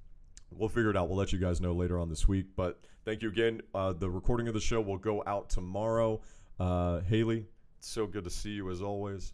we'll 0.52 0.70
figure 0.70 0.90
it 0.90 0.98
out. 0.98 1.10
We'll 1.10 1.18
let 1.18 1.32
you 1.34 1.40
guys 1.40 1.62
know 1.62 1.74
later 1.74 2.00
on 2.00 2.10
this 2.10 2.28
week. 2.28 2.48
But 2.56 2.80
thank 3.06 3.22
you 3.22 3.30
again. 3.30 3.62
Uh, 3.74 3.94
the 3.94 4.10
recording 4.10 4.48
of 4.48 4.54
the 4.54 4.62
show 4.62 4.82
will 4.82 4.98
go 4.98 5.24
out 5.26 5.50
tomorrow. 5.50 6.22
Uh, 6.60 7.02
Haley, 7.02 7.46
it's 7.78 7.90
so 7.90 8.06
good 8.06 8.24
to 8.24 8.30
see 8.30 8.52
you 8.52 8.70
as 8.70 8.82
always. 8.82 9.34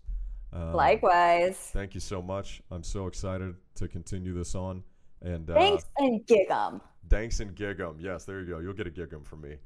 Uh, 0.54 0.74
Likewise. 0.74 1.58
Thank 1.74 1.94
you 1.94 2.00
so 2.00 2.22
much. 2.22 2.62
I'm 2.72 2.84
so 2.84 3.08
excited 3.08 3.56
to 3.76 3.88
continue 3.88 4.34
this 4.34 4.56
on. 4.56 4.84
And 5.22 5.50
uh, 5.50 5.56
thanks 5.56 5.86
and 5.98 6.26
gig 6.26 6.48
'em. 6.50 6.82
Danks 7.08 7.40
and 7.40 7.56
Gig'em. 7.56 7.96
Yes, 8.00 8.26
there 8.26 8.42
you 8.42 8.48
go. 8.48 8.60
You'll 8.60 8.74
get 8.74 8.88
a 8.88 8.92
Gig'em 8.92 9.26
from 9.26 9.42
me. 9.42 9.58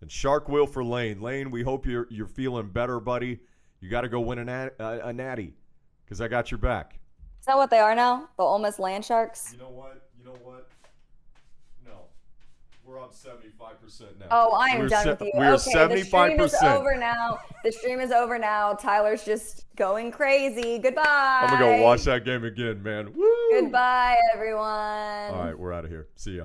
And 0.00 0.10
Shark 0.10 0.48
Wheel 0.48 0.66
for 0.66 0.84
Lane. 0.84 1.20
Lane, 1.20 1.50
we 1.50 1.62
hope 1.62 1.86
you're 1.86 2.06
you're 2.10 2.26
feeling 2.26 2.68
better, 2.68 3.00
buddy. 3.00 3.40
You 3.80 3.90
got 3.90 4.02
to 4.02 4.08
go 4.08 4.20
win 4.20 4.38
an 4.38 4.46
nat, 4.46 4.74
a, 4.78 5.08
a 5.08 5.12
natty 5.12 5.54
because 6.04 6.20
I 6.20 6.28
got 6.28 6.50
your 6.50 6.58
back. 6.58 6.98
Is 7.40 7.46
that 7.46 7.56
what 7.56 7.70
they 7.70 7.78
are 7.78 7.94
now? 7.94 8.28
The 8.36 8.42
Ole 8.42 8.58
Miss 8.58 8.78
Land 8.78 9.04
Sharks? 9.04 9.52
You 9.52 9.58
know 9.58 9.70
what? 9.70 10.08
You 10.18 10.24
know 10.24 10.36
what? 10.42 10.68
No. 12.86 12.92
We're 12.92 13.00
on 13.00 13.08
75% 13.10 14.20
now. 14.20 14.26
Oh, 14.30 14.52
I 14.52 14.68
am 14.68 14.80
we're 14.80 14.88
done 14.88 15.04
se- 15.04 15.10
with 15.10 15.20
you. 15.22 15.32
We're 15.34 15.54
okay, 15.54 15.72
75%. 15.72 15.88
the 15.98 16.04
stream 16.04 16.40
is 16.40 16.54
over 16.62 16.96
now. 16.96 17.38
The 17.64 17.72
stream 17.72 18.00
is 18.00 18.12
over 18.12 18.38
now. 18.38 18.74
Tyler's 18.74 19.24
just 19.24 19.64
going 19.76 20.10
crazy. 20.10 20.78
Goodbye. 20.78 21.02
I'm 21.04 21.58
going 21.58 21.72
to 21.72 21.78
go 21.78 21.82
watch 21.82 22.04
that 22.04 22.24
game 22.24 22.44
again, 22.44 22.82
man. 22.82 23.12
Woo! 23.12 23.60
Goodbye, 23.60 24.16
everyone. 24.34 24.64
All 24.64 25.44
right, 25.44 25.58
we're 25.58 25.72
out 25.72 25.84
of 25.84 25.90
here. 25.90 26.08
See 26.16 26.36
ya. 26.36 26.44